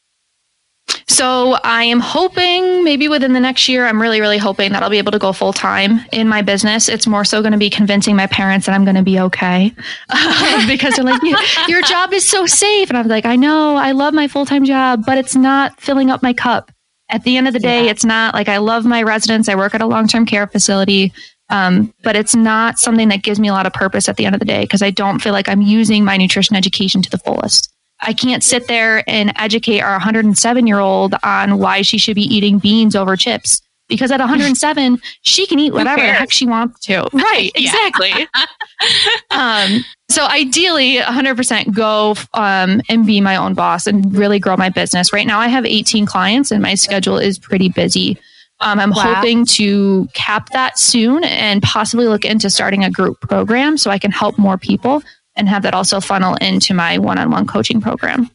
So 1.07 1.53
I 1.63 1.83
am 1.83 1.99
hoping 1.99 2.83
maybe 2.83 3.07
within 3.07 3.33
the 3.33 3.39
next 3.39 3.67
year, 3.67 3.85
I'm 3.85 4.01
really, 4.01 4.21
really 4.21 4.37
hoping 4.37 4.71
that 4.71 4.81
I'll 4.81 4.89
be 4.89 4.97
able 4.97 5.11
to 5.11 5.19
go 5.19 5.33
full 5.33 5.53
time 5.53 5.99
in 6.11 6.27
my 6.27 6.41
business. 6.41 6.87
It's 6.87 7.07
more 7.07 7.25
so 7.25 7.41
going 7.41 7.51
to 7.51 7.57
be 7.57 7.69
convincing 7.69 8.15
my 8.15 8.27
parents 8.27 8.65
that 8.65 8.73
I'm 8.73 8.85
going 8.85 8.95
to 8.95 9.03
be 9.03 9.19
okay 9.19 9.73
um, 10.09 10.67
because 10.67 10.95
they're 10.95 11.05
like, 11.05 11.21
your 11.67 11.81
job 11.83 12.13
is 12.13 12.27
so 12.27 12.45
safe. 12.45 12.89
And 12.89 12.97
I'm 12.97 13.07
like, 13.07 13.25
I 13.25 13.35
know, 13.35 13.75
I 13.75 13.91
love 13.91 14.13
my 14.13 14.27
full 14.27 14.45
time 14.45 14.65
job, 14.65 15.03
but 15.05 15.17
it's 15.17 15.35
not 15.35 15.79
filling 15.79 16.09
up 16.09 16.23
my 16.23 16.33
cup 16.33 16.71
at 17.09 17.23
the 17.23 17.37
end 17.37 17.47
of 17.47 17.53
the 17.53 17.59
day, 17.59 17.85
yeah. 17.85 17.91
it's 17.91 18.05
not 18.05 18.33
like 18.33 18.47
I 18.47 18.57
love 18.57 18.85
my 18.85 19.03
residents. 19.03 19.49
I 19.49 19.55
work 19.55 19.73
at 19.75 19.81
a 19.81 19.85
long 19.85 20.07
term 20.07 20.25
care 20.25 20.47
facility. 20.47 21.11
Um, 21.51 21.93
but 22.03 22.15
it's 22.15 22.35
not 22.35 22.77
something 22.77 23.09
that 23.09 23.23
gives 23.23 23.39
me 23.39 23.47
a 23.47 23.53
lot 23.53 23.65
of 23.65 23.73
purpose 23.73 24.07
at 24.07 24.17
the 24.17 24.25
end 24.25 24.35
of 24.35 24.39
the 24.39 24.45
day 24.45 24.61
because 24.61 24.83
I 24.83 24.91
don't 24.91 25.19
feel 25.19 25.33
like 25.33 25.49
I'm 25.49 25.63
using 25.63 26.05
my 26.05 26.15
nutrition 26.15 26.55
education 26.55 27.01
to 27.01 27.09
the 27.09 27.17
fullest. 27.17 27.73
I 28.01 28.13
can't 28.13 28.43
sit 28.43 28.67
there 28.67 29.03
and 29.09 29.33
educate 29.35 29.81
our 29.81 29.93
107 29.93 30.67
year 30.67 30.79
old 30.79 31.15
on 31.23 31.57
why 31.57 31.81
she 31.81 31.97
should 31.97 32.15
be 32.15 32.21
eating 32.21 32.59
beans 32.59 32.95
over 32.95 33.17
chips 33.17 33.61
because 33.87 34.11
at 34.11 34.19
107 34.19 35.01
she 35.23 35.47
can 35.47 35.59
eat 35.59 35.73
whatever 35.73 36.01
the 36.01 36.13
heck 36.13 36.31
she 36.31 36.45
wants 36.45 36.79
to. 36.81 37.09
Right, 37.11 37.51
exactly. 37.55 38.11
um, 39.31 39.83
so 40.09 40.25
ideally 40.25 40.97
100% 40.97 41.73
go 41.73 42.15
um, 42.33 42.81
and 42.89 43.05
be 43.05 43.21
my 43.21 43.35
own 43.35 43.53
boss 43.53 43.87
and 43.87 44.15
really 44.15 44.39
grow 44.39 44.57
my 44.57 44.69
business 44.69 45.13
right 45.13 45.27
now 45.27 45.39
i 45.39 45.47
have 45.47 45.65
18 45.65 46.05
clients 46.05 46.51
and 46.51 46.61
my 46.61 46.75
schedule 46.75 47.17
is 47.17 47.39
pretty 47.39 47.69
busy 47.69 48.17
um, 48.59 48.79
i'm 48.79 48.91
wow. 48.91 49.15
hoping 49.15 49.45
to 49.45 50.07
cap 50.13 50.49
that 50.51 50.77
soon 50.77 51.23
and 51.23 51.61
possibly 51.63 52.07
look 52.07 52.25
into 52.25 52.49
starting 52.49 52.83
a 52.83 52.91
group 52.91 53.19
program 53.21 53.77
so 53.77 53.91
i 53.91 53.97
can 53.97 54.11
help 54.11 54.37
more 54.37 54.57
people 54.57 55.01
and 55.35 55.47
have 55.47 55.63
that 55.63 55.73
also 55.73 55.99
funnel 55.99 56.35
into 56.41 56.73
my 56.73 56.97
one-on-one 56.97 57.47
coaching 57.47 57.79
program 57.81 58.29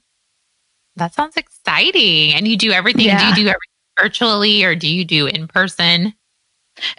that 0.97 1.13
sounds 1.13 1.37
exciting 1.37 2.33
and 2.35 2.47
you 2.47 2.57
do 2.57 2.71
everything 2.71 3.07
yeah. 3.07 3.19
do 3.19 3.27
you 3.27 3.35
do 3.35 3.49
everything 3.49 3.75
virtually 3.99 4.65
or 4.65 4.75
do 4.75 4.89
you 4.89 5.05
do 5.05 5.27
in 5.27 5.49
person? 5.49 6.15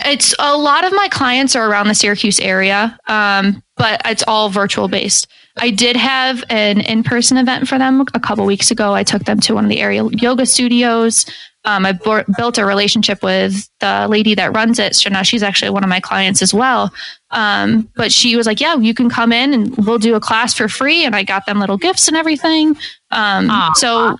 It's 0.05 0.33
a 0.39 0.57
lot 0.57 0.85
of 0.85 0.93
my 0.93 1.07
clients 1.09 1.55
are 1.55 1.69
around 1.69 1.87
the 1.87 1.95
Syracuse 1.95 2.39
area, 2.39 2.97
um, 3.07 3.61
but 3.75 4.01
it's 4.05 4.23
all 4.27 4.49
virtual 4.49 4.87
based. 4.87 5.27
I 5.57 5.71
did 5.71 5.95
have 5.95 6.43
an 6.49 6.81
in 6.81 7.03
person 7.03 7.37
event 7.37 7.67
for 7.67 7.77
them 7.77 8.01
a 8.13 8.19
couple 8.19 8.45
weeks 8.45 8.71
ago. 8.71 8.93
I 8.93 9.03
took 9.03 9.23
them 9.23 9.39
to 9.41 9.55
one 9.55 9.63
of 9.65 9.69
the 9.69 9.79
area 9.79 10.03
yoga 10.11 10.45
studios. 10.45 11.25
Um, 11.63 11.85
I 11.85 11.93
b- 11.93 12.33
built 12.37 12.57
a 12.57 12.65
relationship 12.65 13.23
with 13.23 13.67
the 13.79 14.07
lady 14.07 14.35
that 14.35 14.55
runs 14.55 14.79
it. 14.79 14.95
So 14.95 15.09
now 15.09 15.23
she's 15.23 15.41
actually 15.41 15.71
one 15.71 15.83
of 15.83 15.89
my 15.89 15.99
clients 15.99 16.41
as 16.41 16.53
well. 16.53 16.93
Um, 17.31 17.89
but 17.95 18.11
she 18.11 18.35
was 18.35 18.45
like, 18.45 18.61
"Yeah, 18.61 18.75
you 18.75 18.93
can 18.93 19.09
come 19.09 19.31
in 19.31 19.53
and 19.53 19.75
we'll 19.77 19.97
do 19.97 20.15
a 20.15 20.19
class 20.19 20.53
for 20.53 20.67
free." 20.67 21.05
And 21.05 21.15
I 21.15 21.23
got 21.23 21.45
them 21.45 21.59
little 21.59 21.77
gifts 21.77 22.07
and 22.07 22.15
everything. 22.15 22.77
Um, 23.11 23.49
so 23.75 24.17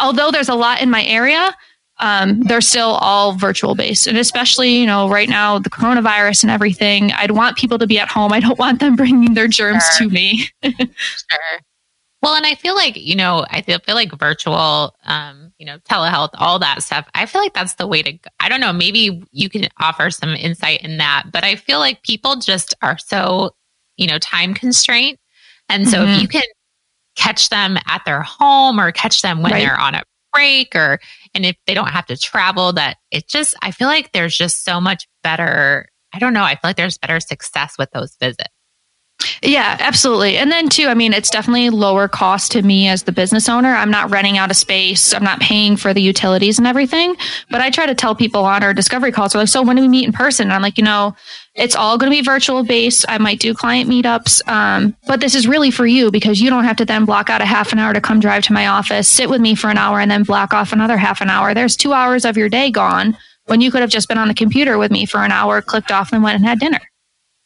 although 0.00 0.30
there's 0.30 0.48
a 0.48 0.54
lot 0.54 0.80
in 0.80 0.88
my 0.88 1.04
area, 1.04 1.54
um, 1.98 2.40
they're 2.42 2.60
still 2.60 2.90
all 3.00 3.32
virtual 3.32 3.74
based. 3.74 4.06
And 4.06 4.18
especially, 4.18 4.76
you 4.76 4.86
know, 4.86 5.08
right 5.08 5.28
now, 5.28 5.58
the 5.58 5.70
coronavirus 5.70 6.42
and 6.42 6.50
everything, 6.50 7.12
I'd 7.12 7.30
want 7.30 7.56
people 7.56 7.78
to 7.78 7.86
be 7.86 7.98
at 7.98 8.08
home. 8.08 8.32
I 8.32 8.40
don't 8.40 8.58
want 8.58 8.80
them 8.80 8.96
bringing 8.96 9.34
their 9.34 9.48
germs 9.48 9.84
sure. 9.96 10.08
to 10.08 10.12
me. 10.12 10.48
sure. 10.62 11.60
Well, 12.22 12.34
and 12.34 12.46
I 12.46 12.54
feel 12.54 12.74
like, 12.74 12.96
you 12.96 13.14
know, 13.14 13.44
I 13.50 13.60
feel, 13.60 13.78
feel 13.80 13.94
like 13.94 14.10
virtual, 14.18 14.96
um, 15.04 15.52
you 15.58 15.66
know, 15.66 15.78
telehealth, 15.80 16.30
all 16.34 16.58
that 16.58 16.82
stuff. 16.82 17.06
I 17.14 17.26
feel 17.26 17.42
like 17.42 17.52
that's 17.52 17.74
the 17.74 17.86
way 17.86 18.02
to 18.02 18.12
go. 18.12 18.30
I 18.40 18.48
don't 18.48 18.60
know. 18.60 18.72
Maybe 18.72 19.22
you 19.30 19.50
can 19.50 19.68
offer 19.78 20.10
some 20.10 20.30
insight 20.30 20.80
in 20.82 20.96
that, 20.96 21.24
but 21.30 21.44
I 21.44 21.56
feel 21.56 21.80
like 21.80 22.02
people 22.02 22.36
just 22.36 22.74
are 22.80 22.96
so, 22.96 23.54
you 23.98 24.06
know, 24.06 24.18
time 24.18 24.54
constrained. 24.54 25.18
And 25.68 25.86
so 25.86 25.98
mm-hmm. 25.98 26.12
if 26.14 26.22
you 26.22 26.28
can 26.28 26.42
catch 27.14 27.50
them 27.50 27.76
at 27.86 28.02
their 28.06 28.22
home 28.22 28.80
or 28.80 28.90
catch 28.90 29.20
them 29.20 29.42
when 29.42 29.52
right. 29.52 29.60
they're 29.60 29.78
on 29.78 29.94
a 29.94 30.02
break 30.32 30.74
or 30.74 31.00
and 31.34 31.44
if 31.44 31.56
they 31.66 31.74
don't 31.74 31.88
have 31.88 32.06
to 32.06 32.16
travel 32.16 32.72
that 32.72 32.96
it 33.10 33.28
just 33.28 33.54
i 33.62 33.70
feel 33.70 33.88
like 33.88 34.12
there's 34.12 34.36
just 34.36 34.64
so 34.64 34.80
much 34.80 35.06
better 35.22 35.88
i 36.12 36.18
don't 36.18 36.32
know 36.32 36.42
i 36.42 36.54
feel 36.54 36.60
like 36.70 36.76
there's 36.76 36.98
better 36.98 37.20
success 37.20 37.74
with 37.78 37.90
those 37.92 38.16
visits 38.20 38.53
yeah, 39.42 39.76
absolutely. 39.80 40.36
And 40.36 40.50
then 40.50 40.68
too, 40.68 40.86
I 40.86 40.94
mean, 40.94 41.12
it's 41.12 41.30
definitely 41.30 41.70
lower 41.70 42.08
cost 42.08 42.52
to 42.52 42.62
me 42.62 42.88
as 42.88 43.02
the 43.02 43.12
business 43.12 43.48
owner. 43.48 43.74
I'm 43.74 43.90
not 43.90 44.10
renting 44.10 44.38
out 44.38 44.50
a 44.50 44.54
space. 44.54 45.14
I'm 45.14 45.22
not 45.22 45.40
paying 45.40 45.76
for 45.76 45.94
the 45.94 46.02
utilities 46.02 46.58
and 46.58 46.66
everything. 46.66 47.16
But 47.50 47.60
I 47.60 47.70
try 47.70 47.86
to 47.86 47.94
tell 47.94 48.14
people 48.14 48.44
on 48.44 48.62
our 48.62 48.74
discovery 48.74 49.12
calls, 49.12 49.32
they're 49.32 49.42
like, 49.42 49.48
so 49.48 49.62
when 49.62 49.76
do 49.76 49.82
we 49.82 49.88
meet 49.88 50.04
in 50.04 50.12
person? 50.12 50.46
And 50.46 50.52
I'm 50.52 50.62
like, 50.62 50.78
you 50.78 50.84
know, 50.84 51.14
it's 51.54 51.76
all 51.76 51.98
going 51.98 52.10
to 52.10 52.16
be 52.16 52.22
virtual 52.22 52.64
based. 52.64 53.04
I 53.08 53.18
might 53.18 53.38
do 53.38 53.54
client 53.54 53.88
meetups. 53.88 54.46
Um, 54.48 54.96
but 55.06 55.20
this 55.20 55.34
is 55.34 55.46
really 55.46 55.70
for 55.70 55.86
you 55.86 56.10
because 56.10 56.40
you 56.40 56.50
don't 56.50 56.64
have 56.64 56.76
to 56.76 56.84
then 56.84 57.04
block 57.04 57.30
out 57.30 57.40
a 57.40 57.46
half 57.46 57.72
an 57.72 57.78
hour 57.78 57.92
to 57.92 58.00
come 58.00 58.20
drive 58.20 58.42
to 58.44 58.52
my 58.52 58.66
office, 58.66 59.08
sit 59.08 59.30
with 59.30 59.40
me 59.40 59.54
for 59.54 59.68
an 59.70 59.78
hour 59.78 60.00
and 60.00 60.10
then 60.10 60.22
block 60.22 60.52
off 60.52 60.72
another 60.72 60.96
half 60.96 61.20
an 61.20 61.30
hour. 61.30 61.54
There's 61.54 61.76
two 61.76 61.92
hours 61.92 62.24
of 62.24 62.36
your 62.36 62.48
day 62.48 62.70
gone 62.70 63.16
when 63.46 63.60
you 63.60 63.70
could 63.70 63.82
have 63.82 63.90
just 63.90 64.08
been 64.08 64.18
on 64.18 64.28
the 64.28 64.34
computer 64.34 64.78
with 64.78 64.90
me 64.90 65.06
for 65.06 65.18
an 65.18 65.30
hour, 65.30 65.60
clicked 65.60 65.92
off 65.92 66.12
and 66.12 66.22
went 66.22 66.36
and 66.36 66.46
had 66.46 66.58
dinner. 66.58 66.80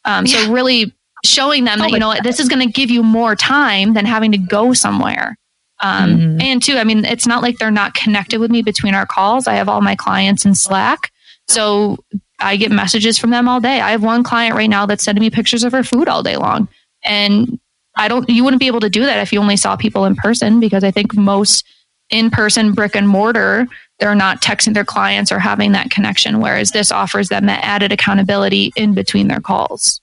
Um, 0.04 0.26
so 0.26 0.40
yeah. 0.40 0.52
really 0.52 0.94
showing 1.24 1.64
them 1.64 1.78
that, 1.78 1.90
you 1.90 1.98
know 1.98 2.09
what, 2.09 2.22
this 2.22 2.40
is 2.40 2.48
going 2.48 2.66
to 2.66 2.72
give 2.72 2.90
you 2.90 3.02
more 3.02 3.35
time 3.35 3.94
than 3.94 4.07
having 4.07 4.33
to 4.33 4.38
go 4.38 4.72
somewhere. 4.72 5.37
Um, 5.81 6.11
mm-hmm. 6.11 6.40
And 6.40 6.62
two, 6.62 6.76
I 6.76 6.85
mean, 6.85 7.04
it's 7.04 7.26
not 7.26 7.42
like 7.42 7.59
they're 7.59 7.70
not 7.70 7.94
connected 7.94 8.40
with 8.40 8.50
me 8.50 8.62
between 8.62 8.94
our 8.94 9.07
calls. 9.07 9.46
I 9.46 9.54
have 9.54 9.68
all 9.68 9.81
my 9.81 9.94
clients 9.94 10.44
in 10.44 10.54
Slack. 10.54 11.12
So 11.46 11.98
I 12.40 12.57
get 12.57 12.70
messages 12.70 13.18
from 13.18 13.31
them 13.31 13.48
all 13.48 13.61
day. 13.61 13.81
I 13.81 13.90
have 13.92 14.02
one 14.02 14.22
client 14.22 14.54
right 14.54 14.70
now 14.70 14.87
that's 14.87 15.04
sending 15.04 15.22
me 15.22 15.31
pictures 15.31 15.64
of 15.64 15.72
her 15.72 15.83
food 15.83 16.09
all 16.09 16.22
day 16.22 16.37
long. 16.37 16.68
And 17.04 17.59
I 17.96 18.09
don't, 18.09 18.28
you 18.28 18.44
wouldn't 18.44 18.61
be 18.61 18.66
able 18.66 18.81
to 18.81 18.90
do 18.90 19.04
that 19.04 19.20
if 19.20 19.33
you 19.33 19.40
only 19.40 19.57
saw 19.57 19.76
people 19.76 20.04
in 20.04 20.14
person 20.14 20.61
because 20.61 20.85
I 20.85 20.90
think 20.90 21.16
most 21.16 21.64
in 22.11 22.31
person 22.31 22.72
brick 22.72 22.94
and 22.94 23.09
mortar, 23.09 23.66
they're 23.98 24.14
not 24.14 24.40
texting 24.40 24.74
their 24.74 24.85
clients 24.85 25.33
or 25.33 25.38
having 25.38 25.72
that 25.72 25.90
connection. 25.90 26.40
Whereas 26.40 26.70
this 26.70 26.92
offers 26.92 27.28
them 27.28 27.46
that 27.46 27.64
added 27.64 27.92
accountability 27.92 28.72
in 28.76 28.94
between 28.94 29.28
their 29.28 29.40
calls 29.40 30.00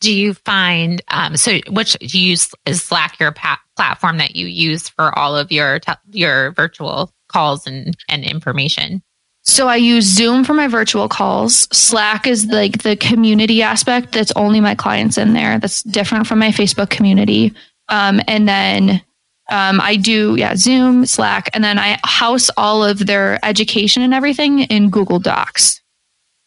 do 0.00 0.12
you 0.12 0.34
find 0.34 1.02
um, 1.08 1.36
so 1.36 1.58
which 1.70 1.94
do 1.94 2.18
you 2.18 2.30
use 2.30 2.50
is 2.66 2.82
slack 2.82 3.18
your 3.18 3.32
pa- 3.32 3.60
platform 3.76 4.18
that 4.18 4.36
you 4.36 4.46
use 4.46 4.88
for 4.88 5.16
all 5.18 5.36
of 5.36 5.50
your 5.50 5.78
te- 5.78 5.92
your 6.10 6.52
virtual 6.52 7.12
calls 7.28 7.66
and 7.66 7.96
and 8.08 8.24
information? 8.24 9.02
So 9.42 9.68
i 9.68 9.76
use 9.76 10.04
zoom 10.04 10.44
for 10.44 10.54
my 10.54 10.68
virtual 10.68 11.08
calls. 11.08 11.68
Slack 11.76 12.26
is 12.26 12.46
like 12.46 12.82
the 12.82 12.96
community 12.96 13.62
aspect 13.62 14.12
that's 14.12 14.32
only 14.32 14.60
my 14.60 14.74
clients 14.74 15.18
in 15.18 15.32
there. 15.32 15.58
That's 15.58 15.82
different 15.84 16.26
from 16.26 16.38
my 16.38 16.50
facebook 16.50 16.90
community. 16.90 17.54
Um, 17.88 18.20
and 18.26 18.48
then 18.48 19.02
um, 19.48 19.80
i 19.80 19.94
do 19.94 20.34
yeah 20.36 20.56
zoom 20.56 21.06
slack 21.06 21.48
and 21.54 21.62
then 21.62 21.78
i 21.78 22.00
house 22.02 22.50
all 22.56 22.82
of 22.82 23.06
their 23.06 23.38
education 23.44 24.02
and 24.02 24.12
everything 24.12 24.60
in 24.60 24.90
google 24.90 25.20
docs. 25.20 25.80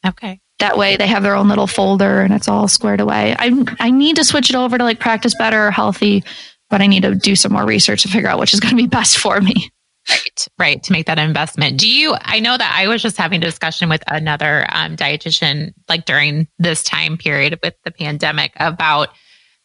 Okay 0.06 0.42
that 0.60 0.78
way 0.78 0.98
they 0.98 1.08
have 1.08 1.24
their 1.24 1.36
own 1.36 1.48
little 1.48 1.68
folder 1.68 2.22
and 2.22 2.34
it's 2.34 2.48
all 2.48 2.68
squared 2.68 3.00
away. 3.02 3.36
I 3.38 3.64
I 3.80 3.92
need 3.92 4.18
to 4.18 4.24
switch 4.24 4.50
it 4.50 4.56
over 4.56 4.78
to 4.78 4.84
like 4.84 5.00
practice 5.00 5.36
better 5.38 5.68
or 5.68 5.72
Healthie, 5.72 6.24
but 6.70 6.82
I 6.82 6.88
need 6.88 7.04
to 7.04 7.16
do 7.16 7.36
some 7.36 7.54
more 7.54 7.66
research 7.66 8.04
to 8.04 8.08
figure 8.08 8.30
out 8.30 8.40
which 8.40 8.54
is 8.54 8.60
going 8.60 8.72
to 8.72 8.82
be 8.82 8.88
best 8.98 9.18
for 9.18 9.42
me. 9.42 9.72
Right, 10.10 10.48
right. 10.58 10.84
To 10.84 10.92
make 10.92 11.06
that 11.06 11.20
investment. 11.20 11.80
Do 11.80 11.88
you, 11.88 12.16
I 12.22 12.40
know 12.40 12.58
that 12.58 12.76
I 12.76 12.88
was 12.88 13.02
just 13.02 13.18
having 13.18 13.44
a 13.44 13.46
discussion 13.46 13.90
with 13.90 14.04
another 14.08 14.66
um, 14.70 14.96
dietitian 14.96 15.74
like 15.88 16.06
during 16.06 16.48
this 16.58 16.82
time 16.82 17.18
period 17.18 17.60
with 17.62 17.76
the 17.84 17.92
pandemic 17.92 18.54
about 18.56 19.10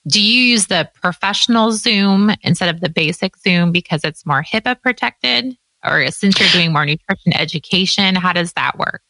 do 0.07 0.21
you 0.21 0.43
use 0.43 0.67
the 0.67 0.91
professional 1.01 1.73
Zoom 1.73 2.31
instead 2.43 2.69
of 2.69 2.81
the 2.81 2.91
basic 2.91 3.39
Zoom 3.39 3.73
because 3.73 4.05
it's 4.05 4.27
more 4.27 4.43
HIPAA 4.43 4.81
protected? 4.83 5.57
Or 5.83 6.07
since 6.09 6.39
you're 6.39 6.49
doing 6.51 6.73
more 6.73 6.85
nutrition 6.85 7.33
education, 7.35 8.15
how 8.15 8.35
does 8.35 8.53
that 8.53 8.79
work? 8.79 9.01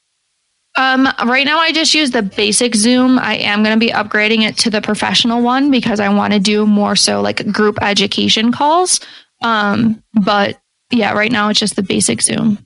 Um, 0.76 1.08
right 1.26 1.44
now 1.44 1.58
I 1.58 1.72
just 1.72 1.94
use 1.94 2.10
the 2.10 2.22
basic 2.22 2.74
Zoom. 2.74 3.18
I 3.18 3.36
am 3.36 3.62
going 3.62 3.78
to 3.78 3.86
be 3.86 3.92
upgrading 3.92 4.42
it 4.42 4.56
to 4.58 4.70
the 4.70 4.80
professional 4.80 5.42
one 5.42 5.70
because 5.70 6.00
I 6.00 6.08
want 6.08 6.32
to 6.32 6.40
do 6.40 6.66
more 6.66 6.96
so 6.96 7.20
like 7.20 7.50
group 7.52 7.78
education 7.80 8.50
calls. 8.50 9.00
Um, 9.42 10.02
but 10.14 10.60
yeah, 10.90 11.12
right 11.12 11.30
now 11.30 11.48
it's 11.48 11.60
just 11.60 11.76
the 11.76 11.82
basic 11.82 12.22
Zoom. 12.22 12.58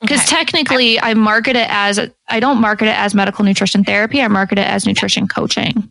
Because 0.00 0.20
okay. 0.20 0.36
technically, 0.36 1.00
I 1.00 1.14
market 1.14 1.56
it 1.56 1.68
as 1.70 1.98
I 2.28 2.40
don't 2.40 2.60
market 2.60 2.86
it 2.88 2.98
as 2.98 3.14
medical 3.14 3.44
nutrition 3.44 3.84
therapy. 3.84 4.20
I 4.20 4.28
market 4.28 4.58
it 4.58 4.66
as 4.66 4.86
nutrition 4.86 5.28
coaching. 5.28 5.90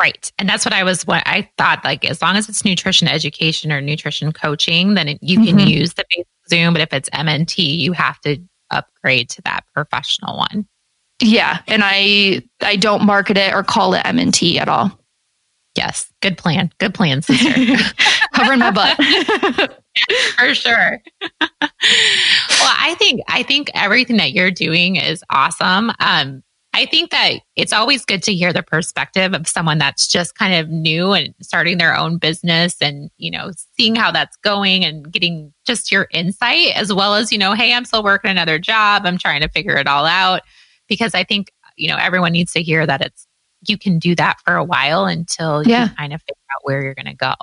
Right, 0.00 0.30
and 0.38 0.48
that's 0.48 0.64
what 0.64 0.74
I 0.74 0.84
was. 0.84 1.06
What 1.06 1.22
I 1.26 1.50
thought, 1.56 1.82
like 1.82 2.04
as 2.04 2.20
long 2.20 2.36
as 2.36 2.48
it's 2.48 2.64
nutrition 2.64 3.08
education 3.08 3.72
or 3.72 3.80
nutrition 3.80 4.32
coaching, 4.32 4.94
then 4.94 5.08
it, 5.08 5.18
you 5.22 5.38
can 5.38 5.56
mm-hmm. 5.56 5.66
use 5.66 5.94
the 5.94 6.04
basic 6.10 6.26
Zoom. 6.50 6.74
But 6.74 6.82
if 6.82 6.92
it's 6.92 7.08
MNT, 7.10 7.78
you 7.78 7.92
have 7.92 8.20
to 8.20 8.38
upgrade 8.70 9.30
to 9.30 9.42
that 9.42 9.64
professional 9.74 10.36
one. 10.36 10.66
Yeah, 11.20 11.60
and 11.66 11.82
I 11.84 12.42
I 12.60 12.76
don't 12.76 13.04
market 13.04 13.36
it 13.36 13.52
or 13.52 13.62
call 13.62 13.94
it 13.94 14.04
MNT 14.04 14.56
at 14.58 14.68
all. 14.68 14.98
Yes, 15.76 16.10
good 16.22 16.38
plan. 16.38 16.72
Good 16.78 16.94
plan, 16.94 17.22
sister. 17.22 17.50
Covering 18.34 18.58
my 18.58 18.70
butt. 18.70 18.96
For 20.38 20.54
sure. 20.54 21.00
well, 21.40 22.74
I 22.80 22.96
think 22.98 23.22
I 23.28 23.42
think 23.42 23.70
everything 23.74 24.16
that 24.18 24.32
you're 24.32 24.50
doing 24.50 24.96
is 24.96 25.22
awesome. 25.30 25.92
Um, 26.00 26.42
I 26.74 26.86
think 26.86 27.10
that 27.10 27.40
it's 27.56 27.72
always 27.72 28.04
good 28.04 28.22
to 28.24 28.34
hear 28.34 28.52
the 28.52 28.62
perspective 28.62 29.34
of 29.34 29.48
someone 29.48 29.78
that's 29.78 30.06
just 30.06 30.36
kind 30.36 30.54
of 30.54 30.68
new 30.68 31.12
and 31.12 31.34
starting 31.42 31.78
their 31.78 31.96
own 31.96 32.18
business 32.18 32.76
and, 32.80 33.10
you 33.16 33.30
know, 33.30 33.50
seeing 33.76 33.96
how 33.96 34.12
that's 34.12 34.36
going 34.36 34.84
and 34.84 35.10
getting 35.10 35.52
just 35.66 35.90
your 35.90 36.06
insight 36.12 36.72
as 36.76 36.92
well 36.92 37.14
as, 37.14 37.32
you 37.32 37.38
know, 37.38 37.54
hey, 37.54 37.72
I'm 37.72 37.84
still 37.84 38.04
working 38.04 38.30
another 38.30 38.58
job. 38.58 39.06
I'm 39.06 39.18
trying 39.18 39.40
to 39.40 39.48
figure 39.48 39.76
it 39.76 39.88
all 39.88 40.04
out 40.06 40.42
because 40.88 41.14
I 41.14 41.24
think, 41.24 41.52
you 41.76 41.88
know, 41.88 41.96
everyone 41.96 42.32
needs 42.32 42.52
to 42.52 42.62
hear 42.62 42.86
that 42.86 43.00
it's, 43.00 43.26
you 43.66 43.76
can 43.78 43.98
do 43.98 44.14
that 44.14 44.36
for 44.44 44.56
a 44.56 44.64
while 44.64 45.06
until 45.06 45.66
yeah. 45.66 45.84
you 45.84 45.94
kind 45.96 46.12
of 46.12 46.20
figure 46.22 46.34
out 46.54 46.60
where 46.62 46.82
you're 46.82 46.94
going 46.94 47.06
to 47.06 47.14
go. 47.14 47.34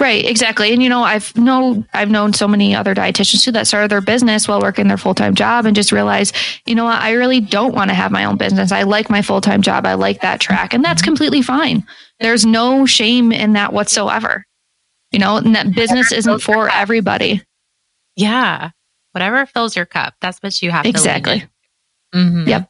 Right, 0.00 0.24
exactly. 0.24 0.72
And 0.72 0.82
you 0.82 0.88
know, 0.88 1.02
I've 1.02 1.36
know 1.36 1.84
I've 1.92 2.08
known 2.08 2.32
so 2.32 2.48
many 2.48 2.74
other 2.74 2.94
dietitians 2.94 3.44
too 3.44 3.52
that 3.52 3.66
started 3.66 3.90
their 3.90 4.00
business 4.00 4.48
while 4.48 4.58
working 4.58 4.88
their 4.88 4.96
full-time 4.96 5.34
job 5.34 5.66
and 5.66 5.76
just 5.76 5.92
realized, 5.92 6.34
you 6.64 6.74
know 6.74 6.86
what, 6.86 7.02
I 7.02 7.12
really 7.12 7.38
don't 7.38 7.74
want 7.74 7.90
to 7.90 7.94
have 7.94 8.10
my 8.10 8.24
own 8.24 8.38
business. 8.38 8.72
I 8.72 8.84
like 8.84 9.10
my 9.10 9.20
full-time 9.20 9.60
job. 9.60 9.84
I 9.84 9.94
like 9.94 10.22
that 10.22 10.40
track. 10.40 10.72
And 10.72 10.82
that's 10.82 11.02
completely 11.02 11.42
fine. 11.42 11.86
There's 12.18 12.46
no 12.46 12.86
shame 12.86 13.30
in 13.30 13.52
that 13.52 13.74
whatsoever. 13.74 14.46
You 15.12 15.18
know, 15.18 15.36
and 15.36 15.54
that 15.54 15.74
business 15.74 16.12
isn't 16.12 16.38
for 16.40 16.70
everybody. 16.70 17.42
Yeah. 18.16 18.70
Whatever 19.12 19.44
fills 19.44 19.76
your 19.76 19.86
cup, 19.86 20.14
that's 20.22 20.38
what 20.38 20.62
you 20.62 20.70
have 20.70 20.86
exactly. 20.86 21.40
to 21.40 21.48
Mm-hmm. 22.14 22.48
Yep. 22.48 22.68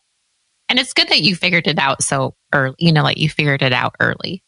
And 0.69 0.79
it's 0.79 0.93
good 0.93 1.09
that 1.09 1.23
you 1.23 1.35
figured 1.35 1.67
it 1.67 1.79
out 1.79 2.03
so 2.03 2.35
early, 2.53 2.77
you 2.79 2.93
know, 2.93 3.03
like 3.03 3.19
you 3.19 3.29
figured 3.29 3.63
it 3.63 3.73
out 3.73 3.97
early. 4.01 4.43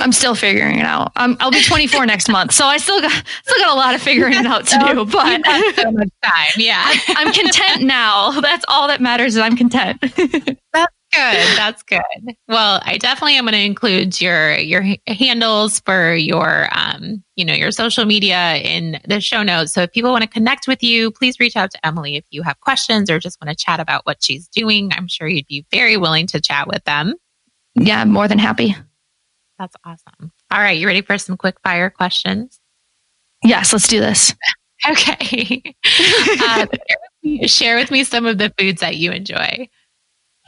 I'm 0.00 0.12
still 0.12 0.34
figuring 0.34 0.78
it 0.78 0.86
out. 0.86 1.12
i 1.16 1.26
will 1.26 1.50
be 1.50 1.62
24 1.62 2.06
next 2.06 2.28
month, 2.28 2.52
so 2.52 2.64
I 2.66 2.78
still 2.78 3.00
got 3.00 3.12
still 3.44 3.58
got 3.58 3.74
a 3.74 3.78
lot 3.78 3.94
of 3.94 4.02
figuring 4.02 4.34
it 4.34 4.46
out 4.46 4.66
to 4.66 4.70
so, 4.80 4.94
do. 4.94 5.04
But 5.04 5.44
so 5.76 5.92
much 5.92 6.08
time, 6.24 6.52
yeah. 6.56 6.90
I'm 7.08 7.32
content 7.32 7.82
now. 7.82 8.40
That's 8.40 8.64
all 8.68 8.88
that 8.88 9.00
matters. 9.00 9.36
Is 9.36 9.38
I'm 9.38 9.56
content. 9.56 10.00
That's 10.72 10.94
good. 11.12 11.56
That's 11.56 11.82
good. 11.82 12.02
Well, 12.48 12.80
I 12.84 12.98
definitely 12.98 13.36
am 13.36 13.44
going 13.44 13.52
to 13.52 13.64
include 13.64 14.20
your 14.20 14.56
your 14.56 14.84
handles 15.06 15.80
for 15.80 16.14
your 16.14 16.68
um, 16.72 17.22
you 17.36 17.44
know, 17.44 17.54
your 17.54 17.70
social 17.70 18.04
media 18.04 18.56
in 18.56 19.00
the 19.08 19.20
show 19.20 19.42
notes. 19.42 19.72
So 19.72 19.82
if 19.82 19.92
people 19.92 20.10
want 20.10 20.22
to 20.22 20.28
connect 20.28 20.68
with 20.68 20.82
you, 20.82 21.10
please 21.10 21.40
reach 21.40 21.56
out 21.56 21.70
to 21.70 21.86
Emily 21.86 22.16
if 22.16 22.24
you 22.30 22.42
have 22.42 22.60
questions 22.60 23.10
or 23.10 23.18
just 23.18 23.40
want 23.40 23.56
to 23.56 23.64
chat 23.64 23.80
about 23.80 24.04
what 24.06 24.22
she's 24.22 24.48
doing. 24.48 24.90
I'm 24.92 25.08
sure 25.08 25.26
you'd 25.26 25.46
be 25.46 25.64
very 25.70 25.96
willing 25.96 26.26
to 26.28 26.40
chat 26.40 26.66
with 26.66 26.84
them. 26.84 27.14
Yeah, 27.74 28.04
more 28.04 28.28
than 28.28 28.38
happy. 28.38 28.76
That's 29.58 29.76
awesome. 29.84 30.32
All 30.50 30.58
right, 30.58 30.78
you 30.78 30.86
ready 30.86 31.02
for 31.02 31.18
some 31.18 31.36
quick 31.36 31.56
fire 31.62 31.90
questions? 31.90 32.60
Yes, 33.42 33.72
let's 33.72 33.88
do 33.88 34.00
this. 34.00 34.34
Okay. 34.88 35.62
uh, 36.40 36.66
share 37.44 37.76
with 37.76 37.90
me 37.90 38.02
some 38.02 38.24
of 38.24 38.38
the 38.38 38.50
foods 38.58 38.80
that 38.80 38.96
you 38.96 39.12
enjoy. 39.12 39.68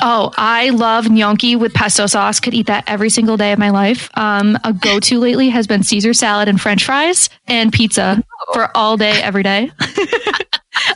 Oh, 0.01 0.33
I 0.37 0.71
love 0.71 1.11
gnocchi 1.11 1.55
with 1.55 1.75
pesto 1.75 2.07
sauce. 2.07 2.41
Could 2.41 2.55
eat 2.55 2.67
that 2.67 2.85
every 2.87 3.11
single 3.11 3.37
day 3.37 3.53
of 3.53 3.59
my 3.59 3.71
life. 3.71 4.11
Um, 4.15 4.59
a 4.65 4.73
go 4.73 4.99
to 5.01 5.19
lately 5.19 5.49
has 5.51 5.67
been 5.67 5.83
Caesar 5.83 6.13
salad 6.13 6.49
and 6.49 6.61
French 6.61 6.85
fries 6.85 7.29
and 7.47 7.73
pizza 7.73 8.23
oh. 8.49 8.53
for 8.53 8.77
all 8.77 8.97
day, 8.97 9.23
every 9.23 9.43
day. 9.43 9.71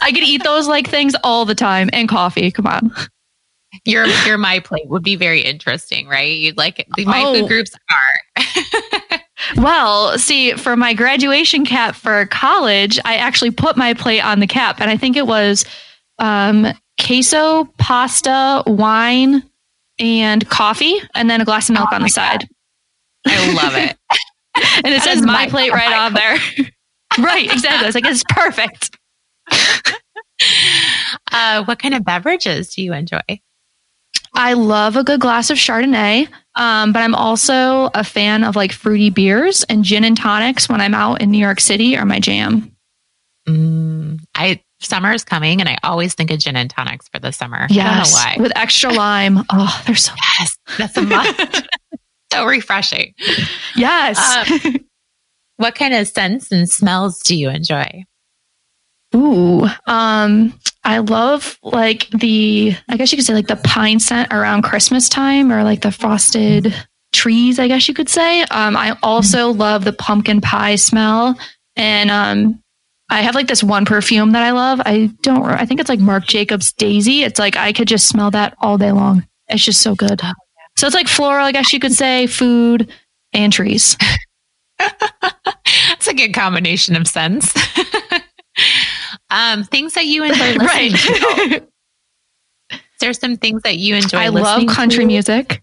I 0.00 0.10
could 0.12 0.24
eat 0.24 0.42
those 0.42 0.66
like 0.66 0.88
things 0.88 1.14
all 1.22 1.44
the 1.44 1.54
time 1.54 1.90
and 1.92 2.08
coffee. 2.08 2.50
Come 2.50 2.66
on. 2.66 2.92
Your 3.84 4.06
your 4.06 4.38
my 4.38 4.58
plate 4.60 4.88
would 4.88 5.02
be 5.02 5.16
very 5.16 5.40
interesting, 5.40 6.08
right? 6.08 6.36
You'd 6.36 6.56
like 6.56 6.84
my 6.98 7.22
oh. 7.22 7.34
food 7.34 7.48
groups 7.48 7.72
are. 7.90 9.20
well, 9.56 10.18
see, 10.18 10.52
for 10.52 10.76
my 10.76 10.94
graduation 10.94 11.64
cap 11.64 11.94
for 11.94 12.26
college, 12.26 12.98
I 13.04 13.16
actually 13.16 13.50
put 13.50 13.76
my 13.76 13.94
plate 13.94 14.24
on 14.24 14.40
the 14.40 14.46
cap, 14.46 14.80
and 14.80 14.90
I 14.90 14.96
think 14.96 15.16
it 15.16 15.26
was 15.26 15.64
um, 16.18 16.66
queso, 17.06 17.64
pasta, 17.78 18.62
wine, 18.66 19.42
and 19.98 20.48
coffee, 20.48 20.96
and 21.14 21.30
then 21.30 21.40
a 21.40 21.44
glass 21.44 21.68
of 21.68 21.74
milk 21.74 21.88
oh 21.92 21.96
on 21.96 22.02
the 22.02 22.08
side. 22.08 22.48
God. 23.26 23.34
I 23.34 23.52
love 23.54 23.74
it. 23.74 23.96
and 24.84 24.94
it 24.94 25.02
says 25.02 25.22
my, 25.22 25.32
my 25.44 25.48
plate 25.48 25.72
right 25.72 25.92
on 25.92 26.14
there. 26.14 26.38
right, 27.24 27.50
exactly. 27.50 27.88
It's 27.88 27.94
like 27.94 28.06
it's 28.06 28.24
perfect. 28.28 28.98
Uh, 31.32 31.64
what 31.64 31.78
kind 31.78 31.94
of 31.94 32.04
beverages 32.04 32.74
do 32.74 32.82
you 32.82 32.92
enjoy? 32.92 33.20
I 34.34 34.52
love 34.52 34.96
a 34.96 35.04
good 35.04 35.20
glass 35.20 35.50
of 35.50 35.56
Chardonnay, 35.56 36.28
um, 36.54 36.92
but 36.92 37.02
I'm 37.02 37.14
also 37.14 37.90
a 37.94 38.04
fan 38.04 38.44
of 38.44 38.54
like 38.54 38.72
fruity 38.72 39.10
beers 39.10 39.64
and 39.64 39.82
gin 39.82 40.04
and 40.04 40.16
tonics 40.16 40.68
when 40.68 40.80
I'm 40.80 40.94
out 40.94 41.22
in 41.22 41.30
New 41.30 41.38
York 41.38 41.60
City 41.60 41.96
are 41.96 42.04
my 42.04 42.20
jam. 42.20 42.70
Mm, 43.48 44.20
I 44.34 44.62
summer 44.80 45.12
is 45.12 45.24
coming 45.24 45.60
and 45.60 45.68
I 45.68 45.78
always 45.82 46.14
think 46.14 46.30
of 46.30 46.38
gin 46.38 46.56
and 46.56 46.70
tonics 46.70 47.08
for 47.08 47.18
the 47.18 47.32
summer. 47.32 47.66
Yes, 47.70 48.12
why. 48.12 48.36
With 48.38 48.52
extra 48.56 48.92
lime. 48.92 49.38
Oh, 49.50 49.82
they're 49.86 49.96
so 49.96 50.12
yes, 50.38 50.58
that's 50.78 50.96
a 50.96 51.02
must. 51.02 51.68
so 52.32 52.44
refreshing. 52.44 53.14
Yes. 53.74 54.18
Um, 54.64 54.86
what 55.56 55.74
kind 55.74 55.94
of 55.94 56.06
scents 56.06 56.52
and 56.52 56.68
smells 56.68 57.20
do 57.20 57.36
you 57.36 57.48
enjoy? 57.48 58.04
Ooh, 59.14 59.66
um, 59.86 60.52
I 60.84 60.98
love 60.98 61.58
like 61.62 62.08
the, 62.10 62.76
I 62.88 62.96
guess 62.96 63.12
you 63.12 63.16
could 63.16 63.24
say 63.24 63.34
like 63.34 63.46
the 63.46 63.56
pine 63.56 63.98
scent 63.98 64.32
around 64.32 64.62
Christmas 64.62 65.08
time 65.08 65.52
or 65.52 65.64
like 65.64 65.80
the 65.82 65.92
frosted 65.92 66.74
trees, 67.12 67.58
I 67.58 67.68
guess 67.68 67.88
you 67.88 67.94
could 67.94 68.08
say. 68.08 68.42
Um, 68.42 68.76
I 68.76 68.98
also 69.02 69.52
love 69.52 69.84
the 69.84 69.92
pumpkin 69.92 70.40
pie 70.40 70.76
smell 70.76 71.38
and 71.76 72.10
um, 72.10 72.62
I 73.08 73.22
have 73.22 73.34
like 73.34 73.46
this 73.46 73.62
one 73.62 73.84
perfume 73.84 74.32
that 74.32 74.42
I 74.42 74.50
love. 74.50 74.80
I 74.84 75.10
don't, 75.22 75.44
I 75.44 75.64
think 75.64 75.80
it's 75.80 75.88
like 75.88 76.00
Marc 76.00 76.26
Jacobs 76.26 76.72
Daisy. 76.72 77.22
It's 77.22 77.38
like 77.38 77.56
I 77.56 77.72
could 77.72 77.88
just 77.88 78.08
smell 78.08 78.30
that 78.32 78.56
all 78.58 78.78
day 78.78 78.92
long. 78.92 79.26
It's 79.48 79.64
just 79.64 79.80
so 79.80 79.94
good. 79.94 80.20
So 80.76 80.86
it's 80.86 80.94
like 80.94 81.08
floral, 81.08 81.46
I 81.46 81.52
guess 81.52 81.72
you 81.72 81.78
could 81.78 81.92
say, 81.92 82.26
food 82.26 82.92
and 83.32 83.52
trees. 83.52 83.96
That's 84.78 86.08
a 86.08 86.14
good 86.14 86.34
combination 86.34 86.96
of 86.96 87.06
scents. 87.06 87.54
um, 89.30 89.64
things 89.64 89.94
that 89.94 90.06
you 90.06 90.24
enjoy 90.24 90.54
listening 90.58 90.66
right. 90.66 90.92
to. 90.92 91.66
There's 93.00 93.18
some 93.18 93.36
things 93.36 93.62
that 93.62 93.76
you 93.76 93.94
enjoy. 93.94 94.18
I 94.18 94.28
love 94.28 94.66
country 94.66 95.04
to? 95.04 95.06
music. 95.06 95.62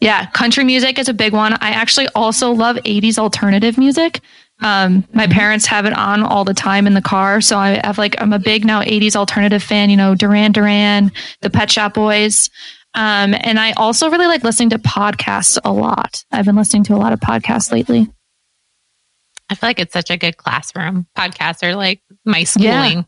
Yeah, 0.00 0.26
country 0.26 0.64
music 0.64 0.98
is 0.98 1.08
a 1.08 1.14
big 1.14 1.34
one. 1.34 1.52
I 1.54 1.70
actually 1.70 2.08
also 2.14 2.52
love 2.52 2.76
80s 2.76 3.18
alternative 3.18 3.76
music. 3.76 4.20
Um, 4.62 5.04
my 5.12 5.26
parents 5.26 5.66
have 5.66 5.86
it 5.86 5.92
on 5.92 6.22
all 6.22 6.44
the 6.44 6.54
time 6.54 6.86
in 6.86 6.94
the 6.94 7.02
car. 7.02 7.40
So 7.40 7.56
I 7.56 7.80
have 7.84 7.98
like, 7.98 8.20
I'm 8.20 8.32
a 8.32 8.38
big 8.38 8.64
now 8.64 8.82
80s 8.82 9.16
alternative 9.16 9.62
fan, 9.62 9.90
you 9.90 9.96
know, 9.96 10.14
Duran 10.14 10.52
Duran, 10.52 11.12
the 11.40 11.50
Pet 11.50 11.70
Shop 11.70 11.94
Boys. 11.94 12.50
Um, 12.94 13.34
and 13.34 13.58
I 13.58 13.72
also 13.72 14.10
really 14.10 14.26
like 14.26 14.44
listening 14.44 14.70
to 14.70 14.78
podcasts 14.78 15.58
a 15.64 15.72
lot. 15.72 16.24
I've 16.32 16.44
been 16.44 16.56
listening 16.56 16.84
to 16.84 16.94
a 16.94 16.98
lot 16.98 17.12
of 17.12 17.20
podcasts 17.20 17.72
lately. 17.72 18.08
I 19.48 19.54
feel 19.54 19.68
like 19.68 19.80
it's 19.80 19.92
such 19.92 20.10
a 20.10 20.16
good 20.16 20.36
classroom. 20.36 21.06
Podcasts 21.16 21.62
are 21.62 21.74
like 21.74 22.00
my 22.24 22.44
schooling. 22.44 23.06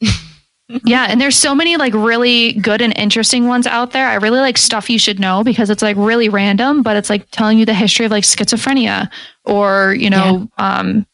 Yeah. 0.00 0.10
yeah, 0.68 1.06
and 1.08 1.20
there's 1.20 1.36
so 1.36 1.54
many 1.54 1.76
like 1.78 1.94
really 1.94 2.52
good 2.52 2.82
and 2.82 2.96
interesting 2.98 3.46
ones 3.46 3.66
out 3.66 3.92
there. 3.92 4.06
I 4.06 4.16
really 4.16 4.40
like 4.40 4.58
stuff 4.58 4.90
you 4.90 4.98
should 4.98 5.18
know 5.18 5.42
because 5.42 5.70
it's 5.70 5.82
like 5.82 5.96
really 5.96 6.28
random, 6.28 6.82
but 6.82 6.96
it's 6.96 7.08
like 7.08 7.30
telling 7.30 7.58
you 7.58 7.64
the 7.64 7.74
history 7.74 8.04
of 8.04 8.12
like 8.12 8.24
schizophrenia 8.24 9.08
or, 9.44 9.94
you 9.94 10.10
know, 10.10 10.48
yeah. 10.58 10.78
um 10.80 11.06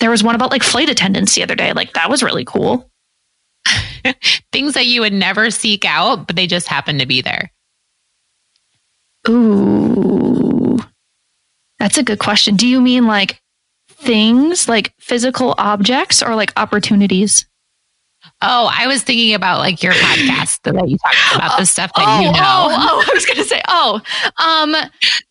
there 0.00 0.10
was 0.10 0.24
one 0.24 0.34
about 0.34 0.50
like 0.50 0.62
flight 0.62 0.88
attendants 0.88 1.34
the 1.34 1.42
other 1.42 1.54
day. 1.54 1.72
Like 1.74 1.92
that 1.92 2.08
was 2.08 2.22
really 2.22 2.44
cool. 2.44 2.90
Things 4.52 4.74
that 4.74 4.86
you 4.86 5.02
would 5.02 5.12
never 5.12 5.50
seek 5.50 5.84
out, 5.84 6.26
but 6.26 6.34
they 6.34 6.46
just 6.46 6.66
happen 6.66 6.98
to 6.98 7.06
be 7.06 7.20
there. 7.20 7.52
Ooh. 9.28 10.78
That's 11.78 11.98
a 11.98 12.02
good 12.02 12.18
question. 12.18 12.56
Do 12.56 12.66
you 12.66 12.80
mean 12.80 13.06
like 13.06 13.40
things, 13.88 14.68
like 14.68 14.94
physical 14.98 15.54
objects 15.58 16.22
or 16.22 16.34
like 16.34 16.52
opportunities? 16.56 17.46
Oh, 18.42 18.70
I 18.72 18.86
was 18.86 19.02
thinking 19.02 19.34
about 19.34 19.60
like 19.60 19.82
your 19.82 19.92
podcast 19.92 20.62
that 20.62 20.88
you 20.88 20.98
talked 20.98 21.36
about 21.36 21.58
the 21.58 21.64
stuff 21.64 21.92
that 21.94 22.04
oh, 22.06 22.20
you 22.20 22.32
know. 22.32 22.38
Oh, 22.38 23.04
oh, 23.04 23.04
I 23.08 23.14
was 23.14 23.24
going 23.24 23.36
to 23.36 23.44
say, 23.44 23.62
oh, 23.68 24.00
um, 24.38 24.74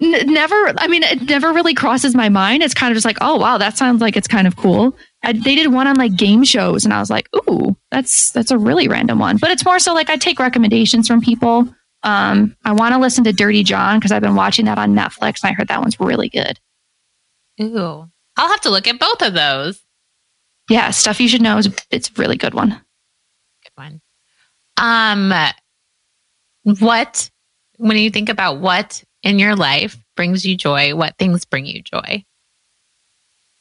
n- 0.01 0.33
never. 0.33 0.73
I 0.77 0.87
mean, 0.87 1.03
it 1.03 1.23
never 1.23 1.51
really 1.51 1.73
crosses 1.73 2.15
my 2.15 2.29
mind. 2.29 2.63
It's 2.63 2.73
kind 2.73 2.91
of 2.91 2.95
just 2.95 3.05
like, 3.05 3.17
oh, 3.21 3.35
wow, 3.35 3.57
that 3.57 3.77
sounds 3.77 4.01
like 4.01 4.15
it's 4.15 4.27
kind 4.27 4.47
of 4.47 4.55
cool. 4.55 4.95
I, 5.23 5.33
they 5.33 5.55
did 5.55 5.71
one 5.73 5.87
on 5.87 5.97
like 5.97 6.15
game 6.15 6.43
shows, 6.43 6.85
and 6.85 6.93
I 6.93 6.99
was 6.99 7.09
like, 7.09 7.27
ooh, 7.35 7.75
that's 7.91 8.31
that's 8.31 8.51
a 8.51 8.57
really 8.57 8.87
random 8.87 9.19
one. 9.19 9.37
But 9.37 9.51
it's 9.51 9.65
more 9.65 9.79
so 9.79 9.93
like 9.93 10.09
I 10.09 10.15
take 10.15 10.39
recommendations 10.39 11.07
from 11.07 11.21
people. 11.21 11.67
Um, 12.03 12.55
I 12.65 12.71
want 12.71 12.95
to 12.95 12.99
listen 12.99 13.23
to 13.25 13.33
Dirty 13.33 13.63
John 13.63 13.99
because 13.99 14.11
I've 14.11 14.23
been 14.23 14.35
watching 14.35 14.65
that 14.65 14.79
on 14.79 14.95
Netflix, 14.95 15.43
and 15.43 15.51
I 15.51 15.53
heard 15.53 15.67
that 15.67 15.81
one's 15.81 15.99
really 15.99 16.29
good. 16.29 16.59
Ooh, 17.61 18.09
I'll 18.37 18.49
have 18.49 18.61
to 18.61 18.71
look 18.71 18.87
at 18.87 18.99
both 18.99 19.21
of 19.21 19.33
those. 19.33 19.83
Yeah, 20.69 20.91
stuff 20.91 21.19
you 21.19 21.27
should 21.27 21.41
know 21.41 21.57
is 21.57 21.69
it's 21.91 22.09
a 22.09 22.13
really 22.13 22.37
good 22.37 22.53
one 22.53 22.61
one. 22.61 22.81
Um, 24.81 25.31
what, 26.63 27.29
when 27.77 27.97
you 27.97 28.09
think 28.09 28.29
about 28.29 28.57
what 28.57 29.03
in 29.23 29.39
your 29.39 29.55
life 29.55 29.97
brings 30.15 30.45
you 30.45 30.57
joy, 30.57 30.95
what 30.95 31.17
things 31.17 31.45
bring 31.45 31.65
you 31.65 31.81
joy? 31.81 32.25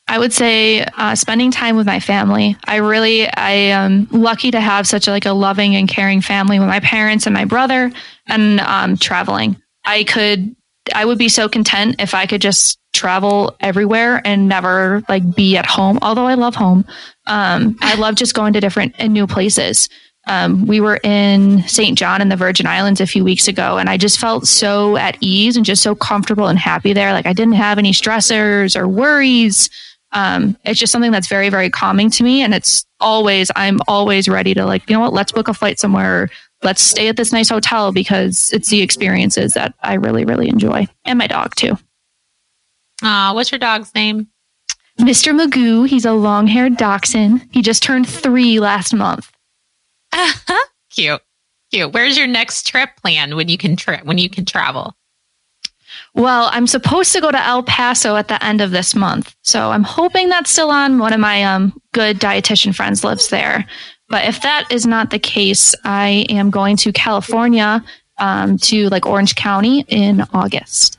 I 0.09 0.19
would 0.19 0.33
say 0.33 0.85
uh, 0.97 1.15
spending 1.15 1.53
time 1.53 1.77
with 1.77 1.87
my 1.87 2.01
family. 2.01 2.57
I 2.65 2.77
really, 2.77 3.29
I 3.29 3.51
am 3.51 4.09
lucky 4.11 4.51
to 4.51 4.61
have 4.61 4.89
such 4.89 5.07
a, 5.07 5.13
like 5.13 5.27
a 5.27 5.33
loving 5.33 5.77
and 5.77 5.89
caring 5.89 6.21
family 6.21 6.59
with 6.59 6.67
my 6.67 6.81
parents 6.81 7.27
and 7.27 7.35
my 7.35 7.45
brother, 7.45 7.93
and 8.27 8.59
um, 8.61 8.97
traveling. 8.97 9.57
I 9.85 10.03
could, 10.05 10.57
I 10.93 11.05
would 11.05 11.19
be 11.19 11.29
so 11.29 11.49
content 11.49 11.97
if 12.01 12.13
I 12.13 12.27
could 12.27 12.41
just 12.41 12.79
travel 12.93 13.57
everywhere 13.61 14.21
and 14.25 14.49
never 14.49 15.03
like 15.09 15.37
be 15.37 15.57
at 15.57 15.65
home. 15.65 16.01
Although 16.03 16.27
I 16.27 16.35
love 16.35 16.57
home, 16.57 16.85
um, 17.27 17.77
I 17.81 17.95
love 17.95 18.17
just 18.17 18.35
going 18.35 18.53
to 18.55 18.61
different 18.61 18.97
and 18.99 19.13
new 19.13 19.29
places. 19.29 19.89
Um, 20.27 20.67
we 20.67 20.81
were 20.81 21.01
in 21.03 21.63
St. 21.67 21.97
John 21.97 22.21
in 22.21 22.29
the 22.29 22.37
Virgin 22.37 22.67
Islands 22.67 23.01
a 23.01 23.07
few 23.07 23.25
weeks 23.25 23.49
ago, 23.49 23.79
and 23.79 23.89
I 23.89 23.97
just 23.97 24.19
felt 24.19 24.47
so 24.47 24.97
at 24.97 25.17
ease 25.21 25.57
and 25.57 25.65
just 25.65 25.83
so 25.83 25.95
comfortable 25.95 26.47
and 26.47 26.59
happy 26.59 26.93
there. 26.93 27.13
Like 27.13 27.27
I 27.27 27.33
didn't 27.33 27.55
have 27.55 27.79
any 27.79 27.93
stressors 27.93 28.77
or 28.77 28.87
worries. 28.87 29.71
Um, 30.13 30.57
it's 30.65 30.79
just 30.79 30.93
something 30.93 31.13
that's 31.13 31.29
very, 31.29 31.49
very 31.49 31.71
calming 31.71 32.11
to 32.11 32.25
me. 32.25 32.43
And 32.43 32.53
it's 32.53 32.85
always, 32.99 33.51
I'm 33.57 33.79
always 33.87 34.29
ready 34.29 34.55
to 34.55 34.67
like, 34.67 34.89
you 34.89 34.95
know 34.95 35.01
what, 35.01 35.13
let's 35.13 35.33
book 35.33 35.49
a 35.49 35.55
flight 35.55 35.79
somewhere. 35.79 36.29
Let's 36.63 36.83
stay 36.83 37.09
at 37.09 37.17
this 37.17 37.33
nice 37.33 37.49
hotel 37.49 37.93
because 37.93 38.53
it's 38.53 38.69
the 38.69 38.83
experiences 38.83 39.55
that 39.55 39.75
I 39.83 39.95
really, 39.95 40.25
really 40.25 40.49
enjoy. 40.49 40.87
And 41.05 41.19
my 41.19 41.27
dog 41.27 41.55
too. 41.55 41.79
Uh, 43.03 43.33
what's 43.33 43.51
your 43.51 43.59
dog's 43.59 43.95
name? 43.95 44.29
Mr. 45.01 45.33
Magoo. 45.35 45.89
He's 45.89 46.05
a 46.05 46.13
long 46.13 46.47
haired 46.47 46.77
dachshund. 46.77 47.47
He 47.53 47.63
just 47.63 47.83
turned 47.83 48.07
three 48.07 48.61
last 48.61 48.93
month. 48.93 49.31
Cute. 50.91 51.21
Cute. 51.71 51.93
Where's 51.93 52.19
your 52.19 52.27
next 52.27 52.67
trip 52.67 52.91
planned 53.01 53.37
when 53.37 53.49
you 53.49 53.57
can 53.57 53.77
trip 53.77 54.05
when 54.05 54.19
you 54.19 54.29
can 54.29 54.45
travel? 54.45 54.95
Well, 56.15 56.51
I'm 56.53 56.67
supposed 56.67 57.13
to 57.13 57.21
go 57.21 57.31
to 57.31 57.43
El 57.43 57.63
Paso 57.63 58.17
at 58.17 58.29
the 58.29 58.43
end 58.45 58.61
of 58.61 58.71
this 58.71 58.95
month. 58.95 59.35
So 59.43 59.71
I'm 59.71 59.85
hoping 59.85 60.29
that's 60.29 60.51
still 60.51 60.71
on. 60.71 60.99
One 60.99 61.13
of 61.13 61.21
my 61.21 61.43
um, 61.45 61.81
good 61.93 62.19
dietitian 62.19 62.75
friends 62.75 63.05
lives 63.05 63.29
there. 63.29 63.67
But 64.09 64.25
if 64.25 64.43
that 64.43 64.67
is 64.71 64.87
not 64.87 65.11
the 65.11 65.21
case, 65.21 65.75
I 65.85 66.27
am 66.29 66.51
going 66.51 66.77
to 66.79 66.93
California 66.93 67.85
um, 68.19 68.59
to 68.59 68.89
like 68.89 69.07
Orange 69.07 69.37
County 69.37 69.85
in 69.89 70.23
August. 70.33 70.99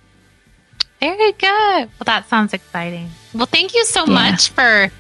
Very 1.02 1.32
good. 1.34 1.50
Well, 1.50 2.06
that 2.06 2.30
sounds 2.30 2.54
exciting. 2.54 3.10
Well, 3.34 3.48
thank 3.48 3.74
you 3.74 3.84
so 3.86 4.06
yeah. 4.06 4.14
much 4.14 4.50
for 4.50 4.92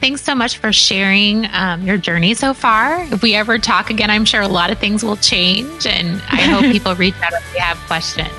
thanks 0.00 0.22
so 0.22 0.34
much 0.34 0.58
for 0.58 0.72
sharing 0.72 1.46
um, 1.52 1.82
your 1.82 1.98
journey 1.98 2.34
so 2.34 2.54
far. 2.54 3.02
If 3.12 3.22
we 3.22 3.34
ever 3.34 3.58
talk 3.58 3.90
again, 3.90 4.10
I'm 4.10 4.24
sure 4.24 4.40
a 4.40 4.48
lot 4.48 4.70
of 4.70 4.78
things 4.78 5.04
will 5.04 5.16
change, 5.16 5.86
and 5.86 6.22
I 6.28 6.42
hope 6.42 6.62
people 6.72 6.94
reach 6.94 7.14
out 7.22 7.32
if 7.32 7.52
they 7.52 7.58
have 7.58 7.76
questions. 7.86 8.30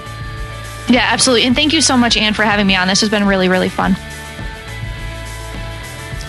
Yeah, 0.89 1.07
absolutely. 1.11 1.45
And 1.45 1.55
thank 1.55 1.73
you 1.73 1.81
so 1.81 1.95
much, 1.95 2.17
Anne, 2.17 2.33
for 2.33 2.43
having 2.43 2.65
me 2.65 2.75
on. 2.75 2.87
This 2.87 3.01
has 3.01 3.09
been 3.09 3.27
really, 3.27 3.47
really 3.47 3.69
fun. 3.69 3.95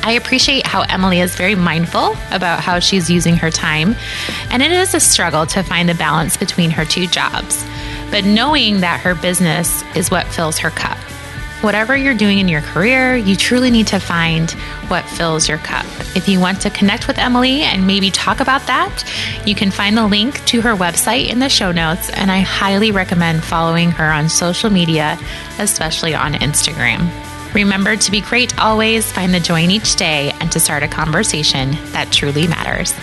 I 0.03 0.13
appreciate 0.13 0.67
how 0.67 0.83
Emily 0.83 1.21
is 1.21 1.35
very 1.35 1.55
mindful 1.55 2.17
about 2.31 2.61
how 2.61 2.79
she's 2.79 3.11
using 3.11 3.37
her 3.37 3.51
time, 3.51 3.97
and 4.51 4.63
it 4.63 4.73
is 4.73 4.95
a 4.95 5.01
struggle 5.01 5.47
to 5.47 5.63
find 5.63 5.89
the 5.89 5.95
balance 5.95 6.37
between 6.37 6.71
her 6.71 6.85
two 6.85 7.07
jobs. 7.07 7.65
But 8.11 8.25
knowing 8.25 8.81
that 8.81 9.01
her 9.01 9.15
business 9.15 9.83
is 9.95 10.11
what 10.11 10.27
fills 10.27 10.59
her 10.59 10.71
cup. 10.71 10.99
Whatever 11.63 11.95
you're 11.95 12.15
doing 12.15 12.39
in 12.39 12.49
your 12.49 12.63
career, 12.63 13.15
you 13.15 13.37
truly 13.37 13.71
need 13.71 13.87
to 13.89 13.99
find 13.99 14.51
what 14.89 15.05
fills 15.05 15.47
your 15.47 15.59
cup. 15.59 15.85
If 16.17 16.27
you 16.27 16.41
want 16.41 16.63
to 16.63 16.71
connect 16.71 17.07
with 17.07 17.19
Emily 17.19 17.61
and 17.61 17.87
maybe 17.87 18.11
talk 18.11 18.41
about 18.41 18.67
that, 18.67 19.05
you 19.45 19.55
can 19.55 19.71
find 19.71 19.95
the 19.95 20.07
link 20.07 20.43
to 20.47 20.63
her 20.63 20.75
website 20.75 21.29
in 21.29 21.39
the 21.39 21.51
show 21.51 21.71
notes, 21.71 22.09
and 22.11 22.31
I 22.31 22.41
highly 22.41 22.93
recommend 22.93 23.45
following 23.45 23.91
her 23.91 24.11
on 24.11 24.31
social 24.31 24.71
media, 24.71 25.19
especially 25.59 26.15
on 26.15 26.33
Instagram. 26.33 27.11
Remember 27.55 27.95
to 27.95 28.11
be 28.11 28.23
great 28.23 28.59
always, 28.59 29.13
find 29.13 29.35
the 29.35 29.41
joy 29.41 29.63
in 29.63 29.71
each 29.71 29.97
day, 29.97 30.33
and 30.41 30.51
to 30.53 30.61
start 30.61 30.83
a 30.83 30.89
conversation 30.89 31.73
that 31.93 32.11
truly 32.11 32.49
matters. 32.49 32.95